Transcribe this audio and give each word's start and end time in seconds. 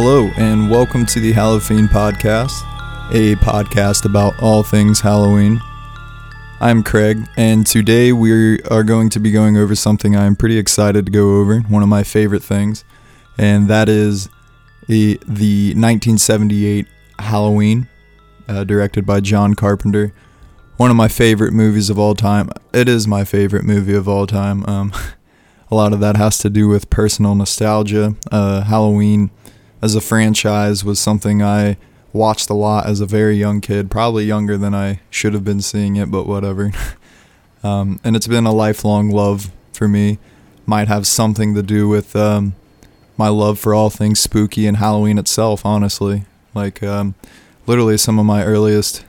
Hello, 0.00 0.30
and 0.36 0.70
welcome 0.70 1.04
to 1.06 1.18
the 1.18 1.32
Halloween 1.32 1.88
Podcast, 1.88 2.62
a 3.10 3.34
podcast 3.44 4.04
about 4.04 4.40
all 4.40 4.62
things 4.62 5.00
Halloween. 5.00 5.60
I'm 6.60 6.84
Craig, 6.84 7.28
and 7.36 7.66
today 7.66 8.12
we 8.12 8.62
are 8.66 8.84
going 8.84 9.10
to 9.10 9.18
be 9.18 9.32
going 9.32 9.56
over 9.56 9.74
something 9.74 10.14
I'm 10.14 10.36
pretty 10.36 10.56
excited 10.56 11.06
to 11.06 11.10
go 11.10 11.40
over, 11.40 11.58
one 11.62 11.82
of 11.82 11.88
my 11.88 12.04
favorite 12.04 12.44
things, 12.44 12.84
and 13.38 13.66
that 13.66 13.88
is 13.88 14.28
the, 14.86 15.18
the 15.26 15.70
1978 15.70 16.86
Halloween, 17.18 17.88
uh, 18.46 18.62
directed 18.62 19.04
by 19.04 19.18
John 19.18 19.54
Carpenter. 19.54 20.14
One 20.76 20.92
of 20.92 20.96
my 20.96 21.08
favorite 21.08 21.52
movies 21.52 21.90
of 21.90 21.98
all 21.98 22.14
time. 22.14 22.50
It 22.72 22.88
is 22.88 23.08
my 23.08 23.24
favorite 23.24 23.64
movie 23.64 23.96
of 23.96 24.08
all 24.08 24.28
time. 24.28 24.64
Um, 24.66 24.92
a 25.72 25.74
lot 25.74 25.92
of 25.92 25.98
that 25.98 26.16
has 26.16 26.38
to 26.38 26.50
do 26.50 26.68
with 26.68 26.88
personal 26.88 27.34
nostalgia. 27.34 28.14
Uh, 28.30 28.62
Halloween 28.62 29.32
as 29.80 29.94
a 29.94 30.00
franchise 30.00 30.84
was 30.84 30.98
something 30.98 31.42
I 31.42 31.76
watched 32.12 32.50
a 32.50 32.54
lot 32.54 32.86
as 32.86 33.00
a 33.00 33.06
very 33.06 33.36
young 33.36 33.60
kid, 33.60 33.90
probably 33.90 34.24
younger 34.24 34.56
than 34.56 34.74
I 34.74 35.00
should 35.10 35.34
have 35.34 35.44
been 35.44 35.60
seeing 35.60 35.96
it, 35.96 36.10
but 36.10 36.26
whatever. 36.26 36.72
um, 37.62 38.00
and 38.02 38.16
it's 38.16 38.26
been 38.26 38.46
a 38.46 38.52
lifelong 38.52 39.10
love 39.10 39.50
for 39.72 39.88
me. 39.88 40.18
Might 40.66 40.88
have 40.88 41.06
something 41.06 41.54
to 41.54 41.62
do 41.62 41.88
with 41.88 42.14
um, 42.16 42.54
my 43.16 43.28
love 43.28 43.58
for 43.58 43.74
all 43.74 43.90
things 43.90 44.20
spooky 44.20 44.66
and 44.66 44.76
Halloween 44.76 45.18
itself, 45.18 45.64
honestly. 45.64 46.24
Like, 46.54 46.82
um, 46.82 47.14
literally, 47.66 47.96
some 47.96 48.18
of 48.18 48.26
my 48.26 48.44
earliest 48.44 49.04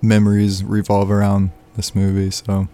memories 0.00 0.64
revolve 0.64 1.10
around 1.10 1.50
this 1.76 1.94
movie, 1.94 2.30
so 2.30 2.68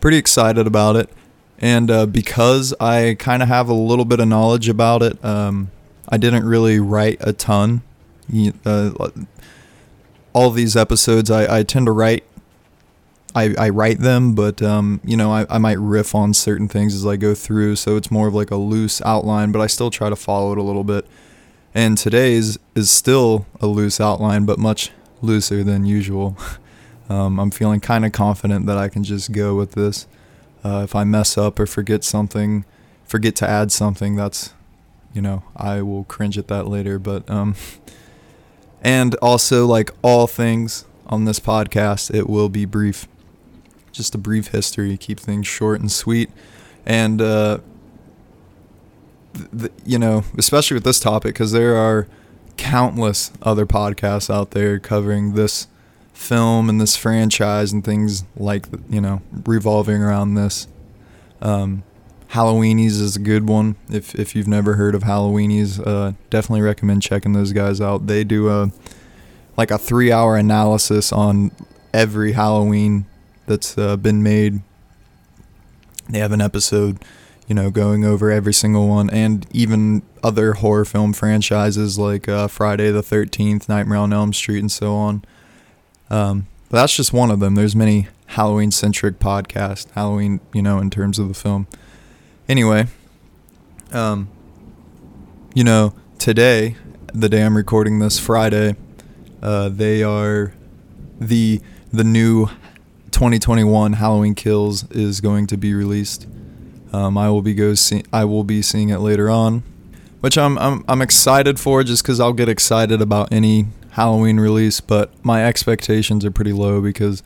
pretty 0.00 0.16
excited 0.16 0.66
about 0.66 0.96
it. 0.96 1.10
And 1.58 1.90
uh, 1.90 2.06
because 2.06 2.74
I 2.80 3.16
kind 3.18 3.42
of 3.42 3.48
have 3.48 3.68
a 3.68 3.74
little 3.74 4.04
bit 4.04 4.20
of 4.20 4.28
knowledge 4.28 4.68
about 4.68 5.02
it, 5.02 5.24
um, 5.24 5.70
I 6.08 6.16
didn't 6.16 6.44
really 6.44 6.80
write 6.80 7.18
a 7.20 7.32
ton. 7.32 7.82
Uh, 8.64 8.90
all 10.32 10.50
these 10.50 10.76
episodes, 10.76 11.30
I, 11.30 11.58
I 11.58 11.62
tend 11.62 11.86
to 11.86 11.92
write. 11.92 12.24
I, 13.36 13.54
I 13.58 13.68
write 13.70 13.98
them, 13.98 14.34
but 14.34 14.62
um, 14.62 15.00
you 15.04 15.16
know, 15.16 15.32
I, 15.32 15.44
I 15.50 15.58
might 15.58 15.78
riff 15.78 16.14
on 16.14 16.34
certain 16.34 16.68
things 16.68 16.94
as 16.94 17.04
I 17.04 17.16
go 17.16 17.34
through, 17.34 17.76
so 17.76 17.96
it's 17.96 18.10
more 18.10 18.28
of 18.28 18.34
like 18.34 18.52
a 18.52 18.56
loose 18.56 19.02
outline, 19.02 19.50
but 19.50 19.60
I 19.60 19.66
still 19.66 19.90
try 19.90 20.08
to 20.08 20.14
follow 20.14 20.52
it 20.52 20.58
a 20.58 20.62
little 20.62 20.84
bit. 20.84 21.04
And 21.74 21.98
today's 21.98 22.58
is 22.76 22.90
still 22.90 23.46
a 23.60 23.66
loose 23.66 24.00
outline, 24.00 24.44
but 24.44 24.60
much 24.60 24.92
looser 25.20 25.64
than 25.64 25.84
usual. 25.84 26.36
Um, 27.08 27.38
I'm 27.38 27.50
feeling 27.50 27.80
kind 27.80 28.06
of 28.06 28.12
confident 28.12 28.64
that 28.66 28.78
I 28.78 28.88
can 28.88 29.04
just 29.04 29.30
go 29.30 29.54
with 29.54 29.72
this. 29.72 30.06
Uh, 30.64 30.80
if 30.84 30.94
I 30.94 31.04
mess 31.04 31.36
up 31.36 31.60
or 31.60 31.66
forget 31.66 32.02
something, 32.02 32.64
forget 33.04 33.36
to 33.36 33.48
add 33.48 33.70
something, 33.70 34.16
that's, 34.16 34.53
you 35.14 35.22
know, 35.22 35.42
I 35.56 35.80
will 35.80 36.04
cringe 36.04 36.36
at 36.36 36.48
that 36.48 36.66
later. 36.68 36.98
But, 36.98 37.28
um, 37.30 37.54
and 38.82 39.14
also, 39.16 39.66
like 39.66 39.90
all 40.02 40.26
things 40.26 40.84
on 41.06 41.24
this 41.24 41.40
podcast, 41.40 42.14
it 42.14 42.28
will 42.28 42.48
be 42.48 42.64
brief. 42.64 43.08
Just 43.92 44.14
a 44.14 44.18
brief 44.18 44.48
history, 44.48 44.96
keep 44.96 45.20
things 45.20 45.46
short 45.46 45.80
and 45.80 45.90
sweet. 45.90 46.30
And, 46.84 47.22
uh, 47.22 47.58
you 49.84 49.98
know, 49.98 50.24
especially 50.36 50.74
with 50.74 50.84
this 50.84 51.00
topic, 51.00 51.34
because 51.34 51.52
there 51.52 51.76
are 51.76 52.06
countless 52.56 53.32
other 53.42 53.66
podcasts 53.66 54.32
out 54.32 54.52
there 54.52 54.78
covering 54.78 55.34
this 55.34 55.66
film 56.12 56.68
and 56.68 56.80
this 56.80 56.96
franchise 56.96 57.72
and 57.72 57.84
things 57.84 58.24
like 58.36 58.66
you 58.88 59.00
know 59.00 59.20
revolving 59.44 60.00
around 60.02 60.34
this. 60.34 60.68
Um, 61.42 61.82
Halloweenies 62.34 63.00
is 63.00 63.14
a 63.14 63.20
good 63.20 63.48
one. 63.48 63.76
If 63.88 64.16
if 64.16 64.34
you've 64.34 64.48
never 64.48 64.74
heard 64.74 64.96
of 64.96 65.04
Halloweenies, 65.04 65.80
uh, 65.86 66.14
definitely 66.30 66.62
recommend 66.62 67.00
checking 67.00 67.32
those 67.32 67.52
guys 67.52 67.80
out. 67.80 68.08
They 68.08 68.24
do 68.24 68.48
a 68.48 68.72
like 69.56 69.70
a 69.70 69.78
three 69.78 70.10
hour 70.10 70.36
analysis 70.36 71.12
on 71.12 71.52
every 71.92 72.32
Halloween 72.32 73.06
that's 73.46 73.78
uh, 73.78 73.96
been 73.96 74.24
made. 74.24 74.62
They 76.08 76.18
have 76.18 76.32
an 76.32 76.40
episode, 76.40 76.98
you 77.46 77.54
know, 77.54 77.70
going 77.70 78.04
over 78.04 78.32
every 78.32 78.52
single 78.52 78.88
one, 78.88 79.10
and 79.10 79.46
even 79.52 80.02
other 80.24 80.54
horror 80.54 80.84
film 80.84 81.12
franchises 81.12 82.00
like 82.00 82.28
uh, 82.28 82.48
Friday 82.48 82.90
the 82.90 83.02
Thirteenth, 83.02 83.68
Nightmare 83.68 83.98
on 83.98 84.12
Elm 84.12 84.32
Street, 84.32 84.58
and 84.58 84.72
so 84.72 84.92
on. 84.96 85.24
Um, 86.10 86.48
but 86.68 86.78
that's 86.78 86.96
just 86.96 87.12
one 87.12 87.30
of 87.30 87.38
them. 87.38 87.54
There's 87.54 87.76
many 87.76 88.08
Halloween 88.26 88.72
centric 88.72 89.20
podcasts. 89.20 89.88
Halloween, 89.92 90.40
you 90.52 90.62
know, 90.62 90.80
in 90.80 90.90
terms 90.90 91.20
of 91.20 91.28
the 91.28 91.34
film. 91.34 91.68
Anyway, 92.46 92.86
um, 93.92 94.28
you 95.54 95.64
know, 95.64 95.94
today, 96.18 96.76
the 97.14 97.28
day 97.28 97.42
I'm 97.42 97.56
recording 97.56 98.00
this, 98.00 98.18
Friday, 98.18 98.76
uh, 99.42 99.70
they 99.70 100.02
are 100.02 100.52
the 101.18 101.62
the 101.90 102.04
new 102.04 102.46
2021 103.12 103.94
Halloween 103.94 104.34
Kills 104.34 104.90
is 104.90 105.22
going 105.22 105.46
to 105.46 105.56
be 105.56 105.72
released. 105.72 106.26
Um, 106.92 107.16
I 107.16 107.30
will 107.30 107.40
be 107.40 107.54
go 107.54 107.72
see 107.74 108.02
I 108.12 108.26
will 108.26 108.44
be 108.44 108.60
seeing 108.60 108.90
it 108.90 108.98
later 108.98 109.30
on, 109.30 109.62
which 110.20 110.36
I'm 110.36 110.58
I'm 110.58 110.84
I'm 110.86 111.00
excited 111.00 111.58
for 111.58 111.82
just 111.82 112.02
because 112.02 112.20
I'll 112.20 112.34
get 112.34 112.50
excited 112.50 113.00
about 113.00 113.32
any 113.32 113.68
Halloween 113.92 114.38
release, 114.38 114.80
but 114.80 115.12
my 115.24 115.46
expectations 115.46 116.26
are 116.26 116.30
pretty 116.30 116.52
low 116.52 116.82
because 116.82 117.22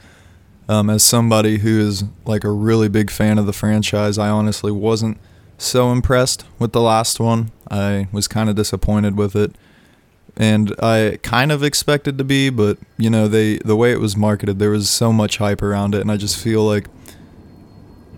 um, 0.68 0.90
as 0.90 1.02
somebody 1.02 1.58
who 1.58 1.80
is 1.80 2.04
like 2.26 2.44
a 2.44 2.50
really 2.50 2.88
big 2.88 3.10
fan 3.10 3.38
of 3.38 3.46
the 3.46 3.52
franchise, 3.52 4.18
I 4.18 4.28
honestly 4.28 4.70
wasn't 4.70 5.18
so 5.56 5.90
impressed 5.90 6.44
with 6.58 6.72
the 6.72 6.82
last 6.82 7.18
one. 7.18 7.50
I 7.70 8.08
was 8.12 8.28
kind 8.28 8.50
of 8.50 8.56
disappointed 8.56 9.16
with 9.16 9.34
it. 9.34 9.54
And 10.36 10.72
I 10.80 11.18
kind 11.22 11.50
of 11.50 11.64
expected 11.64 12.16
to 12.18 12.24
be, 12.24 12.48
but 12.48 12.78
you 12.96 13.10
know, 13.10 13.26
they 13.26 13.58
the 13.58 13.74
way 13.74 13.90
it 13.90 13.98
was 13.98 14.16
marketed, 14.16 14.60
there 14.60 14.70
was 14.70 14.88
so 14.88 15.12
much 15.12 15.38
hype 15.38 15.62
around 15.62 15.96
it 15.96 16.00
and 16.00 16.12
I 16.12 16.16
just 16.16 16.36
feel 16.36 16.62
like 16.64 16.86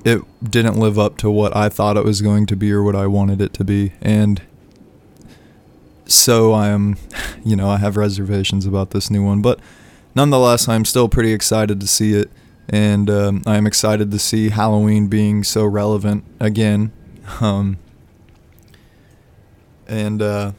it 0.05 0.21
didn't 0.43 0.79
live 0.79 0.99
up 0.99 1.17
to 1.19 1.31
what 1.31 1.57
I 1.57 1.69
thought 1.69 1.97
it 1.97 2.05
was 2.05 2.21
going 2.21 2.47
to 2.47 2.57
be 2.57 2.73
or 2.73 2.83
what 2.83 2.97
I 2.97 3.07
wanted 3.07 3.41
it 3.41 3.55
to 3.55 3.65
be. 3.65 3.93
And 4.03 4.43
so 6.05 6.53
I 6.53 6.69
am, 6.69 6.97
you 7.45 7.57
know, 7.57 7.71
I 7.71 7.79
have 7.79 7.97
reservations 7.97 8.67
about 8.67 8.91
this 8.91 9.11
new 9.11 9.25
one, 9.25 9.41
but 9.41 9.61
nonetheless, 10.15 10.69
I'm 10.69 10.85
still 10.85 11.09
pretty 11.09 11.33
excited 11.33 11.81
to 11.81 11.87
see 11.87 12.15
it, 12.15 12.31
and 12.69 13.11
um, 13.11 13.43
I'm 13.47 13.67
excited 13.67 14.11
to 14.11 14.19
see 14.19 14.51
Halloween 14.51 15.09
being 15.09 15.45
so 15.45 15.65
relevant 15.65 16.25
again. 16.39 16.93
Um, 17.41 17.79
and 19.87 20.21
uh, 20.21 20.53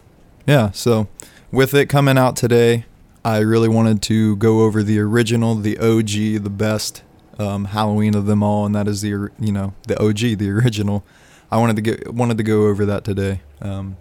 yeah, 0.47 0.71
so 0.71 1.09
with 1.51 1.73
it 1.73 1.87
coming 1.87 2.17
out 2.17 2.35
today, 2.35 2.85
I 3.23 3.39
really 3.39 3.69
wanted 3.69 4.01
to 4.03 4.35
go 4.37 4.61
over 4.61 4.83
the 4.83 4.99
original, 4.99 5.55
the 5.55 5.77
OG, 5.77 6.43
the 6.43 6.49
best 6.49 7.03
um, 7.37 7.65
Halloween 7.65 8.15
of 8.15 8.25
them 8.25 8.43
all, 8.43 8.65
and 8.65 8.75
that 8.75 8.87
is 8.87 9.01
the 9.01 9.29
you 9.39 9.51
know 9.51 9.73
the 9.87 9.99
OG, 10.01 10.37
the 10.37 10.49
original. 10.63 11.03
I 11.51 11.57
wanted 11.57 11.75
to 11.77 11.81
get 11.81 12.13
wanted 12.13 12.37
to 12.37 12.43
go 12.43 12.67
over 12.67 12.85
that 12.85 13.03
today. 13.03 13.41
Um, 13.61 13.97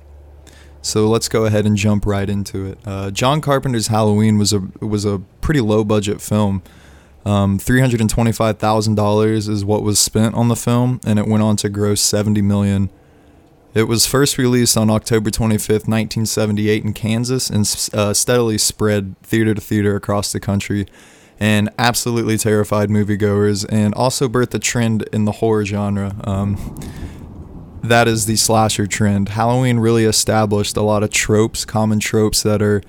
so 0.82 1.08
let's 1.08 1.28
go 1.28 1.44
ahead 1.44 1.66
and 1.66 1.76
jump 1.76 2.06
right 2.06 2.28
into 2.28 2.66
it. 2.66 2.78
Uh, 2.86 3.10
John 3.10 3.40
Carpenter's 3.40 3.88
Halloween 3.88 4.38
was 4.38 4.52
a 4.52 4.60
was 4.80 5.04
a 5.04 5.20
pretty 5.40 5.60
low 5.60 5.84
budget 5.84 6.20
film. 6.20 6.62
Um, 7.24 7.58
Three 7.58 7.80
hundred 7.80 8.00
and 8.00 8.08
twenty 8.08 8.32
five 8.32 8.58
thousand 8.58 8.94
dollars 8.94 9.48
is 9.48 9.64
what 9.64 9.82
was 9.82 9.98
spent 9.98 10.34
on 10.34 10.48
the 10.48 10.56
film, 10.56 11.00
and 11.04 11.18
it 11.18 11.26
went 11.26 11.42
on 11.42 11.56
to 11.56 11.68
gross 11.68 12.00
seventy 12.00 12.42
million. 12.42 12.90
It 13.72 13.84
was 13.84 14.04
first 14.04 14.38
released 14.38 14.76
on 14.76 14.90
October 14.90 15.30
twenty 15.30 15.58
fifth, 15.58 15.86
nineteen 15.86 16.26
seventy 16.26 16.70
eight, 16.70 16.82
in 16.82 16.92
Kansas, 16.92 17.50
and 17.50 17.60
uh, 17.92 18.14
steadily 18.14 18.58
spread 18.58 19.14
theater 19.22 19.54
to 19.54 19.60
theater 19.60 19.94
across 19.96 20.32
the 20.32 20.40
country, 20.40 20.86
and 21.38 21.68
absolutely 21.78 22.38
terrified 22.38 22.88
moviegoers, 22.88 23.66
and 23.70 23.94
also 23.94 24.26
birthed 24.26 24.54
a 24.54 24.58
trend 24.58 25.02
in 25.12 25.24
the 25.24 25.32
horror 25.32 25.64
genre. 25.66 26.16
Um, 26.24 26.56
that 27.82 28.08
is 28.08 28.26
the 28.26 28.36
slasher 28.36 28.86
trend. 28.86 29.30
Halloween 29.30 29.78
really 29.78 30.04
established 30.04 30.76
a 30.76 30.82
lot 30.82 31.02
of 31.02 31.10
tropes, 31.10 31.64
common 31.64 31.98
tropes 31.98 32.42
that 32.42 32.62
are 32.62 32.82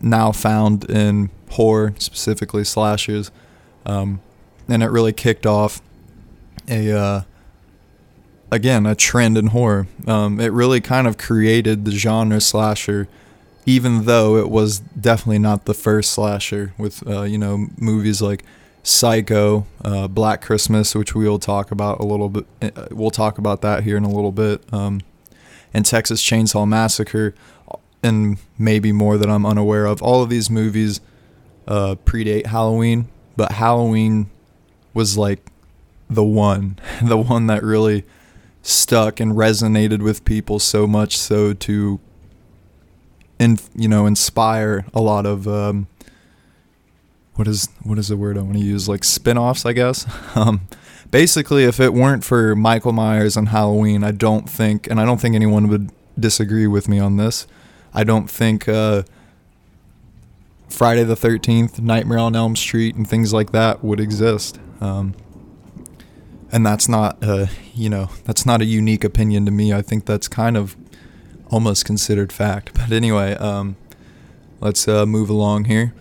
now 0.00 0.32
found 0.32 0.88
in 0.88 1.30
horror, 1.50 1.94
specifically 1.98 2.64
slashers. 2.64 3.30
Um, 3.84 4.20
and 4.68 4.82
it 4.82 4.90
really 4.90 5.12
kicked 5.12 5.46
off 5.46 5.80
a, 6.68 6.92
uh, 6.92 7.20
again, 8.50 8.86
a 8.86 8.94
trend 8.94 9.36
in 9.38 9.48
horror. 9.48 9.86
Um, 10.06 10.40
it 10.40 10.52
really 10.52 10.80
kind 10.80 11.06
of 11.06 11.18
created 11.18 11.84
the 11.84 11.90
genre 11.90 12.40
slasher, 12.40 13.08
even 13.66 14.04
though 14.04 14.36
it 14.36 14.50
was 14.50 14.80
definitely 14.80 15.38
not 15.38 15.64
the 15.64 15.74
first 15.74 16.12
slasher 16.12 16.74
with, 16.78 17.06
uh, 17.06 17.22
you 17.22 17.38
know, 17.38 17.66
movies 17.78 18.22
like 18.22 18.44
Psycho, 18.88 19.66
uh, 19.84 20.08
Black 20.08 20.40
Christmas, 20.40 20.94
which 20.94 21.14
we'll 21.14 21.38
talk 21.38 21.70
about 21.70 22.00
a 22.00 22.04
little 22.04 22.30
bit. 22.30 22.46
Uh, 22.62 22.86
we'll 22.90 23.10
talk 23.10 23.36
about 23.36 23.60
that 23.60 23.84
here 23.84 23.98
in 23.98 24.04
a 24.04 24.10
little 24.10 24.32
bit. 24.32 24.62
Um, 24.72 25.02
and 25.74 25.84
Texas 25.84 26.22
Chainsaw 26.24 26.66
Massacre, 26.66 27.34
and 28.02 28.38
maybe 28.58 28.90
more 28.90 29.18
that 29.18 29.28
I'm 29.28 29.44
unaware 29.44 29.84
of. 29.84 30.02
All 30.02 30.22
of 30.22 30.30
these 30.30 30.48
movies 30.48 31.02
uh, 31.66 31.96
predate 32.06 32.46
Halloween, 32.46 33.08
but 33.36 33.52
Halloween 33.52 34.30
was 34.94 35.18
like 35.18 35.50
the 36.08 36.24
one, 36.24 36.78
the 37.02 37.18
one 37.18 37.46
that 37.48 37.62
really 37.62 38.04
stuck 38.62 39.20
and 39.20 39.32
resonated 39.32 40.00
with 40.00 40.24
people 40.24 40.58
so 40.58 40.86
much 40.86 41.16
so 41.16 41.52
to 41.54 42.00
in 43.38 43.56
you 43.74 43.88
know 43.88 44.04
inspire 44.04 44.84
a 44.92 45.00
lot 45.00 45.24
of 45.24 45.46
um, 45.46 45.86
what 47.38 47.46
is 47.46 47.68
what 47.84 47.98
is 47.98 48.08
the 48.08 48.16
word 48.16 48.36
I 48.36 48.42
want 48.42 48.54
to 48.54 48.64
use? 48.64 48.88
Like 48.88 49.04
spin-offs 49.04 49.64
I 49.64 49.72
guess? 49.72 50.06
Um, 50.34 50.60
basically 51.10 51.64
if 51.64 51.80
it 51.80 51.94
weren't 51.94 52.22
for 52.24 52.54
Michael 52.54 52.92
Myers 52.92 53.36
and 53.36 53.48
Halloween 53.48 54.04
I 54.04 54.10
don't 54.10 54.48
think 54.48 54.88
and 54.90 55.00
I 55.00 55.04
don't 55.04 55.20
think 55.20 55.34
anyone 55.34 55.68
would 55.68 55.90
disagree 56.18 56.66
with 56.66 56.88
me 56.88 56.98
on 56.98 57.16
this. 57.16 57.46
I 57.94 58.04
don't 58.04 58.28
think 58.30 58.68
uh, 58.68 59.02
Friday 60.68 61.04
the 61.04 61.14
13th 61.14 61.80
Nightmare 61.80 62.18
on 62.18 62.36
Elm 62.36 62.56
Street 62.56 62.94
and 62.96 63.08
things 63.08 63.32
like 63.32 63.52
that 63.52 63.82
would 63.82 64.00
exist. 64.00 64.58
Um, 64.80 65.14
and 66.52 66.64
that's 66.64 66.88
not 66.88 67.22
you 67.74 67.88
know 67.88 68.10
that's 68.24 68.44
not 68.46 68.60
a 68.62 68.64
unique 68.64 69.04
opinion 69.04 69.44
to 69.46 69.50
me. 69.50 69.72
I 69.72 69.82
think 69.82 70.06
that's 70.06 70.28
kind 70.28 70.56
of 70.56 70.76
almost 71.50 71.84
considered 71.84 72.32
fact. 72.32 72.72
But 72.78 72.92
anyway, 72.92 73.34
um, 73.34 73.76
let's 74.60 74.88
uh, 74.88 75.06
move 75.06 75.30
along 75.30 75.64
here. 75.64 75.92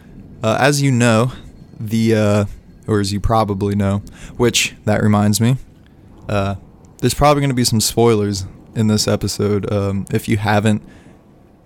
Uh, 0.43 0.57
as 0.59 0.81
you 0.81 0.91
know, 0.91 1.31
the 1.79 2.15
uh, 2.15 2.45
or 2.87 2.99
as 2.99 3.11
you 3.11 3.19
probably 3.19 3.75
know, 3.75 3.99
which 4.37 4.75
that 4.85 5.01
reminds 5.01 5.41
me, 5.41 5.57
uh, 6.29 6.55
there's 6.99 7.13
probably 7.13 7.41
going 7.41 7.49
to 7.49 7.55
be 7.55 7.63
some 7.63 7.81
spoilers 7.81 8.45
in 8.75 8.87
this 8.87 9.07
episode. 9.07 9.71
Um, 9.71 10.05
if 10.11 10.27
you 10.27 10.37
haven't 10.37 10.83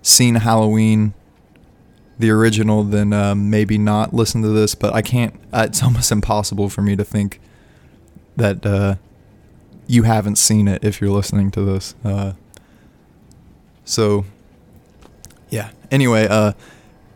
seen 0.00 0.36
Halloween, 0.36 1.14
the 2.18 2.30
original, 2.30 2.82
then 2.82 3.12
um, 3.12 3.50
maybe 3.50 3.78
not 3.78 4.14
listen 4.14 4.42
to 4.42 4.48
this. 4.48 4.74
But 4.74 4.94
I 4.94 5.02
can't. 5.02 5.34
Uh, 5.52 5.66
it's 5.68 5.82
almost 5.84 6.10
impossible 6.10 6.68
for 6.68 6.82
me 6.82 6.96
to 6.96 7.04
think 7.04 7.40
that 8.36 8.64
uh, 8.64 8.94
you 9.86 10.04
haven't 10.04 10.36
seen 10.36 10.68
it 10.68 10.82
if 10.82 11.00
you're 11.00 11.10
listening 11.10 11.50
to 11.50 11.62
this. 11.62 11.94
So, 13.84 14.24
yeah. 15.50 15.70
Anyway, 15.90 16.26
uh, 16.28 16.52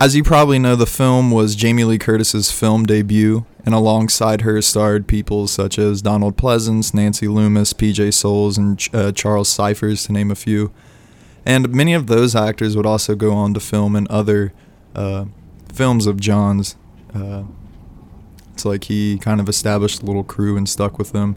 as 0.00 0.14
you 0.14 0.22
probably 0.22 0.58
know, 0.58 0.76
the 0.76 0.87
film 0.87 1.31
was 1.31 1.54
Jamie 1.54 1.84
Lee 1.84 1.98
Curtis's 1.98 2.50
film 2.50 2.84
debut, 2.84 3.46
and 3.64 3.75
alongside 3.75 4.43
her 4.43 4.60
starred 4.60 5.06
people 5.08 5.46
such 5.46 5.78
as 5.78 6.02
Donald 6.02 6.37
Pleasence, 6.37 6.93
Nancy 6.93 7.28
Loomis, 7.28 7.72
PJ 7.72 8.12
Soles, 8.12 8.58
and 8.58 8.81
uh, 8.93 9.12
Charles 9.12 9.48
Cyphers, 9.48 10.04
to 10.06 10.12
name 10.12 10.31
a 10.31 10.34
few. 10.34 10.70
And 11.46 11.70
many 11.70 11.94
of 11.94 12.08
those 12.08 12.34
actors 12.34 12.76
would 12.76 12.87
also 12.87 13.14
go 13.14 13.32
on 13.32 13.54
to 13.54 13.60
film 13.60 13.96
in 13.96 14.06
other 14.10 14.52
uh, 14.94 15.26
films 15.72 16.06
of 16.06 16.20
John's. 16.20 16.76
Uh, 17.14 17.44
it's 18.52 18.64
like 18.64 18.84
he 18.84 19.19
kind 19.19 19.40
of 19.40 19.49
established 19.49 20.02
a 20.02 20.06
little 20.06 20.25
crew 20.25 20.56
and 20.56 20.69
stuck 20.69 20.99
with 20.99 21.12
them. 21.12 21.37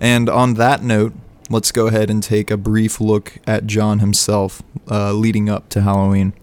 And 0.00 0.28
on 0.28 0.54
that 0.54 0.82
note, 0.82 1.14
let's 1.48 1.72
go 1.72 1.86
ahead 1.86 2.10
and 2.10 2.22
take 2.22 2.50
a 2.50 2.56
brief 2.56 3.00
look 3.00 3.38
at 3.46 3.66
John 3.66 4.00
himself 4.00 4.62
uh, 4.90 5.12
leading 5.12 5.48
up 5.48 5.68
to 5.70 5.82
Halloween. 5.82 6.34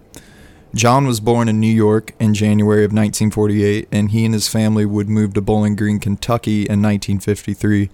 John 0.73 1.05
was 1.05 1.19
born 1.19 1.49
in 1.49 1.59
New 1.59 1.67
York 1.67 2.13
in 2.19 2.33
January 2.33 2.85
of 2.85 2.91
1948, 2.91 3.89
and 3.91 4.11
he 4.11 4.23
and 4.23 4.33
his 4.33 4.47
family 4.47 4.85
would 4.85 5.09
move 5.09 5.33
to 5.33 5.41
Bowling 5.41 5.75
Green, 5.75 5.99
Kentucky 5.99 6.61
in 6.61 6.81
1953. 6.81 7.89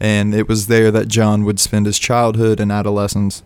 And 0.00 0.34
it 0.34 0.48
was 0.48 0.66
there 0.66 0.90
that 0.90 1.08
John 1.08 1.44
would 1.44 1.60
spend 1.60 1.86
his 1.86 1.98
childhood 1.98 2.58
and 2.58 2.72
adolescence. 2.72 3.42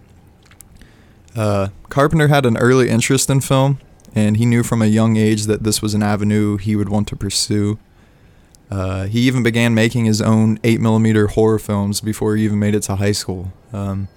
Uh, 1.34 1.68
Carpenter 1.88 2.28
had 2.28 2.46
an 2.46 2.56
early 2.56 2.88
interest 2.88 3.28
in 3.28 3.40
film, 3.40 3.78
and 4.14 4.36
he 4.36 4.46
knew 4.46 4.62
from 4.62 4.82
a 4.82 4.86
young 4.86 5.16
age 5.16 5.44
that 5.44 5.64
this 5.64 5.82
was 5.82 5.94
an 5.94 6.02
avenue 6.02 6.56
he 6.56 6.76
would 6.76 6.88
want 6.88 7.08
to 7.08 7.16
pursue. 7.16 7.78
Uh, 8.70 9.06
he 9.06 9.20
even 9.20 9.42
began 9.42 9.74
making 9.74 10.04
his 10.04 10.22
own 10.22 10.58
8mm 10.58 11.30
horror 11.30 11.58
films 11.58 12.00
before 12.00 12.36
he 12.36 12.44
even 12.44 12.60
made 12.60 12.76
it 12.76 12.84
to 12.84 12.96
high 12.96 13.12
school. 13.12 13.52
Um, 13.72 14.08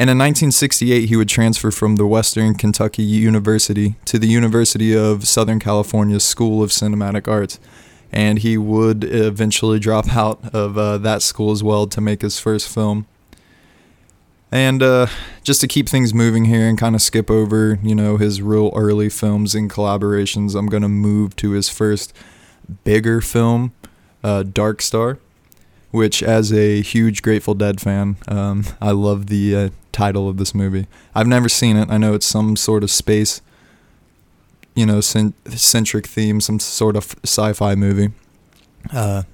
and 0.00 0.08
in 0.08 0.16
1968, 0.16 1.10
he 1.10 1.16
would 1.16 1.28
transfer 1.28 1.70
from 1.70 1.96
the 1.96 2.06
Western 2.06 2.54
Kentucky 2.54 3.02
University 3.02 3.96
to 4.06 4.18
the 4.18 4.28
University 4.28 4.96
of 4.96 5.28
Southern 5.28 5.60
California 5.60 6.18
School 6.20 6.62
of 6.62 6.70
Cinematic 6.70 7.28
Arts. 7.28 7.60
And 8.10 8.38
he 8.38 8.56
would 8.56 9.04
eventually 9.04 9.78
drop 9.78 10.08
out 10.16 10.54
of 10.54 10.78
uh, 10.78 10.96
that 10.96 11.20
school 11.20 11.50
as 11.50 11.62
well 11.62 11.86
to 11.86 12.00
make 12.00 12.22
his 12.22 12.40
first 12.40 12.66
film. 12.66 13.06
And 14.50 14.82
uh, 14.82 15.08
just 15.42 15.60
to 15.60 15.68
keep 15.68 15.86
things 15.86 16.14
moving 16.14 16.46
here 16.46 16.66
and 16.66 16.78
kind 16.78 16.94
of 16.94 17.02
skip 17.02 17.30
over, 17.30 17.78
you 17.82 17.94
know, 17.94 18.16
his 18.16 18.40
real 18.40 18.72
early 18.74 19.10
films 19.10 19.54
and 19.54 19.70
collaborations, 19.70 20.54
I'm 20.54 20.68
going 20.68 20.82
to 20.82 20.88
move 20.88 21.36
to 21.36 21.50
his 21.50 21.68
first 21.68 22.14
bigger 22.84 23.20
film, 23.20 23.74
uh, 24.24 24.44
Dark 24.44 24.80
Star, 24.80 25.18
which, 25.90 26.22
as 26.22 26.54
a 26.54 26.80
huge 26.80 27.20
Grateful 27.20 27.52
Dead 27.52 27.82
fan, 27.82 28.16
um, 28.28 28.64
I 28.80 28.92
love 28.92 29.26
the 29.26 29.54
uh, 29.54 29.68
title 29.92 30.28
of 30.28 30.36
this 30.36 30.54
movie. 30.54 30.86
I've 31.14 31.26
never 31.26 31.48
seen 31.48 31.76
it. 31.76 31.90
I 31.90 31.98
know 31.98 32.14
it's 32.14 32.26
some 32.26 32.56
sort 32.56 32.82
of 32.82 32.90
space, 32.90 33.42
you 34.74 34.86
know, 34.86 35.00
centric 35.00 36.06
theme, 36.06 36.40
some 36.40 36.58
sort 36.60 36.96
of 36.96 37.16
sci-fi 37.24 37.74
movie. 37.74 38.12
Uh, 38.92 39.24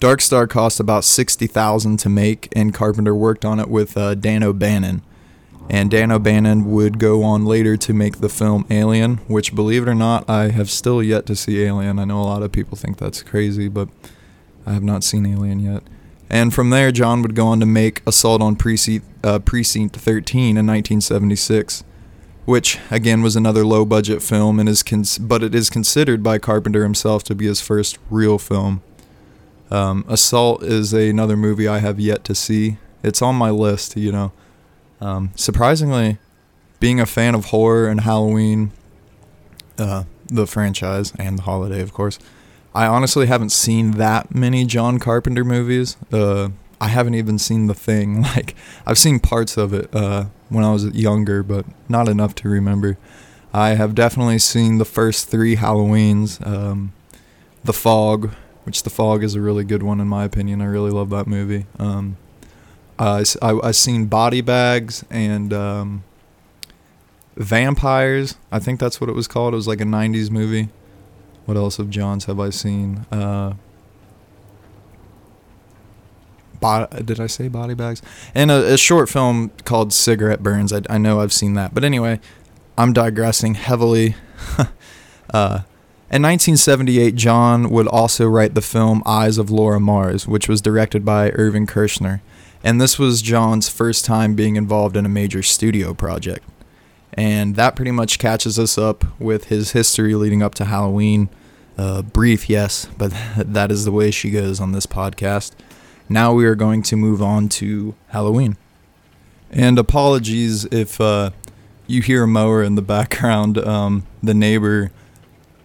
Dark 0.00 0.20
Star 0.20 0.46
cost 0.46 0.80
about 0.80 1.04
sixty 1.04 1.46
thousand 1.46 1.98
to 1.98 2.08
make, 2.08 2.48
and 2.56 2.72
Carpenter 2.72 3.14
worked 3.14 3.44
on 3.44 3.60
it 3.60 3.68
with 3.68 3.96
uh, 3.96 4.14
Dan 4.14 4.42
O'Bannon. 4.42 5.02
And 5.68 5.90
Dan 5.90 6.12
O'Bannon 6.12 6.70
would 6.70 7.00
go 7.00 7.24
on 7.24 7.44
later 7.44 7.76
to 7.76 7.92
make 7.92 8.20
the 8.20 8.28
film 8.28 8.64
Alien, 8.70 9.16
which, 9.26 9.52
believe 9.52 9.82
it 9.82 9.88
or 9.88 9.96
not, 9.96 10.30
I 10.30 10.50
have 10.50 10.70
still 10.70 11.02
yet 11.02 11.26
to 11.26 11.34
see 11.34 11.64
Alien. 11.64 11.98
I 11.98 12.04
know 12.04 12.20
a 12.20 12.22
lot 12.22 12.44
of 12.44 12.52
people 12.52 12.76
think 12.76 12.98
that's 12.98 13.20
crazy, 13.24 13.66
but 13.66 13.88
I 14.64 14.74
have 14.74 14.84
not 14.84 15.02
seen 15.02 15.26
Alien 15.26 15.58
yet. 15.58 15.82
And 16.28 16.52
from 16.52 16.70
there, 16.70 16.90
John 16.90 17.22
would 17.22 17.34
go 17.34 17.46
on 17.46 17.60
to 17.60 17.66
make 17.66 18.02
Assault 18.06 18.42
on 18.42 18.56
Precinct, 18.56 19.06
uh, 19.22 19.38
Precinct 19.38 19.96
13 19.96 20.56
in 20.56 20.66
1976, 20.66 21.84
which 22.44 22.78
again 22.90 23.22
was 23.22 23.36
another 23.36 23.64
low-budget 23.64 24.22
film, 24.22 24.58
and 24.58 24.68
is 24.68 24.82
cons- 24.82 25.18
but 25.18 25.42
it 25.42 25.54
is 25.54 25.70
considered 25.70 26.22
by 26.22 26.38
Carpenter 26.38 26.82
himself 26.82 27.22
to 27.24 27.34
be 27.34 27.46
his 27.46 27.60
first 27.60 27.98
real 28.10 28.38
film. 28.38 28.82
Um, 29.70 30.04
Assault 30.08 30.62
is 30.62 30.92
a, 30.92 31.10
another 31.10 31.36
movie 31.36 31.68
I 31.68 31.78
have 31.78 31.98
yet 32.00 32.24
to 32.24 32.34
see. 32.34 32.78
It's 33.02 33.22
on 33.22 33.36
my 33.36 33.50
list, 33.50 33.96
you 33.96 34.12
know. 34.12 34.32
Um, 35.00 35.30
surprisingly, 35.36 36.18
being 36.80 37.00
a 37.00 37.06
fan 37.06 37.34
of 37.34 37.46
horror 37.46 37.88
and 37.88 38.00
Halloween, 38.00 38.72
uh, 39.78 40.04
the 40.26 40.46
franchise 40.46 41.12
and 41.18 41.38
the 41.38 41.42
holiday, 41.42 41.80
of 41.80 41.92
course, 41.92 42.18
I 42.76 42.86
honestly 42.86 43.26
haven't 43.26 43.52
seen 43.52 43.92
that 43.92 44.34
many 44.34 44.66
John 44.66 44.98
Carpenter 44.98 45.44
movies. 45.44 45.96
Uh, 46.12 46.50
I 46.78 46.88
haven't 46.88 47.14
even 47.14 47.38
seen 47.38 47.68
The 47.68 47.74
Thing. 47.74 48.22
Like 48.36 48.54
I've 48.84 48.98
seen 48.98 49.18
parts 49.18 49.56
of 49.56 49.72
it 49.72 49.88
uh, 49.94 50.26
when 50.50 50.62
I 50.62 50.72
was 50.72 50.84
younger, 50.94 51.42
but 51.42 51.64
not 51.88 52.06
enough 52.06 52.34
to 52.36 52.50
remember. 52.50 52.98
I 53.50 53.70
have 53.70 53.94
definitely 53.94 54.38
seen 54.38 54.76
the 54.76 54.84
first 54.84 55.28
three 55.28 55.56
Halloweens. 55.56 56.46
Um, 56.46 56.92
the 57.64 57.72
Fog, 57.72 58.32
which 58.64 58.82
The 58.82 58.90
Fog 58.90 59.24
is 59.24 59.34
a 59.34 59.40
really 59.40 59.64
good 59.64 59.82
one 59.82 59.98
in 59.98 60.06
my 60.06 60.24
opinion. 60.24 60.60
I 60.60 60.66
really 60.66 60.90
love 60.90 61.08
that 61.10 61.26
movie. 61.26 61.64
Um, 61.78 62.18
I, 62.98 63.24
I 63.40 63.58
I 63.62 63.70
seen 63.70 64.04
Body 64.04 64.42
Bags 64.42 65.02
and 65.08 65.50
um, 65.54 66.04
Vampires. 67.36 68.36
I 68.52 68.58
think 68.58 68.80
that's 68.80 69.00
what 69.00 69.08
it 69.08 69.14
was 69.14 69.26
called. 69.26 69.54
It 69.54 69.56
was 69.56 69.66
like 69.66 69.80
a 69.80 69.84
'90s 69.84 70.30
movie. 70.30 70.68
What 71.46 71.56
else 71.56 71.78
of 71.78 71.90
John's 71.90 72.26
have 72.26 72.38
I 72.38 72.50
seen? 72.50 73.06
Uh, 73.10 73.54
did 77.04 77.20
I 77.20 77.26
say 77.28 77.48
body 77.48 77.74
bags? 77.74 78.02
And 78.34 78.50
a, 78.50 78.74
a 78.74 78.76
short 78.76 79.08
film 79.08 79.50
called 79.64 79.92
Cigarette 79.92 80.42
Burns. 80.42 80.72
I, 80.72 80.82
I, 80.90 80.98
know 80.98 81.20
I've 81.20 81.32
seen 81.32 81.54
that. 81.54 81.72
But 81.72 81.84
anyway, 81.84 82.18
I'm 82.76 82.92
digressing 82.92 83.54
heavily. 83.54 84.16
uh, 85.32 85.62
in 86.10 86.22
1978, 86.22 87.14
John 87.14 87.70
would 87.70 87.86
also 87.88 88.26
write 88.26 88.54
the 88.54 88.62
film 88.62 89.02
Eyes 89.06 89.38
of 89.38 89.50
Laura 89.50 89.80
Mars, 89.80 90.26
which 90.26 90.48
was 90.48 90.60
directed 90.60 91.04
by 91.04 91.30
Irvin 91.30 91.66
Kershner. 91.66 92.20
And 92.64 92.80
this 92.80 92.98
was 92.98 93.22
John's 93.22 93.68
first 93.68 94.04
time 94.04 94.34
being 94.34 94.56
involved 94.56 94.96
in 94.96 95.06
a 95.06 95.10
major 95.10 95.42
studio 95.42 95.94
project. 95.94 96.44
And 97.12 97.56
that 97.56 97.76
pretty 97.76 97.92
much 97.92 98.18
catches 98.18 98.58
us 98.58 98.76
up 98.76 99.04
with 99.20 99.44
his 99.46 99.72
history 99.72 100.14
leading 100.14 100.42
up 100.42 100.54
to 100.56 100.66
Halloween. 100.66 101.28
Uh, 101.78 102.02
brief, 102.02 102.48
yes, 102.48 102.88
but 102.96 103.12
that 103.36 103.70
is 103.70 103.84
the 103.84 103.92
way 103.92 104.10
she 104.10 104.30
goes 104.30 104.60
on 104.60 104.72
this 104.72 104.86
podcast. 104.86 105.52
Now 106.08 106.32
we 106.32 106.46
are 106.46 106.54
going 106.54 106.82
to 106.84 106.96
move 106.96 107.22
on 107.22 107.48
to 107.50 107.94
Halloween. 108.08 108.56
And 109.50 109.78
apologies 109.78 110.64
if 110.66 111.00
uh, 111.00 111.30
you 111.86 112.02
hear 112.02 112.24
a 112.24 112.28
mower 112.28 112.62
in 112.62 112.74
the 112.74 112.82
background. 112.82 113.58
Um, 113.66 114.06
the 114.22 114.34
neighbor 114.34 114.90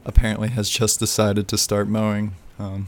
apparently 0.05 0.49
has 0.49 0.69
just 0.69 0.99
decided 0.99 1.47
to 1.47 1.57
start 1.57 1.87
mowing. 1.87 2.33
Um, 2.57 2.87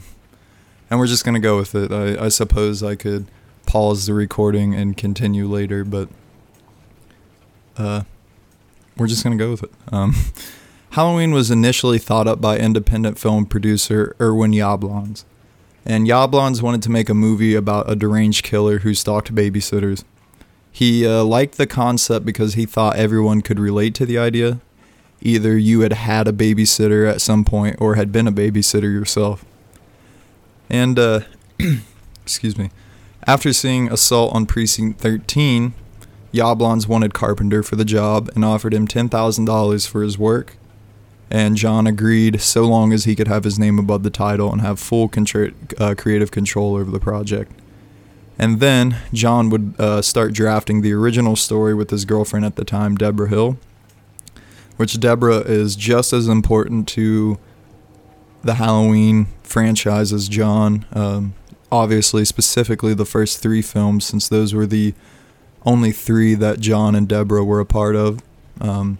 and 0.90 0.98
we're 0.98 1.06
just 1.06 1.24
going 1.24 1.34
to 1.34 1.40
go 1.40 1.56
with 1.56 1.74
it. 1.74 1.92
I, 1.92 2.24
I 2.24 2.28
suppose 2.28 2.82
I 2.82 2.94
could 2.96 3.26
pause 3.64 4.06
the 4.06 4.14
recording 4.14 4.74
and 4.74 4.96
continue 4.96 5.46
later, 5.46 5.84
but 5.84 6.08
uh, 7.76 8.02
we're 8.96 9.06
just 9.06 9.24
gonna 9.24 9.36
go 9.36 9.50
with 9.50 9.64
it. 9.64 9.72
Um, 9.92 10.14
Halloween 10.90 11.32
was 11.32 11.50
initially 11.50 11.98
thought 11.98 12.28
up 12.28 12.40
by 12.40 12.58
independent 12.58 13.18
film 13.18 13.46
producer 13.46 14.14
Irwin 14.20 14.52
Yablans, 14.52 15.24
and 15.84 16.06
Yablans 16.06 16.62
wanted 16.62 16.82
to 16.82 16.90
make 16.90 17.08
a 17.08 17.14
movie 17.14 17.54
about 17.54 17.90
a 17.90 17.96
deranged 17.96 18.44
killer 18.44 18.78
who 18.80 18.94
stalked 18.94 19.34
babysitters. 19.34 20.04
He 20.70 21.06
uh, 21.06 21.24
liked 21.24 21.56
the 21.56 21.66
concept 21.66 22.24
because 22.26 22.54
he 22.54 22.66
thought 22.66 22.96
everyone 22.96 23.42
could 23.42 23.60
relate 23.60 23.94
to 23.96 24.06
the 24.06 24.18
idea, 24.18 24.60
either 25.20 25.56
you 25.56 25.80
had 25.80 25.92
had 25.92 26.26
a 26.26 26.32
babysitter 26.32 27.08
at 27.08 27.20
some 27.20 27.44
point 27.44 27.76
or 27.80 27.94
had 27.94 28.10
been 28.10 28.26
a 28.26 28.32
babysitter 28.32 28.92
yourself. 28.92 29.44
And, 30.68 30.98
uh, 30.98 31.20
excuse 32.22 32.58
me, 32.58 32.70
after 33.26 33.52
seeing 33.52 33.90
Assault 33.90 34.34
on 34.34 34.46
Precinct 34.46 35.00
13, 35.00 35.74
Yablans 36.34 36.88
wanted 36.88 37.14
Carpenter 37.14 37.62
for 37.62 37.76
the 37.76 37.84
job 37.84 38.28
and 38.34 38.44
offered 38.44 38.74
him 38.74 38.88
$10,000 38.88 39.88
for 39.88 40.02
his 40.02 40.18
work. 40.18 40.56
And 41.30 41.56
John 41.56 41.86
agreed 41.86 42.40
so 42.40 42.64
long 42.64 42.92
as 42.92 43.04
he 43.04 43.14
could 43.14 43.28
have 43.28 43.44
his 43.44 43.58
name 43.58 43.78
above 43.78 44.02
the 44.02 44.10
title 44.10 44.52
and 44.52 44.60
have 44.60 44.80
full 44.80 45.10
uh, 45.78 45.94
creative 45.96 46.30
control 46.32 46.74
over 46.74 46.90
the 46.90 46.98
project. 46.98 47.52
And 48.36 48.58
then 48.58 48.96
John 49.12 49.48
would 49.50 49.74
uh, 49.78 50.02
start 50.02 50.34
drafting 50.34 50.82
the 50.82 50.92
original 50.92 51.36
story 51.36 51.72
with 51.72 51.90
his 51.90 52.04
girlfriend 52.04 52.44
at 52.44 52.56
the 52.56 52.64
time, 52.64 52.96
Deborah 52.96 53.28
Hill, 53.28 53.56
which 54.76 54.98
Deborah 54.98 55.38
is 55.38 55.76
just 55.76 56.12
as 56.12 56.26
important 56.26 56.88
to 56.88 57.38
the 58.42 58.54
Halloween 58.54 59.28
franchise 59.44 60.12
as 60.12 60.28
John. 60.28 60.84
Um, 60.92 61.34
obviously, 61.70 62.24
specifically 62.24 62.92
the 62.92 63.06
first 63.06 63.40
three 63.40 63.62
films, 63.62 64.04
since 64.04 64.28
those 64.28 64.52
were 64.52 64.66
the 64.66 64.94
only 65.64 65.92
three 65.92 66.34
that 66.34 66.60
John 66.60 66.94
and 66.94 67.08
Deborah 67.08 67.44
were 67.44 67.60
a 67.60 67.66
part 67.66 67.96
of. 67.96 68.20
Um, 68.60 68.98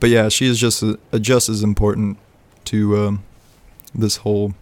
but 0.00 0.10
yeah, 0.10 0.28
she 0.28 0.46
is 0.46 0.58
just 0.58 0.82
a, 0.82 0.98
a 1.12 1.18
just 1.18 1.48
as 1.48 1.62
important 1.62 2.18
to 2.66 2.96
um, 2.96 3.24
this 3.94 4.18
whole 4.18 4.54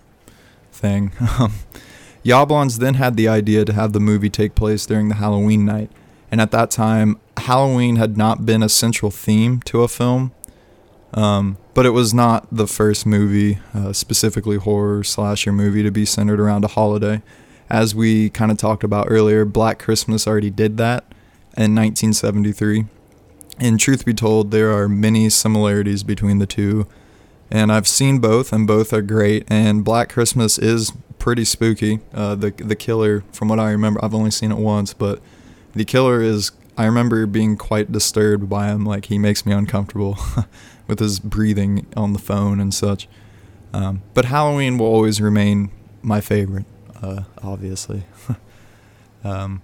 thing. 0.73 1.11
Yablans 2.25 2.79
then 2.79 2.95
had 2.95 3.17
the 3.17 3.29
idea 3.29 3.65
to 3.65 3.73
have 3.73 3.93
the 3.93 4.01
movie 4.01 4.31
take 4.31 4.55
place 4.55 4.85
during 4.87 5.09
the 5.09 5.15
Halloween 5.17 5.65
night, 5.65 5.91
and 6.31 6.41
at 6.41 6.51
that 6.51 6.71
time, 6.71 7.19
Halloween 7.37 7.97
had 7.97 8.17
not 8.17 8.45
been 8.45 8.63
a 8.63 8.69
central 8.69 9.11
theme 9.11 9.61
to 9.63 9.83
a 9.83 9.89
film. 9.89 10.33
Um, 11.15 11.57
but 11.73 11.87
it 11.87 11.91
was 11.91 12.13
not 12.13 12.47
the 12.53 12.67
first 12.67 13.07
movie, 13.07 13.59
uh, 13.73 13.93
specifically 13.93 14.57
horror 14.57 15.03
slasher 15.03 15.53
movie, 15.53 15.83
to 15.83 15.91
be 15.91 16.05
centered 16.05 16.41
around 16.41 16.65
a 16.65 16.69
holiday. 16.69 17.23
As 17.71 17.95
we 17.95 18.31
kind 18.31 18.51
of 18.51 18.57
talked 18.57 18.85
about 18.85 19.09
earlier, 19.11 19.45
Black 19.45 19.79
Christmas 19.79 20.27
already 20.27 20.51
did 20.51 20.77
that 20.79 21.05
in 21.57 21.75
1973. 21.75 22.87
And 23.59 23.79
truth 23.79 24.05
be 24.05 24.15
told, 24.15 24.51
there 24.51 24.73
are 24.73 24.89
many 24.89 25.29
similarities 25.29 26.03
between 26.03 26.39
the 26.39 26.47
two. 26.47 26.87
And 27.51 27.73
I've 27.73 27.89
seen 27.89 28.19
both, 28.21 28.53
and 28.53 28.67
both 28.67 28.93
are 28.93 29.03
great. 29.03 29.45
And 29.49 29.85
Black 29.85 30.09
Christmas 30.09 30.59
is 30.59 30.93
pretty 31.19 31.45
spooky. 31.45 32.01
Uh, 32.13 32.35
the 32.35 32.51
the 32.51 32.77
killer, 32.77 33.25
from 33.33 33.49
what 33.49 33.59
I 33.59 33.71
remember, 33.71 34.05
I've 34.05 34.15
only 34.15 34.31
seen 34.31 34.53
it 34.53 34.59
once, 34.59 34.95
but 34.95 35.21
the 35.75 35.85
killer 35.85 36.23
is. 36.23 36.53
I 36.77 36.85
remember 36.85 37.27
being 37.27 37.57
quite 37.57 37.91
disturbed 37.91 38.49
by 38.49 38.69
him. 38.69 38.87
Like 38.87 39.07
he 39.07 39.19
makes 39.19 39.45
me 39.45 39.53
uncomfortable 39.53 40.17
with 40.87 41.01
his 41.01 41.19
breathing 41.19 41.87
on 41.97 42.13
the 42.13 42.21
phone 42.21 42.61
and 42.61 42.73
such. 42.73 43.09
Um, 43.73 44.03
but 44.15 44.27
Halloween 44.27 44.79
will 44.79 44.87
always 44.87 45.21
remain 45.21 45.71
my 46.03 46.21
favorite, 46.21 46.67
uh, 47.03 47.23
obviously. 47.43 48.05
um, 49.25 49.63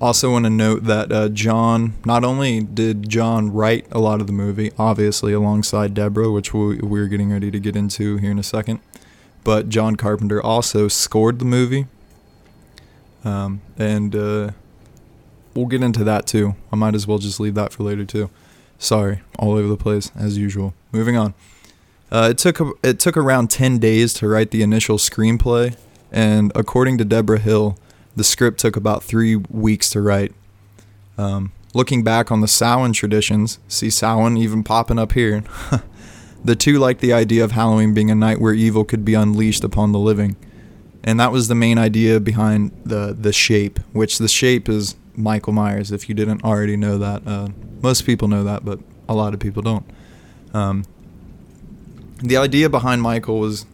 also, 0.00 0.32
want 0.32 0.46
to 0.46 0.50
note 0.50 0.82
that 0.84 1.12
uh, 1.12 1.28
John, 1.28 1.94
not 2.04 2.24
only 2.24 2.60
did 2.60 3.08
John 3.08 3.52
write 3.52 3.86
a 3.92 4.00
lot 4.00 4.20
of 4.20 4.26
the 4.26 4.32
movie, 4.32 4.72
obviously 4.76 5.32
alongside 5.32 5.94
Deborah, 5.94 6.30
which 6.30 6.52
we, 6.52 6.78
we're 6.78 7.06
getting 7.06 7.30
ready 7.30 7.52
to 7.52 7.60
get 7.60 7.76
into 7.76 8.16
here 8.16 8.32
in 8.32 8.38
a 8.38 8.42
second, 8.42 8.80
but 9.44 9.68
John 9.68 9.94
Carpenter 9.94 10.42
also 10.42 10.88
scored 10.88 11.38
the 11.38 11.44
movie. 11.44 11.86
Um, 13.24 13.60
and 13.78 14.16
uh, 14.16 14.50
we'll 15.54 15.66
get 15.66 15.84
into 15.84 16.02
that 16.02 16.26
too. 16.26 16.56
I 16.72 16.76
might 16.76 16.96
as 16.96 17.06
well 17.06 17.18
just 17.18 17.38
leave 17.38 17.54
that 17.54 17.72
for 17.72 17.84
later 17.84 18.04
too. 18.04 18.28
Sorry, 18.78 19.20
all 19.38 19.52
over 19.52 19.68
the 19.68 19.76
place 19.76 20.10
as 20.16 20.36
usual. 20.36 20.74
Moving 20.90 21.16
on. 21.16 21.34
Uh, 22.10 22.28
it 22.32 22.38
took 22.38 22.60
it 22.82 22.98
took 22.98 23.16
around 23.16 23.50
ten 23.50 23.78
days 23.78 24.12
to 24.14 24.26
write 24.28 24.50
the 24.50 24.62
initial 24.62 24.98
screenplay, 24.98 25.76
and 26.12 26.52
according 26.54 26.98
to 26.98 27.04
Deborah 27.04 27.40
Hill, 27.40 27.76
the 28.14 28.24
script 28.24 28.60
took 28.60 28.76
about 28.76 29.02
three 29.02 29.36
weeks 29.36 29.90
to 29.90 30.00
write. 30.00 30.32
Um, 31.18 31.52
looking 31.74 32.04
back 32.04 32.30
on 32.30 32.40
the 32.40 32.48
Samhain 32.48 32.92
traditions, 32.92 33.58
see 33.66 33.90
Samhain 33.90 34.36
even 34.36 34.62
popping 34.62 34.98
up 34.98 35.12
here. 35.12 35.42
The 36.44 36.56
two 36.56 36.78
liked 36.78 37.00
the 37.00 37.12
idea 37.12 37.44
of 37.44 37.52
Halloween 37.52 37.94
being 37.94 38.10
a 38.10 38.14
night 38.14 38.40
where 38.40 38.52
evil 38.52 38.84
could 38.84 39.04
be 39.04 39.14
unleashed 39.14 39.62
upon 39.62 39.92
the 39.92 39.98
living. 39.98 40.36
And 41.04 41.18
that 41.20 41.32
was 41.32 41.48
the 41.48 41.54
main 41.54 41.78
idea 41.78 42.20
behind 42.20 42.72
the, 42.84 43.16
the 43.18 43.32
shape, 43.32 43.78
which 43.92 44.18
the 44.18 44.28
shape 44.28 44.68
is 44.68 44.96
Michael 45.14 45.52
Myers, 45.52 45.92
if 45.92 46.08
you 46.08 46.14
didn't 46.14 46.44
already 46.44 46.76
know 46.76 46.98
that. 46.98 47.26
Uh, 47.26 47.48
most 47.80 48.04
people 48.06 48.28
know 48.28 48.44
that, 48.44 48.64
but 48.64 48.80
a 49.08 49.14
lot 49.14 49.34
of 49.34 49.40
people 49.40 49.62
don't. 49.62 49.84
Um, 50.52 50.84
the 52.18 52.36
idea 52.36 52.68
behind 52.68 53.02
Michael 53.02 53.38
was 53.38 53.66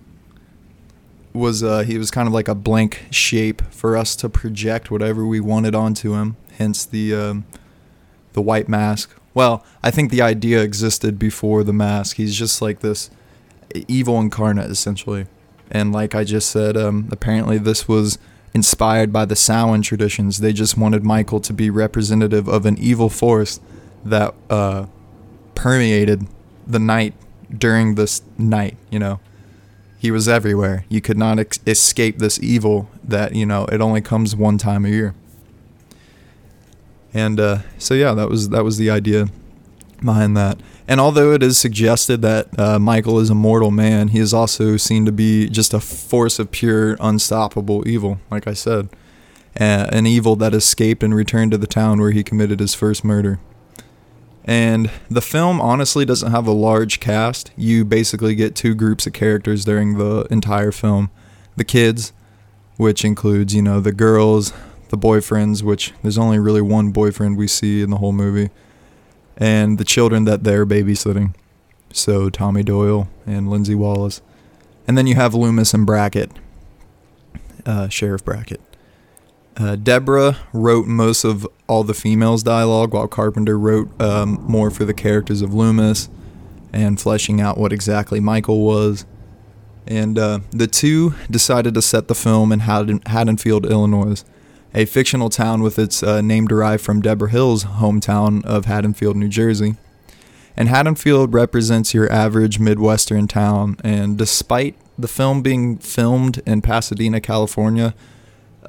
was 1.32 1.62
uh, 1.62 1.80
he 1.80 1.98
was 1.98 2.10
kind 2.10 2.26
of 2.26 2.34
like 2.34 2.48
a 2.48 2.54
blank 2.54 3.06
shape 3.10 3.62
for 3.70 3.96
us 3.96 4.16
to 4.16 4.28
project 4.28 4.90
whatever 4.90 5.26
we 5.26 5.40
wanted 5.40 5.74
onto 5.74 6.14
him. 6.14 6.36
Hence 6.56 6.84
the 6.84 7.14
um, 7.14 7.46
the 8.32 8.42
white 8.42 8.68
mask, 8.68 9.14
well, 9.34 9.64
I 9.82 9.90
think 9.90 10.10
the 10.10 10.22
idea 10.22 10.62
existed 10.62 11.18
before 11.18 11.62
the 11.62 11.72
mask. 11.72 12.16
He's 12.16 12.36
just 12.36 12.60
like 12.60 12.80
this 12.80 13.10
evil 13.86 14.18
incarnate, 14.18 14.70
essentially. 14.70 15.26
And 15.70 15.92
like 15.92 16.14
I 16.14 16.24
just 16.24 16.50
said, 16.50 16.76
um, 16.76 17.08
apparently 17.12 17.58
this 17.58 17.86
was 17.86 18.18
inspired 18.54 19.12
by 19.12 19.24
the 19.24 19.36
Samhain 19.36 19.82
traditions. 19.82 20.38
They 20.38 20.52
just 20.52 20.76
wanted 20.76 21.04
Michael 21.04 21.40
to 21.40 21.52
be 21.52 21.70
representative 21.70 22.48
of 22.48 22.66
an 22.66 22.78
evil 22.78 23.08
force 23.08 23.60
that 24.04 24.34
uh, 24.48 24.86
permeated 25.54 26.26
the 26.66 26.78
night 26.78 27.14
during 27.56 27.94
this 27.94 28.22
night, 28.38 28.76
you 28.90 28.98
know. 28.98 29.20
He 29.98 30.10
was 30.10 30.28
everywhere. 30.28 30.84
You 30.88 31.00
could 31.00 31.18
not 31.18 31.38
ex- 31.38 31.58
escape 31.66 32.18
this 32.18 32.40
evil 32.40 32.88
that, 33.02 33.34
you 33.34 33.44
know, 33.44 33.64
it 33.66 33.80
only 33.80 34.00
comes 34.00 34.36
one 34.36 34.56
time 34.56 34.84
a 34.84 34.88
year. 34.88 35.14
And 37.12 37.40
uh, 37.40 37.58
so 37.78 37.94
yeah, 37.94 38.14
that 38.14 38.28
was 38.28 38.50
that 38.50 38.64
was 38.64 38.76
the 38.76 38.90
idea 38.90 39.28
behind 40.04 40.36
that. 40.36 40.60
And 40.86 41.00
although 41.00 41.32
it 41.32 41.42
is 41.42 41.58
suggested 41.58 42.22
that 42.22 42.58
uh, 42.58 42.78
Michael 42.78 43.18
is 43.18 43.28
a 43.28 43.34
mortal 43.34 43.70
man, 43.70 44.08
he 44.08 44.18
is 44.20 44.32
also 44.32 44.76
seen 44.76 45.04
to 45.04 45.12
be 45.12 45.48
just 45.48 45.74
a 45.74 45.80
force 45.80 46.38
of 46.38 46.50
pure, 46.50 46.96
unstoppable 47.00 47.86
evil. 47.88 48.20
Like 48.30 48.46
I 48.46 48.54
said, 48.54 48.88
uh, 49.60 49.88
an 49.92 50.06
evil 50.06 50.36
that 50.36 50.54
escaped 50.54 51.02
and 51.02 51.14
returned 51.14 51.50
to 51.50 51.58
the 51.58 51.66
town 51.66 52.00
where 52.00 52.12
he 52.12 52.22
committed 52.22 52.60
his 52.60 52.74
first 52.74 53.04
murder. 53.04 53.40
And 54.48 54.90
the 55.10 55.20
film 55.20 55.60
honestly 55.60 56.06
doesn't 56.06 56.30
have 56.30 56.46
a 56.46 56.52
large 56.52 57.00
cast. 57.00 57.52
You 57.54 57.84
basically 57.84 58.34
get 58.34 58.56
two 58.56 58.74
groups 58.74 59.06
of 59.06 59.12
characters 59.12 59.62
during 59.66 59.98
the 59.98 60.26
entire 60.30 60.72
film 60.72 61.10
the 61.56 61.64
kids, 61.64 62.14
which 62.76 63.04
includes, 63.04 63.54
you 63.54 63.60
know, 63.60 63.80
the 63.80 63.92
girls, 63.92 64.54
the 64.88 64.96
boyfriends, 64.96 65.62
which 65.62 65.92
there's 66.02 66.16
only 66.16 66.38
really 66.38 66.62
one 66.62 66.92
boyfriend 66.92 67.36
we 67.36 67.46
see 67.46 67.82
in 67.82 67.90
the 67.90 67.98
whole 67.98 68.12
movie, 68.12 68.48
and 69.36 69.76
the 69.76 69.84
children 69.84 70.24
that 70.24 70.44
they're 70.44 70.64
babysitting. 70.64 71.34
So 71.92 72.30
Tommy 72.30 72.62
Doyle 72.62 73.08
and 73.26 73.50
Lindsay 73.50 73.74
Wallace. 73.74 74.22
And 74.86 74.96
then 74.96 75.06
you 75.06 75.16
have 75.16 75.34
Loomis 75.34 75.74
and 75.74 75.84
Brackett, 75.84 76.30
uh, 77.66 77.88
Sheriff 77.88 78.24
Brackett. 78.24 78.62
Uh, 79.58 79.76
Debra 79.76 80.38
wrote 80.52 80.86
most 80.86 81.24
of 81.24 81.46
all 81.66 81.82
the 81.82 81.94
females' 81.94 82.42
dialogue, 82.42 82.94
while 82.94 83.08
Carpenter 83.08 83.58
wrote 83.58 84.00
um, 84.00 84.42
more 84.46 84.70
for 84.70 84.84
the 84.84 84.94
characters 84.94 85.42
of 85.42 85.52
Loomis 85.52 86.08
and 86.72 87.00
fleshing 87.00 87.40
out 87.40 87.58
what 87.58 87.72
exactly 87.72 88.20
Michael 88.20 88.60
was. 88.60 89.04
And 89.86 90.18
uh, 90.18 90.40
the 90.50 90.66
two 90.66 91.14
decided 91.30 91.74
to 91.74 91.82
set 91.82 92.08
the 92.08 92.14
film 92.14 92.52
in 92.52 92.60
Haddonfield, 92.60 93.66
Illinois 93.66 94.22
a 94.74 94.84
fictional 94.84 95.30
town 95.30 95.62
with 95.62 95.78
its 95.78 96.02
uh, 96.02 96.20
name 96.20 96.46
derived 96.46 96.84
from 96.84 97.00
Deborah 97.00 97.30
Hill's 97.30 97.64
hometown 97.64 98.44
of 98.44 98.66
Haddonfield, 98.66 99.16
New 99.16 99.28
Jersey. 99.28 99.76
And 100.56 100.68
Haddonfield 100.68 101.32
represents 101.32 101.94
your 101.94 102.10
average 102.12 102.58
Midwestern 102.58 103.28
town, 103.28 103.76
and 103.84 104.18
despite 104.18 104.76
the 104.98 105.08
film 105.08 105.40
being 105.40 105.78
filmed 105.78 106.38
in 106.46 106.62
Pasadena, 106.62 107.20
California, 107.20 107.94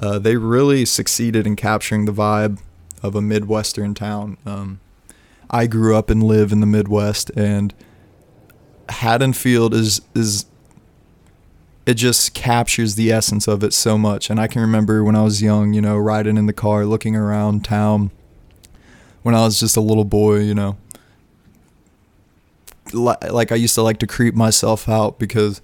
uh, 0.00 0.18
they 0.18 0.36
really 0.36 0.84
succeeded 0.84 1.46
in 1.46 1.56
capturing 1.56 2.06
the 2.06 2.12
vibe 2.12 2.58
of 3.02 3.14
a 3.14 3.22
Midwestern 3.22 3.94
town. 3.94 4.38
Um, 4.46 4.80
I 5.50 5.66
grew 5.66 5.96
up 5.96 6.10
and 6.10 6.22
live 6.22 6.52
in 6.52 6.60
the 6.60 6.66
Midwest, 6.66 7.30
and 7.30 7.74
Haddonfield 8.88 9.74
is 9.74 10.00
is 10.14 10.46
it 11.86 11.94
just 11.94 12.34
captures 12.34 12.94
the 12.94 13.10
essence 13.10 13.48
of 13.48 13.64
it 13.64 13.72
so 13.72 13.98
much. 13.98 14.30
And 14.30 14.38
I 14.38 14.46
can 14.46 14.60
remember 14.60 15.02
when 15.02 15.16
I 15.16 15.22
was 15.22 15.42
young, 15.42 15.72
you 15.72 15.80
know, 15.80 15.96
riding 15.96 16.36
in 16.36 16.46
the 16.46 16.52
car, 16.52 16.84
looking 16.84 17.16
around 17.16 17.64
town 17.64 18.10
when 19.22 19.34
I 19.34 19.44
was 19.44 19.58
just 19.58 19.76
a 19.76 19.80
little 19.80 20.04
boy, 20.04 20.40
you 20.40 20.54
know. 20.54 20.76
Like 22.92 23.52
I 23.52 23.54
used 23.54 23.74
to 23.76 23.82
like 23.82 23.98
to 23.98 24.06
creep 24.06 24.34
myself 24.34 24.88
out 24.88 25.18
because 25.18 25.60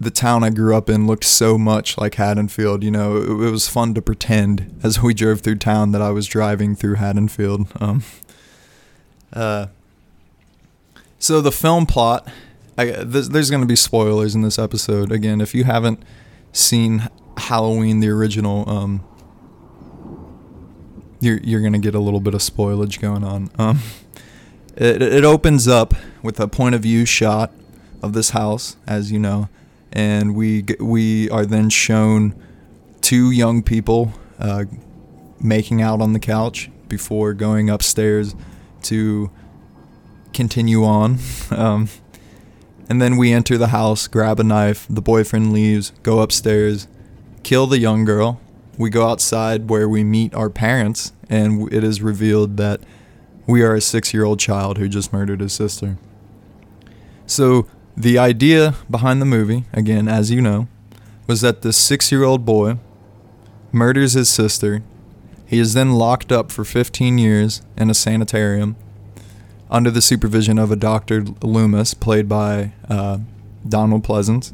the 0.00 0.10
town 0.10 0.42
I 0.44 0.50
grew 0.50 0.76
up 0.76 0.90
in 0.90 1.06
looked 1.06 1.24
so 1.24 1.56
much 1.56 1.96
like 1.96 2.16
Haddonfield. 2.16 2.82
You 2.82 2.90
know, 2.90 3.16
it, 3.16 3.28
it 3.28 3.50
was 3.50 3.68
fun 3.68 3.94
to 3.94 4.02
pretend 4.02 4.78
as 4.82 5.02
we 5.02 5.14
drove 5.14 5.40
through 5.40 5.56
town 5.56 5.92
that 5.92 6.02
I 6.02 6.10
was 6.10 6.26
driving 6.26 6.74
through 6.74 6.96
Haddonfield. 6.96 7.68
Um, 7.80 8.02
uh, 9.32 9.66
So 11.18 11.40
the 11.40 11.52
film 11.52 11.86
plot, 11.86 12.28
I, 12.76 12.86
there's, 12.86 13.50
going 13.50 13.62
to 13.62 13.66
be 13.66 13.76
spoilers 13.76 14.34
in 14.34 14.42
this 14.42 14.58
episode. 14.58 15.10
Again, 15.10 15.40
if 15.40 15.54
you 15.54 15.64
haven't 15.64 16.02
seen 16.52 17.08
Halloween 17.38 18.00
the 18.00 18.08
original, 18.10 18.68
um, 18.68 19.02
you're 21.20 21.38
you're 21.38 21.60
going 21.60 21.72
to 21.72 21.78
get 21.78 21.94
a 21.94 21.98
little 21.98 22.20
bit 22.20 22.34
of 22.34 22.40
spoilage 22.42 23.00
going 23.00 23.24
on. 23.24 23.50
Um, 23.58 23.80
it 24.76 25.00
it 25.00 25.24
opens 25.24 25.66
up 25.66 25.94
with 26.22 26.38
a 26.38 26.46
point 26.46 26.74
of 26.74 26.82
view 26.82 27.06
shot 27.06 27.52
of 28.02 28.12
this 28.12 28.30
house, 28.30 28.76
as 28.86 29.10
you 29.10 29.18
know, 29.18 29.48
and 29.94 30.34
we 30.34 30.64
we 30.80 31.30
are 31.30 31.46
then 31.46 31.70
shown 31.70 32.34
two 33.00 33.30
young 33.30 33.62
people 33.62 34.12
uh, 34.38 34.64
making 35.40 35.80
out 35.80 36.02
on 36.02 36.12
the 36.12 36.18
couch 36.18 36.70
before 36.88 37.32
going 37.32 37.70
upstairs 37.70 38.34
to 38.82 39.30
continue 40.34 40.84
on. 40.84 41.18
Um, 41.50 41.88
and 42.88 43.00
then 43.00 43.16
we 43.16 43.32
enter 43.32 43.56
the 43.56 43.68
house, 43.68 44.06
grab 44.08 44.38
a 44.40 44.44
knife, 44.44 44.86
the 44.90 45.00
boyfriend 45.00 45.52
leaves, 45.52 45.92
go 46.02 46.20
upstairs, 46.20 46.86
kill 47.42 47.66
the 47.66 47.78
young 47.78 48.04
girl. 48.04 48.40
We 48.76 48.90
go 48.90 49.08
outside 49.08 49.70
where 49.70 49.88
we 49.88 50.04
meet 50.04 50.34
our 50.34 50.50
parents, 50.50 51.12
and 51.30 51.72
it 51.72 51.84
is 51.84 52.02
revealed 52.02 52.56
that 52.58 52.80
we 53.46 53.62
are 53.62 53.74
a 53.74 53.80
six 53.80 54.12
year 54.12 54.24
old 54.24 54.40
child 54.40 54.78
who 54.78 54.88
just 54.88 55.12
murdered 55.12 55.40
his 55.40 55.52
sister. 55.52 55.96
So, 57.26 57.68
the 57.96 58.18
idea 58.18 58.74
behind 58.90 59.20
the 59.20 59.26
movie, 59.26 59.64
again, 59.72 60.08
as 60.08 60.30
you 60.30 60.40
know, 60.40 60.68
was 61.26 61.40
that 61.40 61.62
this 61.62 61.76
six 61.76 62.10
year 62.10 62.24
old 62.24 62.44
boy 62.44 62.78
murders 63.72 64.12
his 64.12 64.28
sister. 64.28 64.82
He 65.46 65.58
is 65.58 65.74
then 65.74 65.92
locked 65.92 66.32
up 66.32 66.50
for 66.50 66.64
15 66.64 67.18
years 67.18 67.62
in 67.76 67.90
a 67.90 67.94
sanitarium 67.94 68.76
under 69.70 69.90
the 69.90 70.02
supervision 70.02 70.58
of 70.58 70.70
a 70.70 70.76
Dr. 70.76 71.24
Loomis, 71.42 71.94
played 71.94 72.28
by 72.28 72.72
uh, 72.88 73.18
Donald 73.68 74.04
Pleasence. 74.04 74.52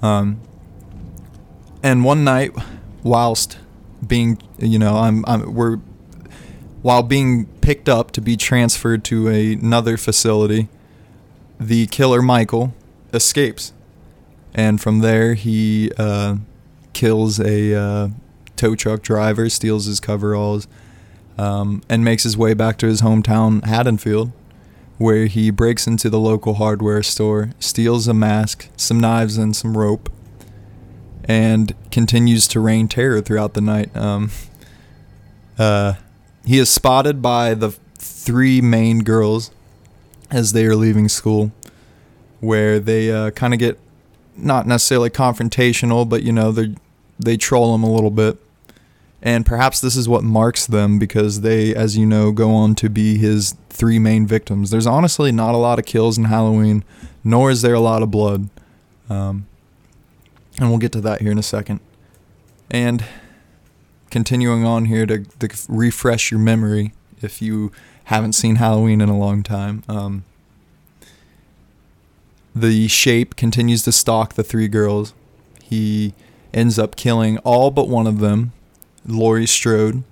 Um, 0.00 0.40
and 1.82 2.04
one 2.04 2.24
night, 2.24 2.52
whilst 3.02 3.58
being, 4.06 4.40
you 4.58 4.78
know, 4.78 4.96
I'm, 4.96 5.24
I'm, 5.26 5.54
we're, 5.54 5.76
while 6.82 7.02
being 7.02 7.46
picked 7.60 7.88
up 7.88 8.10
to 8.12 8.20
be 8.20 8.36
transferred 8.36 9.04
to 9.04 9.28
a, 9.28 9.54
another 9.54 9.96
facility, 9.96 10.68
the 11.68 11.86
killer 11.86 12.22
Michael 12.22 12.74
escapes, 13.12 13.72
and 14.54 14.80
from 14.80 15.00
there 15.00 15.34
he 15.34 15.90
uh, 15.98 16.36
kills 16.92 17.40
a 17.40 17.74
uh, 17.74 18.08
tow 18.56 18.74
truck 18.74 19.02
driver, 19.02 19.48
steals 19.48 19.86
his 19.86 20.00
coveralls, 20.00 20.68
um, 21.38 21.82
and 21.88 22.04
makes 22.04 22.22
his 22.22 22.36
way 22.36 22.54
back 22.54 22.78
to 22.78 22.86
his 22.86 23.02
hometown, 23.02 23.64
Haddonfield, 23.64 24.32
where 24.98 25.26
he 25.26 25.50
breaks 25.50 25.86
into 25.86 26.08
the 26.10 26.20
local 26.20 26.54
hardware 26.54 27.02
store, 27.02 27.50
steals 27.58 28.06
a 28.06 28.14
mask, 28.14 28.68
some 28.76 29.00
knives, 29.00 29.36
and 29.36 29.56
some 29.56 29.76
rope, 29.76 30.10
and 31.24 31.74
continues 31.90 32.46
to 32.48 32.60
rain 32.60 32.88
terror 32.88 33.20
throughout 33.20 33.54
the 33.54 33.60
night. 33.60 33.94
Um, 33.96 34.30
uh, 35.58 35.94
he 36.44 36.58
is 36.58 36.68
spotted 36.70 37.22
by 37.22 37.54
the 37.54 37.70
three 37.94 38.60
main 38.60 39.00
girls 39.00 39.50
as 40.32 40.52
they 40.52 40.66
are 40.66 40.74
leaving 40.74 41.08
school, 41.08 41.52
where 42.40 42.80
they 42.80 43.12
uh, 43.12 43.30
kind 43.30 43.54
of 43.54 43.60
get 43.60 43.78
not 44.36 44.66
necessarily 44.66 45.10
confrontational, 45.10 46.08
but 46.08 46.22
you 46.22 46.32
know 46.32 46.50
they 46.50 46.74
they 47.18 47.36
troll 47.36 47.74
him 47.74 47.84
a 47.84 47.92
little 47.92 48.10
bit 48.10 48.38
and 49.22 49.46
perhaps 49.46 49.80
this 49.80 49.94
is 49.94 50.08
what 50.08 50.24
marks 50.24 50.66
them 50.66 50.98
because 50.98 51.42
they, 51.42 51.72
as 51.74 51.96
you 51.96 52.04
know, 52.04 52.32
go 52.32 52.52
on 52.52 52.74
to 52.74 52.90
be 52.90 53.18
his 53.18 53.54
three 53.70 54.00
main 54.00 54.26
victims. 54.26 54.70
There's 54.70 54.86
honestly 54.86 55.30
not 55.30 55.54
a 55.54 55.58
lot 55.58 55.78
of 55.78 55.84
kills 55.84 56.18
in 56.18 56.24
Halloween, 56.24 56.82
nor 57.22 57.52
is 57.52 57.62
there 57.62 57.74
a 57.74 57.80
lot 57.80 58.02
of 58.02 58.10
blood. 58.10 58.48
Um, 59.08 59.46
and 60.58 60.68
we'll 60.70 60.78
get 60.78 60.90
to 60.92 61.00
that 61.02 61.20
here 61.20 61.30
in 61.30 61.38
a 61.38 61.42
second. 61.42 61.78
And 62.68 63.04
continuing 64.10 64.64
on 64.64 64.86
here 64.86 65.06
to, 65.06 65.20
to 65.24 65.48
refresh 65.68 66.32
your 66.32 66.40
memory 66.40 66.92
if 67.22 67.40
you 67.40 67.70
haven't 68.12 68.34
seen 68.34 68.56
Halloween 68.56 69.00
in 69.00 69.08
a 69.08 69.16
long 69.16 69.42
time. 69.42 69.82
Um, 69.88 70.24
the 72.54 72.86
shape 72.88 73.36
continues 73.36 73.82
to 73.84 73.92
stalk 73.92 74.34
the 74.34 74.44
three 74.44 74.68
girls. 74.68 75.14
He 75.62 76.12
ends 76.52 76.78
up 76.78 76.96
killing 76.96 77.38
all 77.38 77.70
but 77.70 77.88
one 77.88 78.06
of 78.06 78.18
them 78.18 78.52
Laurie 79.06 79.46
Strode 79.46 80.04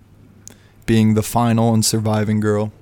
being 0.87 1.15
the 1.15 1.23
final 1.23 1.75
and 1.75 1.85
surviving 1.85 2.41
girl. 2.41 2.73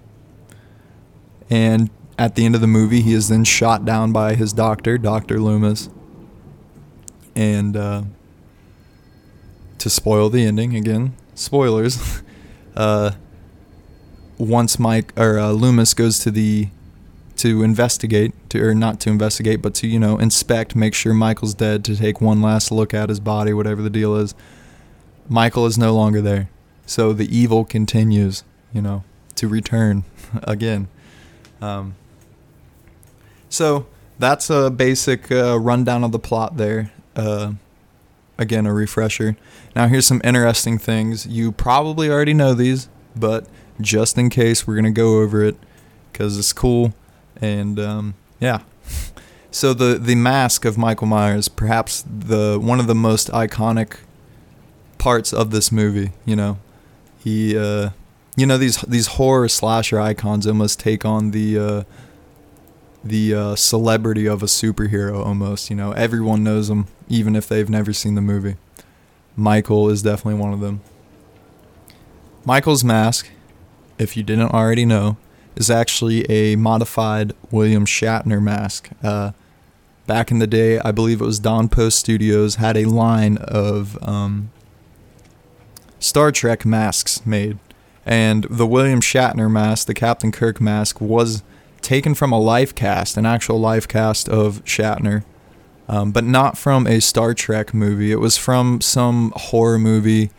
And 1.50 1.90
at 2.18 2.34
the 2.34 2.44
end 2.44 2.54
of 2.54 2.60
the 2.60 2.66
movie, 2.66 3.02
he 3.02 3.12
is 3.12 3.28
then 3.28 3.44
shot 3.44 3.84
down 3.84 4.12
by 4.12 4.34
his 4.34 4.52
doctor, 4.52 4.98
Dr. 4.98 5.40
Loomis. 5.40 5.90
And 7.34 7.76
uh, 7.76 8.02
to 9.78 9.90
spoil 9.90 10.30
the 10.30 10.44
ending, 10.44 10.76
again, 10.76 11.14
spoilers, 11.34 12.22
uh, 12.76 13.12
once 14.38 14.78
Mike 14.78 15.12
or 15.18 15.38
uh, 15.38 15.50
Loomis 15.50 15.94
goes 15.94 16.18
to 16.20 16.30
the 16.30 16.68
to 17.36 17.62
investigate 17.62 18.32
to 18.50 18.60
or 18.60 18.74
not 18.74 18.98
to 18.98 19.10
investigate 19.10 19.62
but 19.62 19.72
to 19.72 19.86
you 19.86 20.00
know 20.00 20.18
inspect 20.18 20.74
make 20.74 20.92
sure 20.92 21.14
Michael's 21.14 21.54
dead 21.54 21.84
to 21.84 21.94
take 21.94 22.20
one 22.20 22.42
last 22.42 22.72
look 22.72 22.92
at 22.92 23.10
his 23.10 23.20
body 23.20 23.52
whatever 23.52 23.80
the 23.80 23.90
deal 23.90 24.16
is 24.16 24.34
Michael 25.28 25.66
is 25.66 25.76
no 25.76 25.94
longer 25.94 26.20
there. 26.20 26.48
So 26.86 27.12
the 27.12 27.36
evil 27.36 27.64
continues, 27.64 28.44
you 28.72 28.80
know, 28.80 29.04
to 29.36 29.46
return 29.46 30.04
again. 30.42 30.88
Um, 31.60 31.96
so 33.48 33.86
that's 34.18 34.48
a 34.50 34.70
basic 34.70 35.30
uh, 35.30 35.58
rundown 35.58 36.02
of 36.02 36.12
the 36.12 36.18
plot 36.18 36.56
there. 36.56 36.92
Uh, 37.14 37.52
again, 38.38 38.66
a 38.66 38.72
refresher. 38.72 39.36
Now, 39.76 39.88
here's 39.88 40.06
some 40.06 40.20
interesting 40.24 40.78
things. 40.78 41.26
You 41.26 41.52
probably 41.52 42.10
already 42.10 42.34
know 42.34 42.54
these, 42.54 42.88
but 43.14 43.46
just 43.80 44.18
in 44.18 44.30
case, 44.30 44.66
we're 44.66 44.74
going 44.74 44.84
to 44.84 44.90
go 44.90 45.20
over 45.20 45.42
it 45.42 45.56
because 46.12 46.38
it's 46.38 46.52
cool. 46.52 46.94
And 47.40 47.78
um, 47.78 48.14
yeah. 48.40 48.62
So 49.50 49.72
the 49.72 49.98
the 49.98 50.14
mask 50.14 50.66
of 50.66 50.76
Michael 50.76 51.06
Myers, 51.06 51.48
perhaps 51.48 52.04
the 52.06 52.60
one 52.60 52.80
of 52.80 52.86
the 52.86 52.94
most 52.94 53.30
iconic 53.30 53.96
parts 54.98 55.32
of 55.32 55.50
this 55.50 55.72
movie. 55.72 56.12
You 56.26 56.36
know, 56.36 56.58
he, 57.18 57.56
uh, 57.56 57.90
you 58.36 58.44
know, 58.46 58.58
these 58.58 58.82
these 58.82 59.06
horror 59.06 59.48
slasher 59.48 59.98
icons 59.98 60.46
almost 60.46 60.78
take 60.78 61.04
on 61.04 61.30
the 61.30 61.58
uh, 61.58 61.82
the 63.02 63.34
uh, 63.34 63.56
celebrity 63.56 64.26
of 64.26 64.42
a 64.42 64.46
superhero. 64.46 65.24
Almost, 65.24 65.70
you 65.70 65.76
know, 65.76 65.92
everyone 65.92 66.44
knows 66.44 66.68
him, 66.68 66.86
even 67.08 67.34
if 67.34 67.48
they've 67.48 67.70
never 67.70 67.92
seen 67.92 68.14
the 68.16 68.20
movie. 68.20 68.56
Michael 69.34 69.88
is 69.88 70.02
definitely 70.02 70.40
one 70.40 70.52
of 70.52 70.60
them. 70.60 70.82
Michael's 72.44 72.84
mask, 72.84 73.30
if 73.98 74.16
you 74.16 74.22
didn't 74.22 74.50
already 74.52 74.84
know, 74.84 75.16
is 75.56 75.70
actually 75.70 76.28
a 76.30 76.56
modified 76.56 77.32
William 77.50 77.84
Shatner 77.84 78.40
mask. 78.40 78.90
Uh, 79.02 79.32
back 80.06 80.30
in 80.30 80.38
the 80.38 80.46
day, 80.46 80.78
I 80.78 80.92
believe 80.92 81.20
it 81.20 81.24
was 81.24 81.38
Don 81.38 81.68
Post 81.68 81.98
Studios 81.98 82.56
had 82.56 82.76
a 82.76 82.84
line 82.84 83.38
of 83.38 84.02
um, 84.06 84.50
Star 85.98 86.30
Trek 86.30 86.64
masks 86.64 87.24
made. 87.26 87.58
And 88.06 88.44
the 88.44 88.66
William 88.66 89.00
Shatner 89.00 89.50
mask, 89.50 89.86
the 89.86 89.94
Captain 89.94 90.32
Kirk 90.32 90.60
mask, 90.60 91.00
was 91.00 91.42
taken 91.82 92.14
from 92.14 92.32
a 92.32 92.40
life 92.40 92.74
cast, 92.74 93.16
an 93.16 93.26
actual 93.26 93.60
life 93.60 93.86
cast 93.86 94.28
of 94.28 94.64
Shatner, 94.64 95.24
um, 95.88 96.12
but 96.12 96.24
not 96.24 96.56
from 96.56 96.86
a 96.86 97.00
Star 97.00 97.34
Trek 97.34 97.74
movie. 97.74 98.12
It 98.12 98.20
was 98.20 98.36
from 98.36 98.80
some 98.80 99.32
horror 99.36 99.78
movie. 99.78 100.30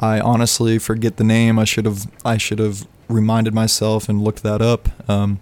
I 0.00 0.20
honestly 0.20 0.78
forget 0.78 1.16
the 1.16 1.24
name. 1.24 1.58
I 1.58 1.64
should 1.64 1.84
have 1.84 2.10
I 2.24 2.36
should 2.36 2.58
have 2.58 2.86
reminded 3.08 3.54
myself 3.54 4.08
and 4.08 4.22
looked 4.22 4.42
that 4.42 4.62
up. 4.62 4.88
Um, 5.08 5.40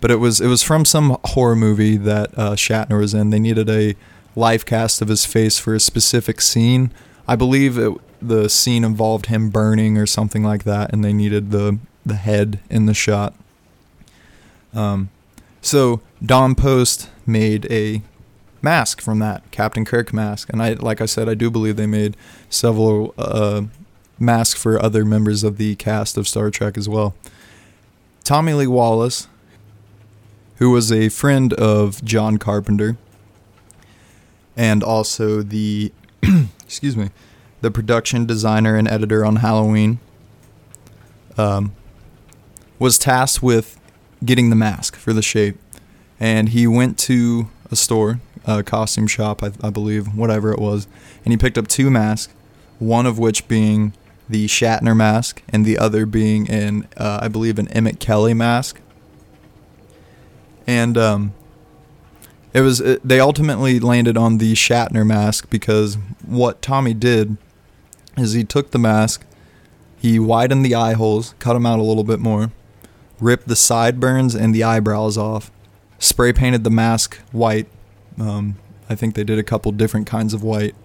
but 0.00 0.10
it 0.10 0.16
was 0.16 0.40
it 0.40 0.46
was 0.46 0.62
from 0.62 0.84
some 0.84 1.16
horror 1.24 1.56
movie 1.56 1.96
that 1.96 2.36
uh, 2.36 2.52
Shatner 2.52 2.98
was 2.98 3.14
in. 3.14 3.30
They 3.30 3.38
needed 3.38 3.68
a 3.68 3.94
live 4.34 4.64
cast 4.64 5.02
of 5.02 5.08
his 5.08 5.26
face 5.26 5.58
for 5.58 5.74
a 5.74 5.80
specific 5.80 6.40
scene. 6.40 6.92
I 7.28 7.36
believe 7.36 7.76
it, 7.78 7.92
the 8.22 8.48
scene 8.48 8.84
involved 8.84 9.26
him 9.26 9.50
burning 9.50 9.98
or 9.98 10.06
something 10.06 10.42
like 10.42 10.64
that, 10.64 10.92
and 10.92 11.04
they 11.04 11.12
needed 11.12 11.50
the 11.50 11.78
the 12.04 12.14
head 12.14 12.60
in 12.70 12.86
the 12.86 12.94
shot. 12.94 13.34
Um, 14.72 15.10
so 15.60 16.00
Don 16.24 16.54
Post 16.54 17.10
made 17.26 17.70
a 17.70 18.02
mask 18.62 19.00
from 19.00 19.18
that 19.18 19.50
Captain 19.50 19.84
Kirk 19.84 20.12
mask, 20.12 20.48
and 20.50 20.62
I, 20.62 20.74
like 20.74 21.00
I 21.00 21.06
said, 21.06 21.28
I 21.28 21.34
do 21.34 21.50
believe 21.50 21.76
they 21.76 21.86
made 21.86 22.16
several 22.48 23.14
uh, 23.18 23.62
masks 24.20 24.60
for 24.60 24.80
other 24.80 25.04
members 25.04 25.42
of 25.42 25.56
the 25.56 25.74
cast 25.76 26.16
of 26.16 26.28
Star 26.28 26.50
Trek 26.50 26.76
as 26.76 26.88
well. 26.88 27.14
Tommy 28.22 28.52
Lee 28.52 28.66
Wallace, 28.66 29.26
who 30.56 30.70
was 30.70 30.92
a 30.92 31.08
friend 31.08 31.52
of 31.54 32.04
John 32.04 32.36
Carpenter, 32.36 32.96
and 34.56 34.82
also 34.82 35.42
the 35.42 35.92
excuse 36.62 36.96
me 36.96 37.10
the 37.60 37.70
production 37.70 38.26
designer 38.26 38.74
and 38.74 38.88
editor 38.88 39.24
on 39.24 39.36
Halloween, 39.36 39.98
um, 41.36 41.74
was 42.78 42.98
tasked 42.98 43.42
with 43.42 43.78
getting 44.24 44.50
the 44.50 44.56
mask 44.56 44.96
for 44.96 45.12
the 45.12 45.22
shape. 45.22 45.58
and 46.18 46.50
he 46.50 46.66
went 46.66 46.98
to 46.98 47.48
a 47.70 47.76
store, 47.76 48.20
a 48.46 48.62
costume 48.62 49.06
shop, 49.06 49.42
I, 49.42 49.52
I 49.62 49.70
believe, 49.70 50.14
whatever 50.14 50.52
it 50.52 50.58
was, 50.58 50.86
and 51.24 51.32
he 51.32 51.38
picked 51.38 51.56
up 51.56 51.66
two 51.66 51.90
masks, 51.90 52.32
one 52.78 53.06
of 53.06 53.18
which 53.18 53.48
being 53.48 53.94
the 54.30 54.46
Shatner 54.46 54.96
mask, 54.96 55.42
and 55.48 55.64
the 55.64 55.76
other 55.76 56.06
being 56.06 56.48
an, 56.48 56.86
uh, 56.96 57.18
I 57.22 57.28
believe, 57.28 57.58
an 57.58 57.68
Emmett 57.68 57.98
Kelly 57.98 58.32
mask. 58.32 58.80
And 60.66 60.96
um, 60.96 61.34
it 62.54 62.60
was 62.60 62.80
it, 62.80 63.00
they 63.06 63.18
ultimately 63.18 63.80
landed 63.80 64.16
on 64.16 64.38
the 64.38 64.54
Shatner 64.54 65.04
mask 65.04 65.50
because 65.50 65.98
what 66.24 66.62
Tommy 66.62 66.94
did 66.94 67.36
is 68.16 68.34
he 68.34 68.44
took 68.44 68.70
the 68.70 68.78
mask, 68.78 69.24
he 69.98 70.20
widened 70.20 70.64
the 70.64 70.76
eye 70.76 70.92
holes, 70.92 71.34
cut 71.40 71.54
them 71.54 71.66
out 71.66 71.80
a 71.80 71.82
little 71.82 72.04
bit 72.04 72.20
more, 72.20 72.52
ripped 73.18 73.48
the 73.48 73.56
sideburns 73.56 74.36
and 74.36 74.54
the 74.54 74.62
eyebrows 74.62 75.18
off, 75.18 75.50
spray 75.98 76.32
painted 76.32 76.62
the 76.62 76.70
mask 76.70 77.18
white. 77.32 77.66
Um, 78.18 78.56
I 78.88 78.94
think 78.94 79.16
they 79.16 79.24
did 79.24 79.40
a 79.40 79.44
couple 79.44 79.72
different 79.72 80.06
kinds 80.06 80.34
of 80.34 80.42
white. 80.44 80.76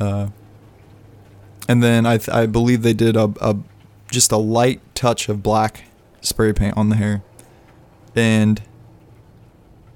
Uh, 0.00 0.28
and 1.72 1.82
then 1.82 2.04
I, 2.04 2.18
I 2.30 2.44
believe 2.44 2.82
they 2.82 2.92
did 2.92 3.16
a, 3.16 3.32
a 3.40 3.56
just 4.10 4.30
a 4.30 4.36
light 4.36 4.82
touch 4.94 5.30
of 5.30 5.42
black 5.42 5.84
spray 6.20 6.52
paint 6.52 6.76
on 6.76 6.90
the 6.90 6.96
hair. 6.96 7.22
And 8.14 8.60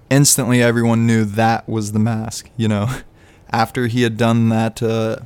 instantly 0.08 0.62
everyone 0.62 1.06
knew 1.06 1.26
that 1.26 1.68
was 1.68 1.92
the 1.92 1.98
mask, 1.98 2.48
you 2.56 2.66
know. 2.66 2.88
After 3.50 3.88
he 3.88 4.04
had 4.04 4.16
done 4.16 4.48
that 4.48 4.82
uh, 4.82 5.18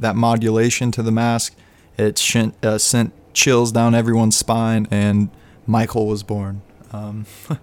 that 0.00 0.16
modulation 0.16 0.90
to 0.92 1.02
the 1.02 1.10
mask, 1.10 1.54
it 1.96 2.36
uh, 2.62 2.76
sent 2.76 3.14
chills 3.32 3.72
down 3.72 3.94
everyone's 3.94 4.36
spine 4.36 4.86
and 4.90 5.30
Michael 5.66 6.06
was 6.06 6.22
born. 6.22 6.60
Um, 6.92 7.24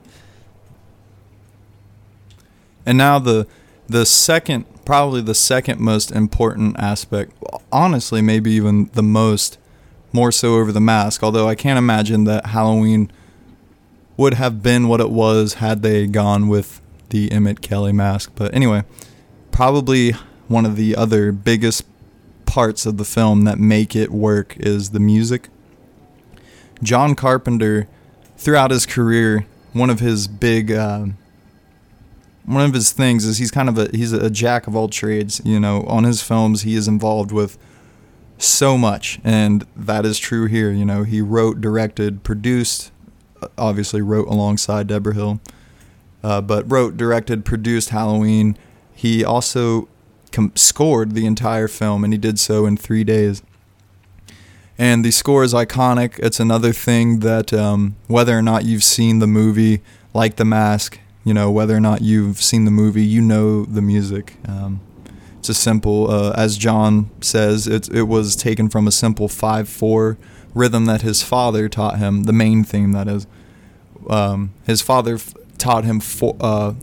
and 2.84 2.98
now 2.98 3.20
the 3.20 3.46
the 3.91 4.06
second, 4.06 4.65
probably 4.86 5.21
the 5.21 5.36
second 5.36 5.80
most 5.80 6.12
important 6.12 6.80
aspect, 6.80 7.34
honestly, 7.71 8.21
maybe 8.21 8.51
even 8.51 8.89
the 8.93 9.04
most, 9.04 9.58
more 10.13 10.32
so 10.32 10.56
over 10.56 10.71
the 10.71 10.82
mask. 10.82 11.23
Although 11.23 11.47
I 11.47 11.56
can't 11.56 11.77
imagine 11.77 12.23
that 12.25 12.47
Halloween 12.47 13.12
would 14.17 14.34
have 14.36 14.63
been 14.63 14.88
what 14.88 15.01
it 15.01 15.10
was 15.10 15.56
had 15.56 15.82
they 15.82 16.08
gone 16.08 16.47
with 16.47 16.82
the 17.10 17.32
Emmett 17.32 17.62
Kelly 17.62 17.91
mask. 17.91 18.32
But 18.36 18.54
anyway, 18.54 18.84
probably 19.51 20.12
one 20.47 20.65
of 20.65 20.75
the 20.75 20.95
other 20.95 21.32
biggest 21.32 21.86
parts 22.45 22.86
of 22.86 22.97
the 22.97 23.06
film 23.06 23.43
that 23.43 23.60
make 23.60 23.95
it 23.95 24.12
work 24.12 24.56
is 24.58 24.89
the 24.89 24.99
music. 24.99 25.49
John 26.84 27.15
Carpenter, 27.15 27.88
throughout 28.38 28.71
his 28.71 28.86
career, 28.86 29.45
one 29.73 29.89
of 29.89 29.99
his 29.99 30.27
big, 30.27 30.71
uh, 30.71 31.08
one 32.45 32.63
of 32.63 32.73
his 32.73 32.91
things 32.91 33.25
is 33.25 33.38
he's 33.38 33.51
kind 33.51 33.69
of 33.69 33.77
a 33.77 33.89
he's 33.95 34.12
a 34.12 34.30
jack 34.30 34.67
of 34.67 34.75
all 34.75 34.88
trades. 34.88 35.41
You 35.43 35.60
know, 35.60 35.84
on 35.84 36.04
his 36.04 36.21
films, 36.21 36.63
he 36.63 36.75
is 36.75 36.88
involved 36.88 37.32
with 37.32 37.58
so 38.38 38.77
much, 38.77 39.19
and 39.23 39.65
that 39.75 40.06
is 40.06 40.17
true 40.17 40.47
here. 40.47 40.71
You 40.71 40.86
know, 40.86 41.04
he 41.04 41.21
wrote, 41.21 41.62
directed, 41.62 42.23
produced, 42.23 42.91
obviously 43.58 44.01
wrote 44.01 44.27
alongside 44.27 44.88
Deborah 44.88 45.13
Hill, 45.13 45.39
uh, 46.23 46.41
but 46.41 46.69
wrote, 46.69 46.97
directed, 46.97 47.45
produced 47.45 47.89
Halloween. 47.89 48.58
He 48.93 49.23
also 49.23 49.88
com- 50.32 50.54
scored 50.56 51.13
the 51.13 51.25
entire 51.25 51.67
film, 51.67 52.04
and 52.04 52.13
he 52.13 52.17
did 52.17 52.39
so 52.39 52.65
in 52.65 52.77
three 52.77 53.04
days 53.04 53.43
and 54.82 55.06
the 55.06 55.12
score 55.12 55.43
is 55.43 55.54
iconic. 55.54 56.17
It's 56.17 56.39
another 56.39 56.73
thing 56.73 57.19
that 57.19 57.54
um, 57.54 57.95
whether 58.08 58.36
or 58.36 58.41
not 58.41 58.65
you've 58.65 58.84
seen 58.84 59.19
the 59.19 59.27
movie, 59.27 59.84
like 60.12 60.38
The 60.38 60.45
Mask, 60.45 60.99
you 61.24 61.34
know, 61.34 61.52
whether 61.52 61.76
or 61.76 61.80
not 61.80 62.02
you've 62.02 62.42
seen 62.42 62.66
the 62.66 62.72
movie, 62.72 63.04
you 63.04 63.22
know 63.22 63.66
the 63.66 63.82
music. 63.82 64.36
Um, 64.48 64.82
it's 65.40 65.50
a 65.50 65.54
simple, 65.54 66.10
uh, 66.10 66.34
as 66.36 66.58
John 66.58 67.10
says, 67.22 67.68
it, 67.68 67.90
it 67.90 68.04
was 68.04 68.36
taken 68.36 68.70
from 68.70 68.88
a 68.88 68.92
simple 68.92 69.28
5 69.28 69.68
4 69.68 70.18
rhythm 70.54 70.86
that 70.86 71.02
his 71.02 71.24
father 71.24 71.70
taught 71.70 71.98
him, 71.98 72.24
the 72.24 72.34
main 72.34 72.64
theme 72.64 72.92
that 72.92 73.08
is. 73.08 73.26
Um, 74.10 74.54
his 74.66 74.82
father 74.82 75.16
f- 75.16 75.34
taught 75.58 75.84
him 75.84 76.00
four, 76.00 76.36
uh, 76.40 76.74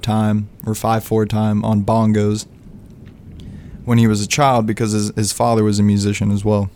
time 0.00 0.48
or 0.64 0.74
five 0.74 1.04
four 1.04 1.26
time 1.26 1.64
on 1.64 1.84
bongos 1.84 2.46
when 3.84 3.98
he 3.98 4.06
was 4.06 4.20
a 4.20 4.26
child 4.26 4.66
because 4.66 4.92
his, 4.92 5.14
his 5.14 5.32
father 5.32 5.62
was 5.62 5.78
a 5.78 5.82
musician 5.82 6.30
as 6.30 6.44
well 6.44 6.70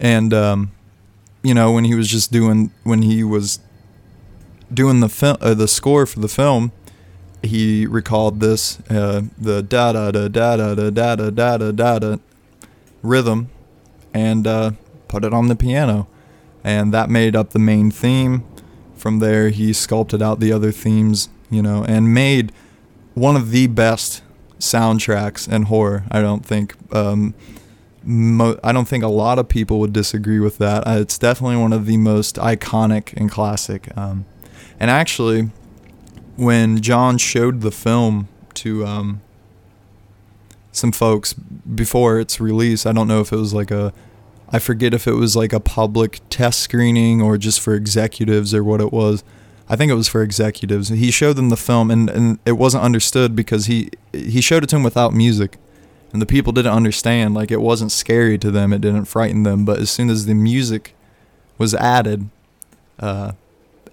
and 0.00 0.34
um, 0.34 0.70
you 1.42 1.54
know 1.54 1.72
when 1.72 1.84
he 1.84 1.94
was 1.94 2.08
just 2.08 2.32
doing 2.32 2.70
when 2.82 3.02
he 3.02 3.24
was 3.24 3.58
doing 4.74 5.00
the 5.00 5.08
film 5.08 5.36
uh, 5.40 5.54
the 5.54 5.68
score 5.68 6.06
for 6.06 6.20
the 6.20 6.28
film 6.28 6.72
he 7.42 7.86
recalled 7.86 8.40
this 8.40 8.80
uh, 8.90 9.22
the 9.36 9.62
da 9.62 9.92
da 9.92 10.10
da 10.10 10.28
da 10.28 10.56
da 10.56 10.74
da 10.74 10.90
da 10.90 11.14
da 11.14 11.30
da 11.30 11.56
da 11.56 11.72
da 11.72 11.98
da 11.98 12.16
rhythm 13.02 13.50
and 14.12 14.46
uh, 14.46 14.70
put 15.08 15.24
it 15.24 15.34
on 15.34 15.48
the 15.48 15.56
piano 15.56 16.06
and 16.62 16.92
that 16.92 17.10
made 17.10 17.36
up 17.36 17.50
the 17.50 17.58
main 17.58 17.90
theme 17.90 18.44
from 18.94 19.18
there 19.18 19.50
he 19.50 19.72
sculpted 19.72 20.22
out 20.22 20.40
the 20.40 20.52
other 20.52 20.72
themes 20.72 21.28
you 21.50 21.62
know 21.62 21.84
and 21.84 22.14
made 22.14 22.52
one 23.14 23.36
of 23.36 23.50
the 23.50 23.66
best 23.66 24.22
soundtracks 24.58 25.50
in 25.52 25.64
horror 25.64 26.04
i 26.10 26.20
don't 26.22 26.46
think 26.46 26.74
um, 26.94 27.34
mo- 28.04 28.58
I 28.62 28.72
don't 28.72 28.86
think 28.86 29.04
a 29.04 29.08
lot 29.08 29.38
of 29.38 29.48
people 29.48 29.78
would 29.80 29.92
disagree 29.92 30.38
with 30.40 30.58
that. 30.58 30.86
Uh, 30.86 30.98
it's 31.00 31.18
definitely 31.18 31.56
one 31.56 31.72
of 31.72 31.86
the 31.86 31.96
most 31.96 32.36
iconic 32.36 33.12
and 33.14 33.30
classic. 33.30 33.96
Um, 33.96 34.26
and 34.84 34.90
actually, 34.90 35.48
when 36.36 36.82
John 36.82 37.16
showed 37.16 37.62
the 37.62 37.70
film 37.70 38.28
to 38.52 38.84
um, 38.84 39.22
some 40.72 40.92
folks 40.92 41.32
before 41.32 42.20
its 42.20 42.38
release, 42.38 42.84
I 42.84 42.92
don't 42.92 43.08
know 43.08 43.22
if 43.22 43.32
it 43.32 43.36
was 43.36 43.54
like 43.54 43.70
a, 43.70 43.94
I 44.50 44.58
forget 44.58 44.92
if 44.92 45.06
it 45.06 45.14
was 45.14 45.34
like 45.34 45.54
a 45.54 45.58
public 45.58 46.20
test 46.28 46.60
screening 46.60 47.22
or 47.22 47.38
just 47.38 47.62
for 47.62 47.74
executives 47.74 48.52
or 48.52 48.62
what 48.62 48.82
it 48.82 48.92
was. 48.92 49.24
I 49.70 49.76
think 49.76 49.90
it 49.90 49.94
was 49.94 50.06
for 50.06 50.22
executives. 50.22 50.90
He 50.90 51.10
showed 51.10 51.36
them 51.36 51.48
the 51.48 51.56
film, 51.56 51.90
and, 51.90 52.10
and 52.10 52.38
it 52.44 52.58
wasn't 52.58 52.84
understood 52.84 53.34
because 53.34 53.64
he 53.64 53.88
he 54.12 54.42
showed 54.42 54.64
it 54.64 54.66
to 54.66 54.76
them 54.76 54.82
without 54.82 55.14
music 55.14 55.56
and 56.12 56.20
the 56.20 56.26
people 56.26 56.52
didn't 56.52 56.74
understand. 56.74 57.32
Like 57.32 57.50
it 57.50 57.62
wasn't 57.62 57.90
scary 57.90 58.36
to 58.36 58.50
them, 58.50 58.74
it 58.74 58.82
didn't 58.82 59.06
frighten 59.06 59.44
them. 59.44 59.64
But 59.64 59.78
as 59.78 59.90
soon 59.90 60.10
as 60.10 60.26
the 60.26 60.34
music 60.34 60.94
was 61.56 61.74
added, 61.74 62.28
uh, 62.98 63.32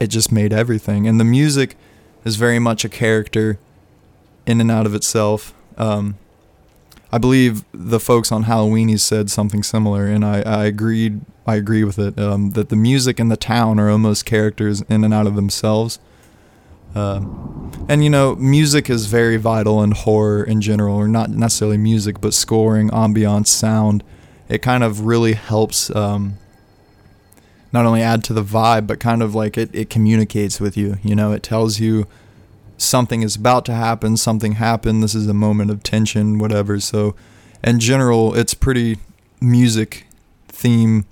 it 0.02 0.08
just 0.08 0.32
made 0.32 0.52
everything. 0.52 1.08
And 1.08 1.20
the 1.20 1.24
music 1.24 1.78
is 2.26 2.36
very 2.36 2.58
much 2.58 2.84
a 2.84 2.90
character 2.90 3.60
in 4.48 4.60
and 4.60 4.72
out 4.72 4.88
of 4.88 4.96
itself. 4.96 5.54
Um, 5.78 6.18
I 7.12 7.20
believe 7.20 7.64
the 7.72 8.00
folks 8.00 8.32
on 8.32 8.46
Halloweenies 8.46 9.02
said 9.02 9.30
something 9.30 9.62
similar, 9.62 10.08
and 10.08 10.26
I, 10.26 10.42
I 10.42 10.66
agreed. 10.66 11.22
I 11.46 11.56
agree 11.56 11.84
with 11.84 12.00
it. 12.00 12.18
Um, 12.20 12.52
that 12.52 12.70
the 12.70 12.76
music 12.76 13.20
and 13.20 13.30
the 13.30 13.38
town 13.38 13.80
are 13.80 13.92
almost 13.92 14.26
characters 14.26 14.82
in 14.84 15.04
and 15.04 15.14
out 15.14 15.28
of 15.28 15.36
themselves. 15.36 16.00
Um, 16.96 17.72
and 17.88 18.04
you 18.04 18.10
know, 18.10 18.36
music 18.36 18.90
is 18.90 19.06
very 19.06 19.38
vital 19.38 19.84
in 19.84 19.92
horror 19.92 20.44
in 20.44 20.62
general, 20.62 20.96
or 20.96 21.08
not 21.08 21.30
necessarily 21.30 21.78
music, 21.78 22.20
but 22.22 22.34
scoring, 22.34 22.90
ambiance, 22.90 23.48
sound. 23.48 24.04
It 24.50 24.64
kind 24.64 24.84
of 24.84 25.02
really 25.02 25.34
helps 25.34 25.96
um, 25.96 26.38
not 27.74 27.86
only 27.86 28.02
add 28.02 28.24
to 28.26 28.34
the 28.34 28.44
vibe, 28.44 28.88
but 28.88 29.00
kind 29.00 29.24
of 29.24 29.34
like 29.34 29.58
it, 29.58 29.74
it 29.74 29.90
communicates 29.90 30.60
with 30.60 30.76
you. 30.76 30.98
You 31.04 31.16
know, 31.16 31.32
it 31.32 31.44
tells 31.44 31.80
you 31.80 32.08
something 32.78 33.22
is 33.22 33.36
about 33.36 33.66
to 33.66 33.74
happen, 33.74 34.18
something 34.18 34.54
happened, 34.54 35.04
this 35.04 35.16
is 35.16 35.28
a 35.28 35.34
moment 35.34 35.72
of 35.72 35.84
tension, 35.84 36.38
whatever. 36.38 36.80
So, 36.80 37.16
in 37.64 37.80
general, 37.80 38.36
it's 38.36 38.54
pretty 38.54 38.98
music, 39.40 40.08
theme, 40.48 41.06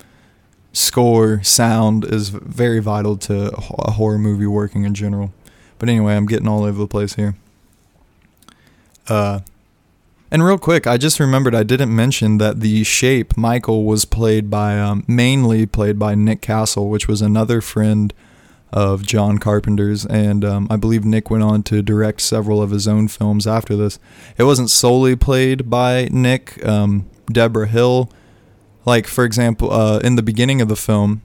score, 0.74 1.42
sound 1.44 2.06
is 2.06 2.30
very 2.30 2.80
vital 2.80 3.18
to 3.18 3.52
a 3.80 3.92
horror 3.92 4.18
movie 4.18 4.48
working 4.48 4.84
in 4.84 4.94
general. 4.94 5.34
But 5.78 5.90
anyway, 5.90 6.16
I'm 6.16 6.26
getting 6.26 6.48
all 6.48 6.64
over 6.64 6.78
the 6.78 6.88
place 6.88 7.16
here. 7.16 7.36
Uh, 9.08 9.40
and 10.32 10.44
real 10.44 10.58
quick, 10.58 10.88
I 10.88 10.98
just 10.98 11.20
remembered 11.20 11.56
I 11.56 11.64
didn't 11.64 11.96
mention 11.96 12.38
that 12.38 12.60
the 12.60 12.84
shape 12.84 13.38
Michael 13.38 13.86
was 13.86 14.06
played 14.06 14.50
by 14.50 14.80
um, 14.80 15.04
mainly 15.08 15.66
played 15.66 15.98
by 15.98 16.16
Nick 16.16 16.42
Castle, 16.42 16.90
which 16.90 17.08
was 17.08 17.22
another 17.22 17.62
friend 17.62 18.14
of 18.72 19.06
John 19.06 19.40
Carpenter's, 19.40 20.06
and 20.06 20.46
um, 20.46 20.68
I 20.70 20.76
believe 20.76 21.04
Nick 21.04 21.32
went 21.32 21.44
on 21.44 21.64
to 21.64 21.82
direct 21.82 22.22
several 22.22 22.62
of 22.62 22.70
his 22.70 22.88
own 22.88 23.08
films 23.08 23.48
after 23.48 23.76
this. 23.76 23.98
It 24.38 24.44
wasn't 24.44 24.70
solely 24.70 25.16
played 25.16 25.70
by 25.70 26.08
Nick. 26.12 26.64
Um, 26.64 27.10
Debra 27.32 27.68
Hill, 27.68 28.10
like 28.86 29.08
for 29.08 29.24
example, 29.24 29.72
uh, 29.72 30.00
in 30.00 30.16
the 30.16 30.24
beginning 30.24 30.62
of 30.62 30.68
the 30.68 30.76
film, 30.76 31.22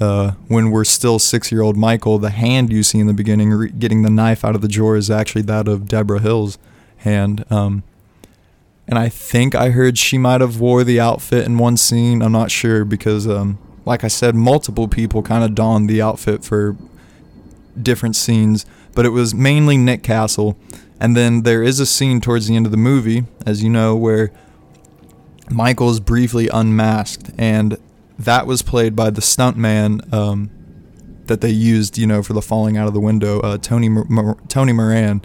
uh, 0.00 0.32
when 0.48 0.70
we're 0.70 0.84
still 0.84 1.18
six 1.18 1.50
year 1.52 1.62
old 1.62 1.76
Michael, 1.76 2.18
the 2.18 2.30
hand 2.30 2.72
you 2.72 2.82
see 2.82 2.98
in 2.98 3.06
the 3.06 3.14
beginning, 3.14 3.50
re- 3.50 3.70
getting 3.70 4.02
the 4.02 4.10
knife 4.10 4.44
out 4.44 4.54
of 4.54 4.60
the 4.60 4.68
drawer, 4.68 4.96
is 4.96 5.10
actually 5.10 5.42
that 5.42 5.68
of 5.68 5.86
Deborah 5.88 6.20
Hill's 6.20 6.58
hand. 6.98 7.44
Um, 7.50 7.82
and 8.86 8.98
I 8.98 9.08
think 9.08 9.54
I 9.54 9.70
heard 9.70 9.96
she 9.98 10.18
might 10.18 10.40
have 10.40 10.60
wore 10.60 10.84
the 10.84 11.00
outfit 11.00 11.46
in 11.46 11.58
one 11.58 11.76
scene. 11.76 12.22
I'm 12.22 12.32
not 12.32 12.50
sure 12.50 12.84
because, 12.84 13.26
um, 13.26 13.58
like 13.84 14.04
I 14.04 14.08
said, 14.08 14.34
multiple 14.34 14.88
people 14.88 15.22
kind 15.22 15.42
of 15.42 15.54
donned 15.54 15.88
the 15.88 16.02
outfit 16.02 16.44
for 16.44 16.76
different 17.80 18.14
scenes, 18.14 18.66
but 18.94 19.06
it 19.06 19.10
was 19.10 19.34
mainly 19.34 19.76
Nick 19.76 20.02
Castle. 20.02 20.58
And 21.00 21.16
then 21.16 21.42
there 21.42 21.62
is 21.62 21.80
a 21.80 21.86
scene 21.86 22.20
towards 22.20 22.46
the 22.46 22.56
end 22.56 22.66
of 22.66 22.72
the 22.72 22.78
movie, 22.78 23.24
as 23.46 23.62
you 23.62 23.70
know, 23.70 23.96
where 23.96 24.30
Michael 25.50 25.90
is 25.90 26.00
briefly 26.00 26.48
unmasked, 26.48 27.30
and 27.36 27.78
that 28.18 28.46
was 28.46 28.62
played 28.62 28.94
by 28.94 29.10
the 29.10 29.20
stuntman 29.20 30.12
um, 30.12 30.50
that 31.26 31.40
they 31.40 31.50
used, 31.50 31.98
you 31.98 32.06
know, 32.06 32.22
for 32.22 32.32
the 32.32 32.42
falling 32.42 32.76
out 32.76 32.86
of 32.86 32.94
the 32.94 33.00
window, 33.00 33.40
uh, 33.40 33.58
Tony 33.58 33.88
Mor- 33.88 34.38
Tony 34.48 34.72
Moran. 34.72 35.22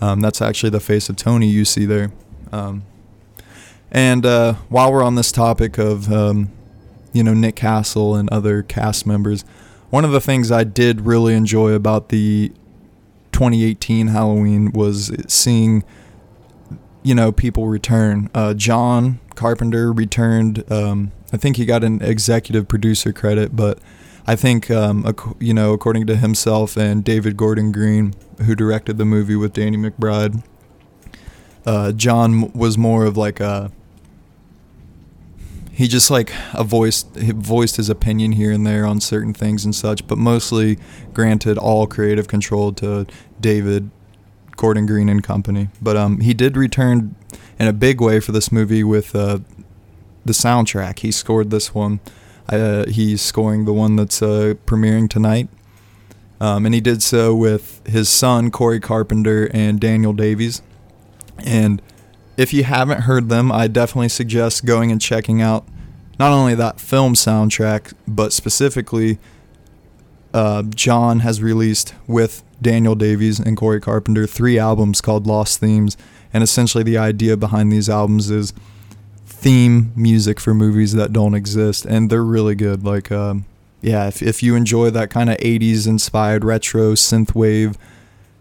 Um, 0.00 0.20
that's 0.20 0.42
actually 0.42 0.70
the 0.70 0.80
face 0.80 1.08
of 1.08 1.16
Tony 1.16 1.46
you 1.46 1.64
see 1.64 1.86
there. 1.86 2.12
Um, 2.52 2.84
and 3.90 4.24
uh, 4.24 4.54
while 4.68 4.92
we're 4.92 5.02
on 5.02 5.16
this 5.16 5.32
topic 5.32 5.78
of, 5.78 6.10
um, 6.12 6.50
you 7.12 7.22
know, 7.22 7.34
Nick 7.34 7.56
Castle 7.56 8.14
and 8.14 8.28
other 8.30 8.62
cast 8.62 9.06
members, 9.06 9.44
one 9.90 10.04
of 10.04 10.12
the 10.12 10.20
things 10.20 10.50
I 10.50 10.64
did 10.64 11.02
really 11.02 11.34
enjoy 11.34 11.72
about 11.72 12.08
the 12.08 12.52
2018 13.32 14.08
Halloween 14.08 14.72
was 14.72 15.12
seeing, 15.28 15.84
you 17.02 17.14
know, 17.14 17.32
people 17.32 17.66
return. 17.66 18.30
Uh, 18.34 18.54
John 18.54 19.20
Carpenter 19.34 19.92
returned. 19.92 20.70
Um, 20.72 21.12
I 21.32 21.36
think 21.36 21.56
he 21.56 21.66
got 21.66 21.84
an 21.84 22.00
executive 22.02 22.68
producer 22.68 23.12
credit, 23.12 23.54
but 23.54 23.78
I 24.26 24.36
think, 24.36 24.70
um, 24.70 25.04
ac- 25.06 25.36
you 25.38 25.52
know, 25.52 25.72
according 25.72 26.06
to 26.06 26.16
himself 26.16 26.76
and 26.76 27.04
David 27.04 27.36
Gordon 27.36 27.72
Green, 27.72 28.14
who 28.46 28.54
directed 28.54 28.96
the 28.96 29.04
movie 29.04 29.36
with 29.36 29.52
Danny 29.52 29.76
McBride, 29.76 30.42
uh, 31.66 31.92
John 31.92 32.52
was 32.52 32.76
more 32.76 33.04
of 33.04 33.16
like 33.16 33.40
a 33.40 33.70
he 35.72 35.88
just 35.88 36.10
like 36.10 36.32
a 36.52 36.64
voice 36.64 37.02
voiced 37.02 37.76
his 37.76 37.88
opinion 37.88 38.32
here 38.32 38.52
and 38.52 38.66
there 38.66 38.84
on 38.84 39.00
certain 39.00 39.32
things 39.32 39.64
and 39.64 39.74
such 39.74 40.06
but 40.06 40.18
mostly 40.18 40.78
granted 41.14 41.56
all 41.56 41.86
creative 41.86 42.28
control 42.28 42.72
to 42.74 43.06
david 43.40 43.90
gordon 44.56 44.86
green 44.86 45.08
and 45.08 45.22
company. 45.22 45.68
But 45.80 45.96
um, 45.96 46.20
he 46.20 46.34
did 46.34 46.56
return 46.56 47.14
in 47.58 47.66
a 47.66 47.72
big 47.72 48.00
way 48.00 48.20
for 48.20 48.32
this 48.32 48.52
movie 48.52 48.84
with 48.84 49.14
uh, 49.14 49.40
the 50.24 50.32
soundtrack. 50.32 51.00
He 51.00 51.10
scored 51.10 51.50
this 51.50 51.74
one. 51.74 52.00
Uh, 52.48 52.86
he's 52.86 53.20
scoring 53.20 53.64
the 53.64 53.72
one 53.72 53.96
that's 53.96 54.22
uh, 54.22 54.54
premiering 54.66 55.08
tonight. 55.08 55.48
Um, 56.40 56.66
and 56.66 56.74
he 56.74 56.80
did 56.80 57.02
so 57.02 57.34
with 57.34 57.86
his 57.86 58.08
son 58.08 58.50
corey 58.50 58.80
carpenter 58.80 59.48
and 59.54 59.78
daniel 59.78 60.12
davies 60.12 60.60
and 61.38 61.82
if 62.36 62.52
you 62.52 62.64
haven't 62.64 63.02
heard 63.02 63.28
them, 63.28 63.52
I 63.52 63.68
definitely 63.68 64.08
suggest 64.08 64.64
going 64.64 64.90
and 64.90 65.00
checking 65.00 65.42
out 65.42 65.66
not 66.18 66.32
only 66.32 66.54
that 66.54 66.80
film 66.80 67.14
soundtrack, 67.14 67.92
but 68.06 68.32
specifically, 68.32 69.18
uh, 70.32 70.62
John 70.62 71.20
has 71.20 71.42
released 71.42 71.94
with 72.06 72.42
Daniel 72.60 72.94
Davies 72.94 73.38
and 73.38 73.56
Corey 73.56 73.80
Carpenter 73.80 74.26
three 74.26 74.58
albums 74.58 75.00
called 75.00 75.26
Lost 75.26 75.60
Themes. 75.60 75.96
And 76.32 76.42
essentially, 76.42 76.84
the 76.84 76.96
idea 76.96 77.36
behind 77.36 77.70
these 77.70 77.90
albums 77.90 78.30
is 78.30 78.54
theme 79.26 79.92
music 79.96 80.38
for 80.40 80.54
movies 80.54 80.92
that 80.94 81.12
don't 81.12 81.34
exist. 81.34 81.84
And 81.84 82.08
they're 82.08 82.24
really 82.24 82.54
good. 82.54 82.84
Like, 82.84 83.12
um, 83.12 83.44
yeah, 83.82 84.06
if, 84.06 84.22
if 84.22 84.42
you 84.42 84.54
enjoy 84.54 84.90
that 84.90 85.10
kind 85.10 85.28
of 85.28 85.36
80s 85.38 85.86
inspired 85.86 86.44
retro 86.44 86.92
synthwave 86.92 87.76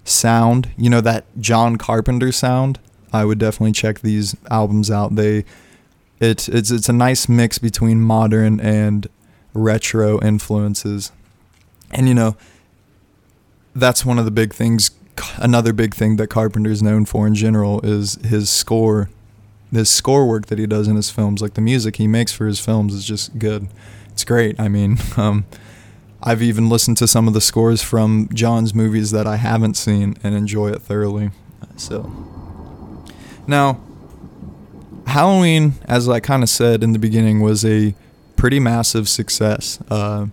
sound, 0.03 0.71
you 0.77 0.89
know, 0.89 1.01
that 1.01 1.25
John 1.39 1.77
Carpenter 1.77 2.31
sound 2.31 2.79
I 3.13 3.25
would 3.25 3.39
definitely 3.39 3.73
check 3.73 3.99
these 3.99 4.35
albums 4.49 4.89
out. 4.89 5.15
They 5.15 5.45
it's 6.19 6.47
it's 6.47 6.71
it's 6.71 6.89
a 6.89 6.93
nice 6.93 7.27
mix 7.27 7.57
between 7.57 8.01
modern 8.01 8.59
and 8.59 9.07
retro 9.53 10.21
influences. 10.21 11.11
And 11.91 12.07
you 12.07 12.13
know, 12.13 12.37
that's 13.75 14.05
one 14.05 14.17
of 14.17 14.25
the 14.25 14.31
big 14.31 14.53
things 14.53 14.91
another 15.37 15.73
big 15.73 15.93
thing 15.93 16.15
that 16.15 16.27
Carpenter 16.27 16.71
is 16.71 16.81
known 16.81 17.05
for 17.05 17.27
in 17.27 17.35
general 17.35 17.81
is 17.81 18.15
his 18.23 18.49
score. 18.49 19.09
His 19.71 19.89
score 19.89 20.27
work 20.27 20.47
that 20.47 20.59
he 20.59 20.67
does 20.67 20.89
in 20.89 20.97
his 20.97 21.09
films, 21.09 21.41
like 21.41 21.53
the 21.53 21.61
music 21.61 21.95
he 21.95 22.05
makes 22.05 22.33
for 22.33 22.45
his 22.45 22.59
films 22.59 22.93
is 22.93 23.05
just 23.05 23.39
good. 23.39 23.67
It's 24.09 24.25
great. 24.25 24.59
I 24.59 24.67
mean, 24.67 24.97
um, 25.17 25.45
I've 26.23 26.41
even 26.41 26.69
listened 26.69 26.97
to 26.97 27.07
some 27.07 27.27
of 27.27 27.33
the 27.33 27.41
scores 27.41 27.81
from 27.81 28.29
John's 28.33 28.75
movies 28.75 29.11
that 29.11 29.25
I 29.25 29.37
haven't 29.37 29.75
seen 29.75 30.17
and 30.23 30.35
enjoy 30.35 30.69
it 30.69 30.81
thoroughly. 30.81 31.31
So 31.77 32.11
now, 33.47 33.81
Halloween, 35.07 35.73
as 35.85 36.07
I 36.07 36.19
kind 36.19 36.43
of 36.43 36.49
said 36.49 36.83
in 36.83 36.93
the 36.93 36.99
beginning, 36.99 37.41
was 37.41 37.65
a 37.65 37.95
pretty 38.35 38.59
massive 38.59 39.09
success. 39.09 39.79
Uh, 39.89 40.27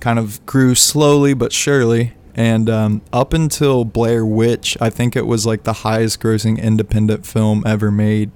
kind 0.00 0.18
of 0.18 0.44
grew 0.44 0.74
slowly 0.74 1.34
but 1.34 1.52
surely. 1.52 2.14
And 2.34 2.68
um, 2.68 3.02
up 3.12 3.32
until 3.32 3.84
Blair 3.84 4.24
Witch, 4.26 4.76
I 4.80 4.90
think 4.90 5.14
it 5.14 5.26
was 5.26 5.46
like 5.46 5.62
the 5.62 5.72
highest 5.72 6.20
grossing 6.20 6.60
independent 6.60 7.26
film 7.26 7.62
ever 7.66 7.90
made. 7.90 8.30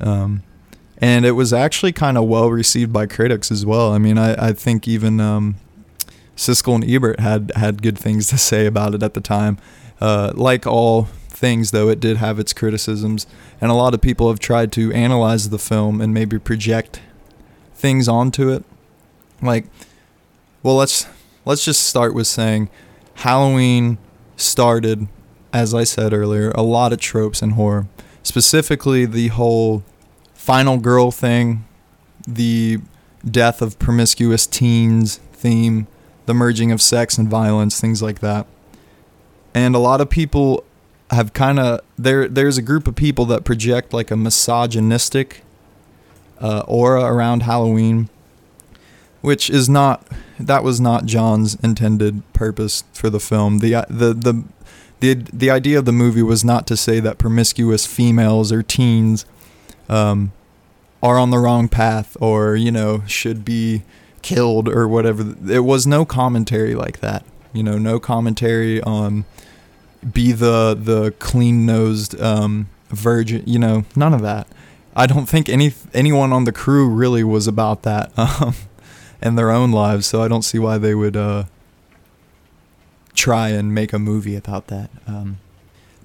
Um, 0.00 0.42
and 0.98 1.24
it 1.24 1.32
was 1.32 1.52
actually 1.52 1.92
kind 1.92 2.16
of 2.18 2.24
well 2.24 2.50
received 2.50 2.92
by 2.92 3.06
critics 3.06 3.52
as 3.52 3.64
well. 3.64 3.92
I 3.92 3.98
mean, 3.98 4.18
I, 4.18 4.48
I 4.48 4.52
think 4.52 4.88
even 4.88 5.20
um, 5.20 5.56
Siskel 6.36 6.74
and 6.74 6.90
Ebert 6.90 7.20
had, 7.20 7.52
had 7.56 7.82
good 7.82 7.98
things 7.98 8.28
to 8.28 8.38
say 8.38 8.66
about 8.66 8.94
it 8.94 9.02
at 9.02 9.14
the 9.14 9.20
time. 9.20 9.58
Uh, 10.00 10.32
like 10.34 10.66
all 10.66 11.04
things, 11.28 11.70
though, 11.70 11.88
it 11.88 12.00
did 12.00 12.16
have 12.16 12.38
its 12.38 12.52
criticisms, 12.52 13.26
and 13.60 13.70
a 13.70 13.74
lot 13.74 13.94
of 13.94 14.00
people 14.00 14.28
have 14.28 14.38
tried 14.38 14.72
to 14.72 14.92
analyze 14.92 15.50
the 15.50 15.58
film 15.58 16.00
and 16.00 16.12
maybe 16.12 16.38
project 16.38 17.00
things 17.74 18.08
onto 18.08 18.50
it. 18.50 18.64
Like, 19.42 19.66
well, 20.62 20.76
let's 20.76 21.06
let's 21.44 21.64
just 21.64 21.86
start 21.86 22.14
with 22.14 22.26
saying 22.26 22.70
Halloween 23.16 23.98
started, 24.36 25.08
as 25.52 25.74
I 25.74 25.84
said 25.84 26.12
earlier, 26.12 26.50
a 26.50 26.62
lot 26.62 26.92
of 26.92 27.00
tropes 27.00 27.42
in 27.42 27.50
horror, 27.50 27.86
specifically 28.22 29.06
the 29.06 29.28
whole 29.28 29.84
final 30.32 30.78
girl 30.78 31.10
thing, 31.10 31.64
the 32.26 32.78
death 33.24 33.62
of 33.62 33.78
promiscuous 33.78 34.46
teens 34.46 35.20
theme, 35.32 35.86
the 36.26 36.34
merging 36.34 36.72
of 36.72 36.80
sex 36.80 37.18
and 37.18 37.28
violence, 37.28 37.80
things 37.80 38.02
like 38.02 38.20
that. 38.20 38.46
And 39.54 39.74
a 39.74 39.78
lot 39.78 40.00
of 40.00 40.10
people 40.10 40.64
have 41.10 41.32
kind 41.32 41.58
of 41.58 41.80
there. 41.96 42.28
There's 42.28 42.58
a 42.58 42.62
group 42.62 42.88
of 42.88 42.96
people 42.96 43.24
that 43.26 43.44
project 43.44 43.92
like 43.92 44.10
a 44.10 44.16
misogynistic 44.16 45.42
uh, 46.40 46.64
aura 46.66 47.04
around 47.04 47.42
Halloween, 47.42 48.08
which 49.20 49.48
is 49.50 49.68
not. 49.68 50.06
That 50.40 50.64
was 50.64 50.80
not 50.80 51.06
John's 51.06 51.54
intended 51.62 52.22
purpose 52.32 52.82
for 52.92 53.08
the 53.08 53.20
film. 53.20 53.60
the 53.60 53.74
uh, 53.76 53.84
the 53.88 54.12
the 54.12 54.44
the 55.00 55.14
The 55.32 55.50
idea 55.50 55.78
of 55.78 55.84
the 55.84 55.92
movie 55.92 56.22
was 56.22 56.44
not 56.44 56.66
to 56.66 56.76
say 56.76 56.98
that 57.00 57.18
promiscuous 57.18 57.86
females 57.86 58.50
or 58.50 58.62
teens 58.62 59.24
um, 59.88 60.32
are 61.02 61.18
on 61.18 61.30
the 61.30 61.38
wrong 61.38 61.68
path 61.68 62.16
or 62.20 62.56
you 62.56 62.72
know 62.72 63.02
should 63.06 63.44
be 63.44 63.82
killed 64.24 64.68
or 64.68 64.88
whatever. 64.88 65.22
There 65.22 65.62
was 65.62 65.86
no 65.86 66.04
commentary 66.04 66.74
like 66.74 66.98
that. 67.00 67.24
You 67.52 67.62
know, 67.62 67.78
no 67.78 68.00
commentary 68.00 68.80
on 68.82 69.24
be 70.12 70.32
the 70.32 70.76
the 70.78 71.12
clean 71.20 71.64
nosed 71.64 72.20
um, 72.20 72.68
virgin. 72.88 73.44
You 73.46 73.60
know, 73.60 73.84
none 73.94 74.12
of 74.12 74.22
that. 74.22 74.48
I 74.96 75.06
don't 75.06 75.26
think 75.26 75.48
any 75.48 75.74
anyone 75.92 76.32
on 76.32 76.44
the 76.44 76.52
crew 76.52 76.88
really 76.88 77.22
was 77.22 77.46
about 77.46 77.82
that 77.82 78.10
um, 78.18 78.54
in 79.22 79.36
their 79.36 79.50
own 79.50 79.70
lives. 79.70 80.06
So 80.06 80.22
I 80.22 80.28
don't 80.28 80.42
see 80.42 80.58
why 80.58 80.78
they 80.78 80.94
would 80.94 81.16
uh, 81.16 81.44
try 83.12 83.50
and 83.50 83.74
make 83.74 83.92
a 83.92 83.98
movie 83.98 84.36
about 84.36 84.68
that. 84.68 84.90
Um, 85.06 85.38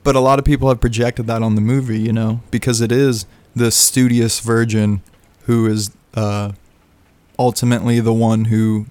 but 0.03 0.15
a 0.15 0.19
lot 0.19 0.39
of 0.39 0.45
people 0.45 0.67
have 0.69 0.81
projected 0.81 1.27
that 1.27 1.41
on 1.41 1.55
the 1.55 1.61
movie, 1.61 1.99
you 1.99 2.13
know, 2.13 2.41
because 2.51 2.81
it 2.81 2.91
is 2.91 3.25
the 3.55 3.71
studious 3.71 4.39
virgin 4.39 5.01
who 5.45 5.65
is 5.65 5.91
uh, 6.15 6.51
ultimately 7.39 8.01
the 8.01 8.13
one 8.13 8.45
who 8.45 8.85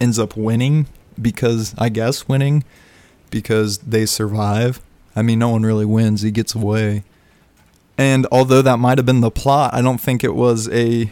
ends 0.00 0.18
up 0.18 0.36
winning 0.36 0.86
because 1.20 1.74
I 1.76 1.88
guess 1.88 2.28
winning 2.28 2.64
because 3.30 3.78
they 3.78 4.06
survive. 4.06 4.80
I 5.16 5.22
mean, 5.22 5.40
no 5.40 5.48
one 5.50 5.64
really 5.64 5.84
wins, 5.84 6.22
he 6.22 6.30
gets 6.30 6.54
away. 6.54 7.02
And 7.98 8.26
although 8.30 8.62
that 8.62 8.78
might 8.78 8.98
have 8.98 9.06
been 9.06 9.22
the 9.22 9.30
plot, 9.30 9.74
I 9.74 9.82
don't 9.82 10.00
think 10.00 10.22
it 10.22 10.34
was 10.34 10.68
a 10.68 11.10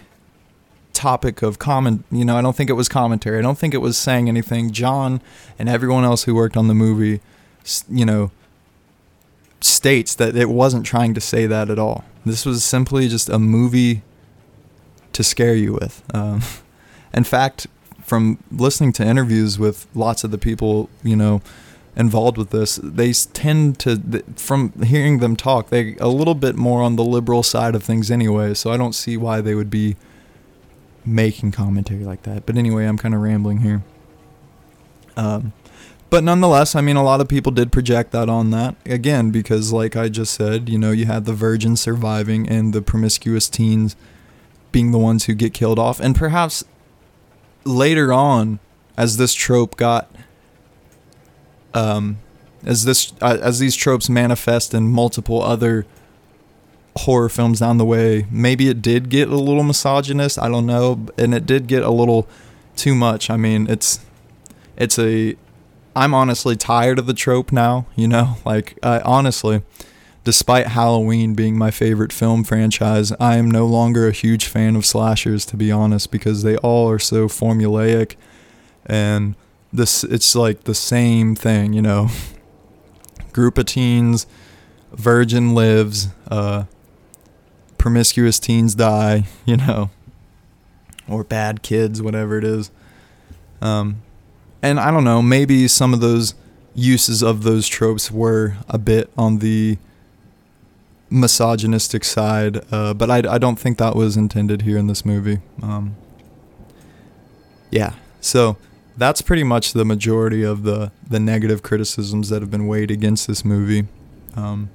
topic 0.92 1.42
of 1.42 1.58
comment, 1.58 2.04
you 2.10 2.24
know, 2.24 2.36
I 2.36 2.42
don't 2.42 2.54
think 2.54 2.70
it 2.70 2.74
was 2.74 2.88
commentary. 2.88 3.38
I 3.38 3.42
don't 3.42 3.58
think 3.58 3.74
it 3.74 3.78
was 3.78 3.98
saying 3.98 4.28
anything. 4.28 4.70
John 4.70 5.20
and 5.58 5.68
everyone 5.68 6.04
else 6.04 6.24
who 6.24 6.34
worked 6.34 6.56
on 6.56 6.68
the 6.68 6.74
movie, 6.74 7.20
you 7.90 8.06
know, 8.06 8.30
states 9.60 10.14
that 10.14 10.36
it 10.36 10.50
wasn't 10.50 10.86
trying 10.86 11.14
to 11.14 11.20
say 11.20 11.46
that 11.46 11.70
at 11.70 11.78
all. 11.78 12.04
This 12.24 12.46
was 12.46 12.62
simply 12.62 13.08
just 13.08 13.28
a 13.28 13.38
movie 13.38 14.02
to 15.14 15.24
scare 15.24 15.54
you 15.54 15.72
with. 15.72 16.02
Um, 16.12 16.42
in 17.14 17.24
fact, 17.24 17.66
from 18.02 18.38
listening 18.52 18.92
to 18.94 19.04
interviews 19.04 19.58
with 19.58 19.86
lots 19.94 20.24
of 20.24 20.30
the 20.30 20.38
people, 20.38 20.90
you 21.02 21.16
know, 21.16 21.40
involved 21.96 22.36
with 22.36 22.50
this, 22.50 22.76
they 22.82 23.12
tend 23.12 23.78
to, 23.78 24.22
from 24.36 24.72
hearing 24.82 25.20
them 25.20 25.36
talk, 25.36 25.70
they 25.70 25.96
a 25.96 26.08
little 26.08 26.34
bit 26.34 26.56
more 26.56 26.82
on 26.82 26.96
the 26.96 27.04
liberal 27.04 27.42
side 27.42 27.74
of 27.74 27.82
things 27.82 28.10
anyway. 28.10 28.52
So 28.54 28.70
I 28.70 28.76
don't 28.76 28.94
see 28.94 29.16
why 29.16 29.40
they 29.40 29.54
would 29.54 29.70
be 29.70 29.96
making 31.06 31.52
commentary 31.52 32.04
like 32.04 32.22
that. 32.22 32.46
But 32.46 32.56
anyway, 32.56 32.86
I'm 32.86 32.98
kind 32.98 33.14
of 33.14 33.20
rambling 33.20 33.58
here. 33.58 33.82
Um, 35.16 35.52
but 36.10 36.24
nonetheless, 36.24 36.74
I 36.74 36.80
mean, 36.80 36.96
a 36.96 37.02
lot 37.02 37.20
of 37.20 37.28
people 37.28 37.52
did 37.52 37.72
project 37.72 38.12
that 38.12 38.28
on 38.28 38.50
that 38.50 38.76
again 38.84 39.30
because, 39.30 39.72
like 39.72 39.96
I 39.96 40.08
just 40.08 40.34
said, 40.34 40.68
you 40.68 40.78
know, 40.78 40.90
you 40.90 41.06
had 41.06 41.24
the 41.24 41.32
virgin 41.32 41.76
surviving 41.76 42.48
and 42.48 42.72
the 42.72 42.82
promiscuous 42.82 43.48
teens 43.48 43.96
being 44.74 44.90
the 44.90 44.98
ones 44.98 45.24
who 45.24 45.34
get 45.34 45.54
killed 45.54 45.78
off, 45.78 46.00
and 46.00 46.14
perhaps 46.14 46.64
later 47.64 48.12
on, 48.12 48.58
as 48.96 49.16
this 49.16 49.32
trope 49.32 49.76
got, 49.76 50.10
um, 51.72 52.18
as 52.66 52.84
this 52.84 53.12
uh, 53.22 53.38
as 53.40 53.58
these 53.58 53.74
tropes 53.74 54.10
manifest 54.10 54.74
in 54.74 54.90
multiple 54.90 55.40
other 55.40 55.86
horror 56.96 57.28
films 57.28 57.60
down 57.60 57.78
the 57.78 57.84
way, 57.84 58.26
maybe 58.30 58.68
it 58.68 58.82
did 58.82 59.08
get 59.08 59.28
a 59.28 59.36
little 59.36 59.62
misogynist. 59.62 60.38
I 60.38 60.48
don't 60.48 60.66
know, 60.66 61.06
and 61.16 61.34
it 61.34 61.46
did 61.46 61.66
get 61.66 61.82
a 61.82 61.90
little 61.90 62.28
too 62.76 62.94
much. 62.94 63.30
I 63.30 63.36
mean, 63.36 63.66
it's 63.70 64.00
it's 64.76 64.98
a 64.98 65.36
I'm 65.96 66.12
honestly 66.14 66.56
tired 66.56 66.98
of 66.98 67.06
the 67.06 67.14
trope 67.14 67.52
now, 67.52 67.86
you 67.94 68.08
know? 68.08 68.36
Like, 68.44 68.76
I, 68.82 68.98
honestly, 69.00 69.62
despite 70.24 70.68
Halloween 70.68 71.34
being 71.34 71.56
my 71.56 71.70
favorite 71.70 72.12
film 72.12 72.44
franchise, 72.44 73.12
I 73.20 73.36
am 73.36 73.50
no 73.50 73.66
longer 73.66 74.08
a 74.08 74.12
huge 74.12 74.46
fan 74.46 74.74
of 74.74 74.86
slashers, 74.86 75.44
to 75.46 75.56
be 75.56 75.70
honest, 75.70 76.10
because 76.10 76.42
they 76.42 76.56
all 76.56 76.90
are 76.90 76.98
so 76.98 77.28
formulaic 77.28 78.16
and 78.86 79.34
this 79.72 80.04
it's 80.04 80.34
like 80.34 80.64
the 80.64 80.74
same 80.74 81.34
thing, 81.34 81.72
you 81.72 81.82
know. 81.82 82.08
Group 83.32 83.58
of 83.58 83.66
teens, 83.66 84.26
virgin 84.92 85.54
lives, 85.54 86.08
uh, 86.30 86.64
promiscuous 87.76 88.38
teens 88.38 88.74
die, 88.74 89.24
you 89.44 89.56
know, 89.56 89.90
or 91.08 91.24
bad 91.24 91.62
kids, 91.62 92.00
whatever 92.00 92.38
it 92.38 92.44
is. 92.44 92.70
Um, 93.60 94.02
and 94.62 94.78
I 94.78 94.90
don't 94.90 95.04
know, 95.04 95.20
maybe 95.20 95.68
some 95.68 95.92
of 95.92 96.00
those 96.00 96.34
uses 96.74 97.22
of 97.22 97.42
those 97.42 97.68
tropes 97.68 98.10
were 98.10 98.56
a 98.68 98.78
bit 98.78 99.10
on 99.16 99.38
the 99.38 99.78
misogynistic 101.14 102.04
side, 102.04 102.60
uh, 102.72 102.92
but 102.92 103.10
I, 103.10 103.18
I 103.34 103.38
don't 103.38 103.58
think 103.58 103.78
that 103.78 103.94
was 103.94 104.16
intended 104.16 104.62
here 104.62 104.76
in 104.76 104.88
this 104.88 105.04
movie. 105.04 105.38
Um, 105.62 105.96
yeah, 107.70 107.94
so 108.20 108.56
that's 108.96 109.22
pretty 109.22 109.44
much 109.44 109.72
the 109.72 109.84
majority 109.84 110.42
of 110.42 110.64
the, 110.64 110.90
the 111.08 111.20
negative 111.20 111.62
criticisms 111.62 112.28
that 112.30 112.42
have 112.42 112.50
been 112.50 112.66
weighed 112.66 112.90
against 112.90 113.26
this 113.26 113.44
movie. 113.44 113.86
Um, 114.34 114.70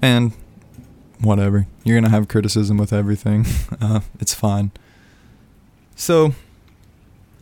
and 0.00 0.32
whatever, 1.20 1.66
you're 1.84 1.96
gonna 1.96 2.10
have 2.10 2.28
criticism 2.28 2.78
with 2.78 2.92
everything. 2.92 3.46
Uh, 3.78 4.00
it's 4.20 4.32
fine. 4.32 4.70
So 5.96 6.34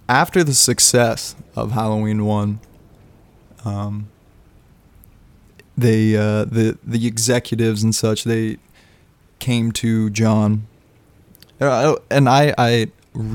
after 0.09 0.43
the 0.43 0.53
success 0.53 1.37
of 1.55 1.73
Halloween 1.73 2.25
one, 2.25 2.59
um, 3.65 4.09
they 5.77 6.17
uh, 6.17 6.45
the 6.45 6.79
the 6.85 7.07
executives 7.07 7.83
and 7.83 7.95
such 7.95 8.25
they 8.25 8.59
came 9.39 9.73
to 9.73 10.11
John, 10.11 10.67
uh, 11.61 11.97
and 12.11 12.29
I 12.29 12.55
I 12.57 12.89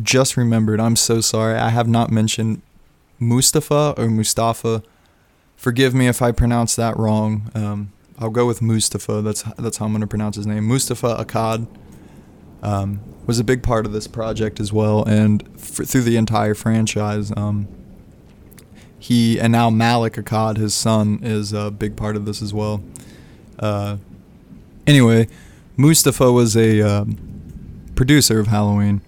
just 0.04 0.38
remembered. 0.38 0.80
I'm 0.80 0.96
so 0.96 1.22
sorry. 1.22 1.56
I 1.56 1.70
have 1.70 1.88
not 1.88 2.12
mentioned 2.12 2.62
Moustapha 3.20 3.94
or 3.98 4.10
Moustapha. 4.10 4.84
Forgive 5.56 5.94
me 5.94 6.08
if 6.08 6.22
I 6.22 6.32
pronounce 6.32 6.76
that 6.76 6.98
wrong. 6.98 7.52
Um, 7.54 7.92
I'll 8.18 8.30
go 8.30 8.46
with 8.46 8.62
Moustapha. 8.62 9.22
That's 9.22 9.44
that's 9.58 9.78
how 9.78 9.86
I'm 9.86 9.92
going 9.92 10.02
to 10.02 10.08
pronounce 10.08 10.36
his 10.36 10.48
name. 10.48 10.66
Moustapha 10.66 11.24
Akkad 11.24 11.68
um, 12.62 13.02
was 13.26 13.40
a 13.40 13.44
big 13.44 13.64
part 13.64 13.86
of 13.86 13.92
this 13.92 14.08
project 14.08 14.60
as 14.60 14.74
well, 14.74 15.04
and 15.04 15.44
f- 15.56 15.88
through 15.88 16.02
the 16.04 16.18
entire 16.18 16.54
franchise. 16.54 17.32
Um, 17.36 17.68
he 19.00 19.40
and 19.40 19.52
now 19.52 19.70
Malek 19.70 20.14
Akkad, 20.14 20.58
his 20.58 20.74
son, 20.74 21.20
is 21.24 21.54
a 21.54 21.72
big 21.72 21.96
part 21.96 22.16
of 22.16 22.26
this 22.26 22.42
as 22.42 22.54
well. 22.54 22.84
Uh, 23.58 23.98
anyway, 24.86 25.28
Moustapha 25.78 26.32
was 26.32 26.56
a 26.58 26.82
uh, 26.82 27.06
producer 27.96 28.40
of 28.40 28.48
Halloween, 28.48 29.02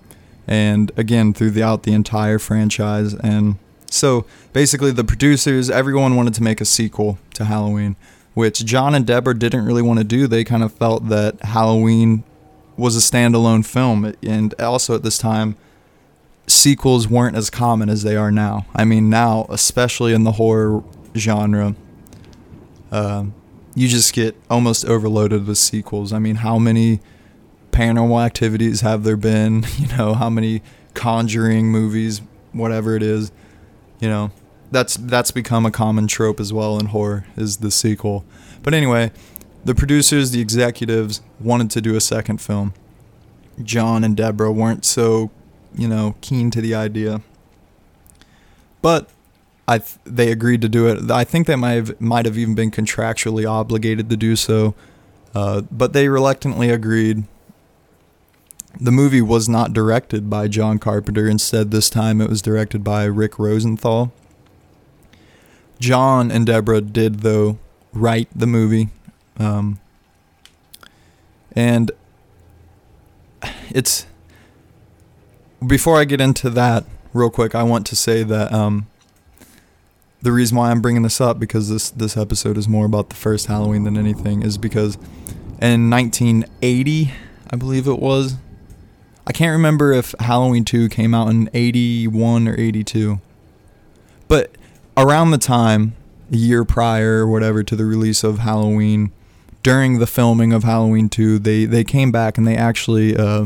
and 0.48 0.92
again 0.98 1.34
throughout 1.34 1.84
the 1.84 1.94
entire 1.94 2.40
franchise. 2.40 3.14
And 3.14 3.58
so 3.90 4.26
basically, 4.54 4.92
the 4.92 5.04
producers, 5.04 5.70
everyone 5.70 6.16
wanted 6.16 6.34
to 6.36 6.44
make 6.44 6.62
a 6.62 6.66
sequel 6.66 7.20
to 7.34 7.46
Halloween, 7.46 7.98
which 8.34 8.64
John 8.66 8.96
and 8.96 9.06
Deborah 9.06 9.38
didn't 9.38 9.66
really 9.66 9.82
want 9.82 10.00
to 10.00 10.06
do. 10.06 10.28
They 10.28 10.46
kind 10.46 10.64
of 10.64 10.74
felt 10.74 11.10
that 11.10 11.42
Halloween 11.42 12.24
was 12.78 12.96
a 12.96 13.00
standalone 13.00 13.66
film, 13.66 14.14
and 14.24 14.54
also 14.60 14.96
at 14.96 15.04
this 15.04 15.18
time, 15.18 15.58
sequels 16.52 17.08
weren't 17.08 17.36
as 17.36 17.50
common 17.50 17.90
as 17.90 18.04
they 18.04 18.16
are 18.16 18.32
now. 18.32 18.66
I 18.76 18.86
mean, 18.86 19.10
now, 19.10 19.46
especially 19.50 20.14
in 20.14 20.24
the 20.24 20.34
horror 20.34 20.84
genre, 21.16 21.76
uh, 22.92 23.26
you 23.76 23.88
just 23.88 24.14
get 24.14 24.36
almost 24.50 24.86
overloaded 24.86 25.48
with 25.48 25.58
sequels. 25.58 26.12
I 26.12 26.20
mean, 26.20 26.36
how 26.36 26.60
many 26.60 27.00
paranormal 27.72 28.24
activities 28.24 28.82
have 28.82 29.04
there 29.04 29.18
been? 29.18 29.66
You 29.78 29.88
know, 29.98 30.14
how 30.14 30.30
many 30.30 30.62
Conjuring 30.94 31.68
movies, 31.68 32.22
whatever 32.52 32.96
it 32.96 33.04
is. 33.04 33.32
You 34.00 34.10
know, 34.10 34.32
that's 34.72 34.96
that's 34.98 35.32
become 35.32 35.66
a 35.66 35.72
common 35.72 36.08
trope 36.08 36.40
as 36.40 36.52
well 36.52 36.78
in 36.78 36.88
horror 36.88 37.26
is 37.38 37.58
the 37.58 37.72
sequel. 37.72 38.26
But 38.62 38.74
anyway, 38.74 39.12
the 39.64 39.74
producers, 39.74 40.32
the 40.32 40.42
executives 40.42 41.22
wanted 41.40 41.72
to 41.72 41.82
do 41.82 41.96
a 41.96 42.02
second 42.02 42.42
film. 42.42 42.74
John 43.64 44.04
and 44.04 44.18
Deborah 44.18 44.52
weren't 44.52 44.86
so, 44.86 45.32
you 45.76 45.88
know, 45.88 46.16
keen 46.22 46.52
to 46.52 46.62
the 46.62 46.76
idea. 46.76 47.22
But 48.82 49.10
I 49.68 49.80
th- 49.80 50.00
they 50.06 50.32
agreed 50.32 50.62
to 50.62 50.70
do 50.70 50.88
it. 50.88 51.10
I 51.12 51.24
think 51.24 51.48
they 51.48 51.56
might 51.56 51.74
have 51.74 52.02
might 52.02 52.26
have 52.26 52.38
even 52.38 52.56
been 52.56 52.72
contractually 52.72 53.50
obligated 53.50 54.10
to 54.10 54.18
do 54.18 54.36
so. 54.36 54.76
Uh, 55.34 55.62
but 55.72 55.94
they 55.94 56.10
reluctantly 56.10 56.70
agreed. 56.70 57.24
The 58.80 58.92
movie 58.92 59.22
was 59.22 59.48
not 59.48 59.74
directed 59.74 60.30
by 60.30 60.48
John 60.48 60.78
Carpenter. 60.78 61.28
Instead, 61.28 61.72
this 61.72 61.90
time 61.90 62.22
it 62.22 62.30
was 62.30 62.42
directed 62.42 62.84
by 62.84 63.04
Rick 63.06 63.38
Rosenthal. 63.38 64.12
John 65.80 66.32
and 66.32 66.46
Deborah 66.46 66.82
did, 66.82 67.20
though, 67.22 67.58
write 67.92 68.30
the 68.36 68.48
movie. 68.48 68.90
Um, 69.38 69.80
and 71.54 71.92
it's 73.70 74.06
before 75.66 76.00
I 76.00 76.06
get 76.06 76.22
into 76.22 76.50
that 76.52 76.86
real 77.14 77.30
quick, 77.30 77.56
I 77.56 77.64
want 77.64 77.86
to 77.88 77.96
say 77.96 78.24
that 78.24 78.52
um, 78.52 78.88
the 80.22 80.32
reason 80.32 80.58
why 80.58 80.72
I'm 80.72 80.82
bringing 80.82 81.04
this 81.04 81.22
up 81.22 81.40
because 81.40 81.70
this 81.70 81.90
this 81.90 82.18
episode 82.18 82.58
is 82.58 82.68
more 82.68 82.86
about 82.86 83.10
the 83.10 83.16
first 83.16 83.48
Halloween 83.48 83.84
than 83.84 83.98
anything 83.98 84.44
is 84.44 84.58
because 84.58 84.96
in 85.62 85.90
1980, 85.90 87.12
I 87.50 87.56
believe 87.56 87.88
it 87.88 88.00
was. 88.00 88.36
I 89.28 89.32
can't 89.32 89.52
remember 89.52 89.94
if 89.94 90.16
Halloween 90.20 90.66
2 90.66 90.90
came 90.90 91.14
out 91.14 91.30
in 91.30 91.50
81 91.54 92.48
or 92.48 92.60
82. 92.60 93.22
But 94.28 94.52
around 94.98 95.30
the 95.30 95.38
time, 95.38 95.94
a 96.32 96.36
year 96.36 96.66
prior 96.66 97.20
or 97.20 97.28
whatever 97.28 97.62
to 97.62 97.76
the 97.76 97.86
release 97.86 98.24
of 98.24 98.40
Halloween, 98.40 99.12
during 99.62 100.00
the 100.00 100.08
filming 100.08 100.54
of 100.54 100.64
Halloween 100.64 101.08
2, 101.08 101.38
they, 101.38 101.66
they 101.66 101.84
came 101.84 102.12
back 102.12 102.40
and 102.40 102.48
they 102.48 102.56
actually 102.56 103.16
uh, 103.16 103.46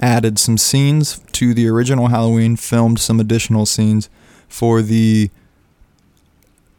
added 0.00 0.38
some 0.38 0.58
scenes 0.58 1.20
to 1.32 1.54
the 1.54 1.68
original 1.68 2.08
Halloween, 2.08 2.56
filmed 2.56 2.98
some 2.98 3.20
additional 3.20 3.66
scenes 3.66 4.08
for 4.48 4.82
the 4.82 5.30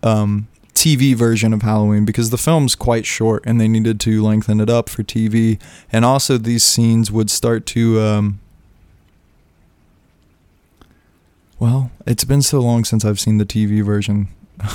um, 0.03 0.47
TV 0.74 1.15
version 1.15 1.53
of 1.53 1.61
Halloween 1.63 2.05
because 2.05 2.30
the 2.30 2.38
film's 2.38 2.76
quite 2.76 3.05
short 3.05 3.43
and 3.45 3.59
they 3.59 3.68
needed 3.68 3.99
to 4.01 4.22
lengthen 4.24 4.59
it 4.59 4.70
up 4.70 4.89
for 4.89 5.03
TV. 5.03 5.59
And 5.91 6.05
also, 6.05 6.38
these 6.38 6.63
scenes 6.63 7.11
would 7.11 7.30
start 7.30 7.65
to. 7.68 7.99
Um, 8.01 8.39
well, 11.59 11.89
it's 12.05 12.24
been 12.24 12.43
so 12.43 12.59
long 12.59 12.84
since 12.86 13.03
I've 13.03 13.20
seen 13.20 13.39
the 13.39 13.45
TV 13.45 13.84
version. 13.84 14.28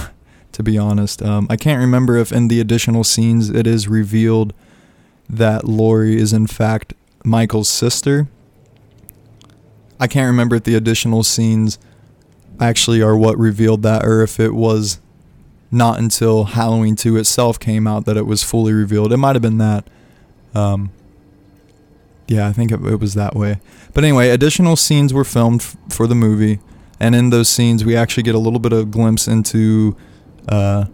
to 0.52 0.62
be 0.62 0.78
honest. 0.78 1.22
Um, 1.22 1.46
I 1.50 1.56
can't 1.56 1.80
remember 1.80 2.16
if 2.16 2.30
in 2.30 2.48
the 2.48 2.60
additional 2.60 3.04
scenes 3.04 3.50
it 3.50 3.66
is 3.66 3.88
revealed 3.88 4.54
that 5.28 5.64
Laurie 5.66 6.16
is 6.16 6.32
in 6.32 6.46
fact 6.46 6.94
Michael's 7.24 7.68
sister. 7.68 8.28
I 10.00 10.06
can't 10.06 10.26
remember 10.26 10.56
if 10.56 10.64
the 10.64 10.74
additional 10.74 11.22
scenes 11.22 11.78
actually 12.60 13.02
are 13.02 13.16
what 13.16 13.38
revealed 13.38 13.82
that 13.82 14.04
or 14.04 14.22
if 14.22 14.38
it 14.40 14.54
was 14.54 15.00
not 15.70 15.98
until 15.98 16.44
Halloween 16.44 16.96
2 16.96 17.16
itself 17.16 17.58
came 17.58 17.86
out 17.86 18.04
that 18.04 18.16
it 18.16 18.26
was 18.26 18.42
fully 18.42 18.72
revealed. 18.72 19.12
It 19.12 19.16
might 19.16 19.34
have 19.34 19.42
been 19.42 19.58
that. 19.58 19.88
Um, 20.54 20.90
yeah, 22.28 22.46
I 22.46 22.52
think 22.52 22.70
it, 22.70 22.84
it, 22.84 23.00
was 23.00 23.14
that 23.14 23.34
way. 23.34 23.58
But 23.94 24.04
anyway, 24.04 24.28
additional 24.28 24.76
scenes 24.76 25.14
were 25.14 25.24
filmed 25.24 25.62
f- 25.62 25.76
for 25.88 26.06
the 26.06 26.14
movie, 26.14 26.60
and 27.00 27.14
in 27.14 27.30
those 27.30 27.48
scenes, 27.48 27.84
we 27.84 27.96
actually 27.96 28.22
get 28.22 28.34
a 28.34 28.38
little 28.38 28.58
bit 28.58 28.72
of 28.72 28.90
glimpse 28.90 29.26
into 29.26 29.96
uh, 30.48 30.86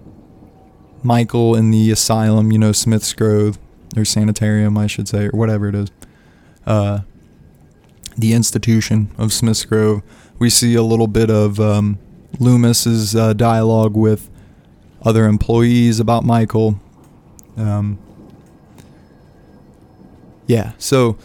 Michael 1.02 1.54
in 1.54 1.70
the 1.70 1.90
asylum, 1.90 2.52
you 2.52 2.58
know, 2.58 2.72
Smith's 2.72 3.12
Grove 3.12 3.58
or 3.96 4.04
sanitarium, 4.04 4.78
I 4.78 4.86
should 4.86 5.08
say, 5.08 5.26
or 5.26 5.30
whatever 5.30 5.68
it 5.68 5.74
is. 5.74 5.90
Uh, 6.68 7.00
the 8.18 8.34
institution 8.34 9.10
of 9.16 9.32
Smith's 9.32 9.64
Grove, 9.64 10.02
we 10.38 10.50
see 10.50 10.74
a 10.74 10.82
little 10.82 11.06
bit 11.06 11.30
of 11.30 11.58
um, 11.58 11.98
Loomis's 12.38 13.16
uh, 13.16 13.32
dialogue 13.32 13.96
with 13.96 14.28
other 15.00 15.24
employees 15.24 15.98
about 15.98 16.24
Michael. 16.24 16.78
Um, 17.56 17.98
yeah, 20.46 20.72
so 20.76 21.16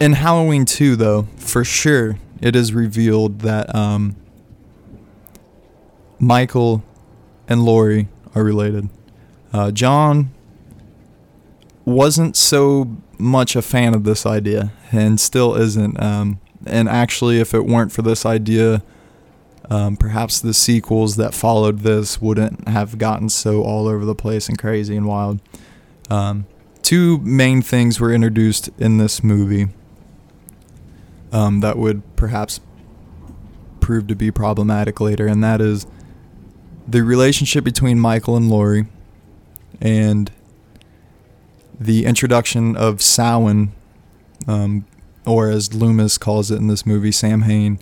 in 0.00 0.14
Halloween 0.14 0.64
2, 0.64 0.96
though, 0.96 1.28
for 1.36 1.62
sure, 1.62 2.18
it 2.40 2.56
is 2.56 2.74
revealed 2.74 3.42
that 3.42 3.72
um, 3.72 4.16
Michael 6.18 6.82
and 7.46 7.64
Laurie 7.64 8.08
are 8.34 8.42
related. 8.42 8.88
Uh, 9.52 9.70
John 9.70 10.32
wasn't 11.84 12.36
so 12.36 12.96
much 13.20 13.56
a 13.56 13.62
fan 13.62 13.94
of 13.94 14.04
this 14.04 14.26
idea 14.26 14.72
and 14.92 15.20
still 15.20 15.54
isn't. 15.54 16.00
Um, 16.02 16.40
and 16.66 16.88
actually, 16.88 17.40
if 17.40 17.54
it 17.54 17.64
weren't 17.64 17.92
for 17.92 18.02
this 18.02 18.26
idea, 18.26 18.82
um, 19.70 19.96
perhaps 19.96 20.40
the 20.40 20.52
sequels 20.52 21.16
that 21.16 21.32
followed 21.32 21.80
this 21.80 22.20
wouldn't 22.20 22.68
have 22.68 22.98
gotten 22.98 23.28
so 23.28 23.62
all 23.62 23.86
over 23.86 24.04
the 24.04 24.14
place 24.14 24.48
and 24.48 24.58
crazy 24.58 24.96
and 24.96 25.06
wild. 25.06 25.40
Um, 26.10 26.46
two 26.82 27.18
main 27.18 27.62
things 27.62 28.00
were 28.00 28.12
introduced 28.12 28.68
in 28.78 28.98
this 28.98 29.22
movie 29.22 29.68
um, 31.32 31.60
that 31.60 31.78
would 31.78 32.02
perhaps 32.16 32.60
prove 33.80 34.06
to 34.08 34.16
be 34.16 34.30
problematic 34.30 35.00
later, 35.00 35.26
and 35.26 35.42
that 35.44 35.60
is 35.60 35.86
the 36.86 37.02
relationship 37.02 37.62
between 37.62 37.98
Michael 37.98 38.36
and 38.36 38.50
Laurie 38.50 38.86
and 39.80 40.30
the 41.80 42.04
introduction 42.04 42.76
of 42.76 43.00
Samhain, 43.00 43.72
um, 44.46 44.84
or 45.26 45.48
as 45.48 45.72
Loomis 45.72 46.18
calls 46.18 46.50
it 46.50 46.56
in 46.56 46.66
this 46.66 46.84
movie, 46.84 47.10
Samhain, 47.10 47.78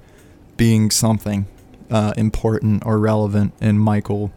being 0.56 0.90
something 0.90 1.46
uh, 1.90 2.14
important 2.16 2.86
or 2.86 2.98
relevant 2.98 3.52
in 3.60 3.78
Michael, 3.78 4.32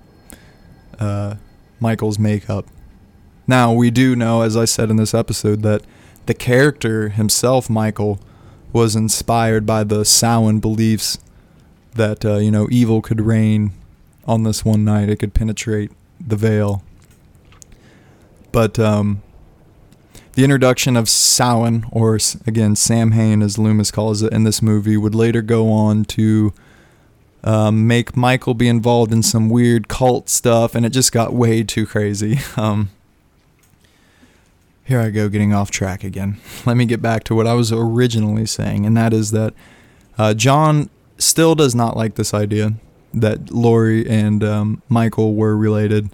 uh, 1.00 1.36
Michael's 1.80 2.18
makeup. 2.18 2.66
Now 3.48 3.72
we 3.72 3.92
do 3.92 4.16
know, 4.16 4.42
as 4.42 4.58
I 4.58 4.66
said 4.66 4.90
in 4.90 4.96
this 4.96 5.14
episode, 5.14 5.62
that 5.62 5.84
the 6.26 6.34
character 6.34 7.10
himself, 7.10 7.70
Michael, 7.70 8.20
was 8.74 8.96
inspired 8.96 9.66
by 9.66 9.84
the 9.84 10.06
Samhain 10.06 10.60
beliefs 10.60 11.20
that 11.94 12.26
uh, 12.26 12.38
you 12.38 12.50
know 12.50 12.68
evil 12.72 13.02
could 13.02 13.22
reign 13.22 13.74
on 14.26 14.44
this 14.44 14.66
one 14.66 14.84
night. 14.86 15.10
It 15.10 15.18
could 15.18 15.34
penetrate 15.34 15.92
the 16.20 16.36
veil. 16.36 16.84
But 18.52 18.80
um, 18.80 19.22
the 20.34 20.44
introduction 20.44 20.96
of 20.96 21.10
Samhain, 21.10 21.86
or 21.92 22.16
again 22.46 22.76
Sam 22.76 23.12
Samhain 23.12 23.42
as 23.42 23.58
Loomis 23.58 23.92
calls 23.92 24.22
it 24.22 24.32
in 24.32 24.44
this 24.44 24.62
movie, 24.62 24.98
would 24.98 25.16
later 25.16 25.42
go 25.42 25.72
on 25.72 26.06
to 26.06 26.54
um, 27.44 27.88
make 27.88 28.16
Michael 28.16 28.54
be 28.54 28.68
involved 28.68 29.12
in 29.12 29.24
some 29.24 29.50
weird 29.50 29.88
cult 29.88 30.30
stuff, 30.30 30.76
and 30.76 30.86
it 30.86 30.92
just 30.92 31.12
got 31.12 31.34
way 31.34 31.64
too 31.64 31.86
crazy. 31.86 32.40
Um, 32.58 32.90
here 34.84 35.00
I 35.00 35.10
go 35.10 35.30
getting 35.30 35.54
off 35.54 35.72
track 35.72 36.04
again. 36.04 36.38
Let 36.66 36.76
me 36.76 36.86
get 36.86 37.02
back 37.02 37.24
to 37.26 37.36
what 37.36 37.48
I 37.48 37.54
was 37.54 37.72
originally 37.72 38.46
saying, 38.46 38.86
and 38.86 38.98
that 38.98 39.14
is 39.14 39.32
that 39.32 39.54
uh, 40.18 40.34
John 40.34 40.90
still 41.18 41.56
does 41.56 41.74
not 41.74 41.96
like 41.96 42.16
this 42.16 42.34
idea 42.34 42.74
that 43.14 43.52
Laurie 43.52 44.08
and 44.10 44.44
um, 44.44 44.82
Michael 44.90 45.36
were 45.36 45.56
related. 45.56 46.10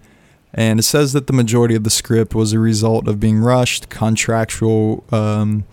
And 0.53 0.79
it 0.79 0.83
says 0.83 1.13
that 1.13 1.27
the 1.27 1.33
majority 1.33 1.75
of 1.75 1.83
the 1.83 1.89
script 1.89 2.33
was 2.33 2.53
a 2.53 2.59
result 2.59 3.07
of 3.07 3.19
being 3.19 3.39
rushed, 3.39 3.89
contractual 3.89 5.03
um, 5.11 5.65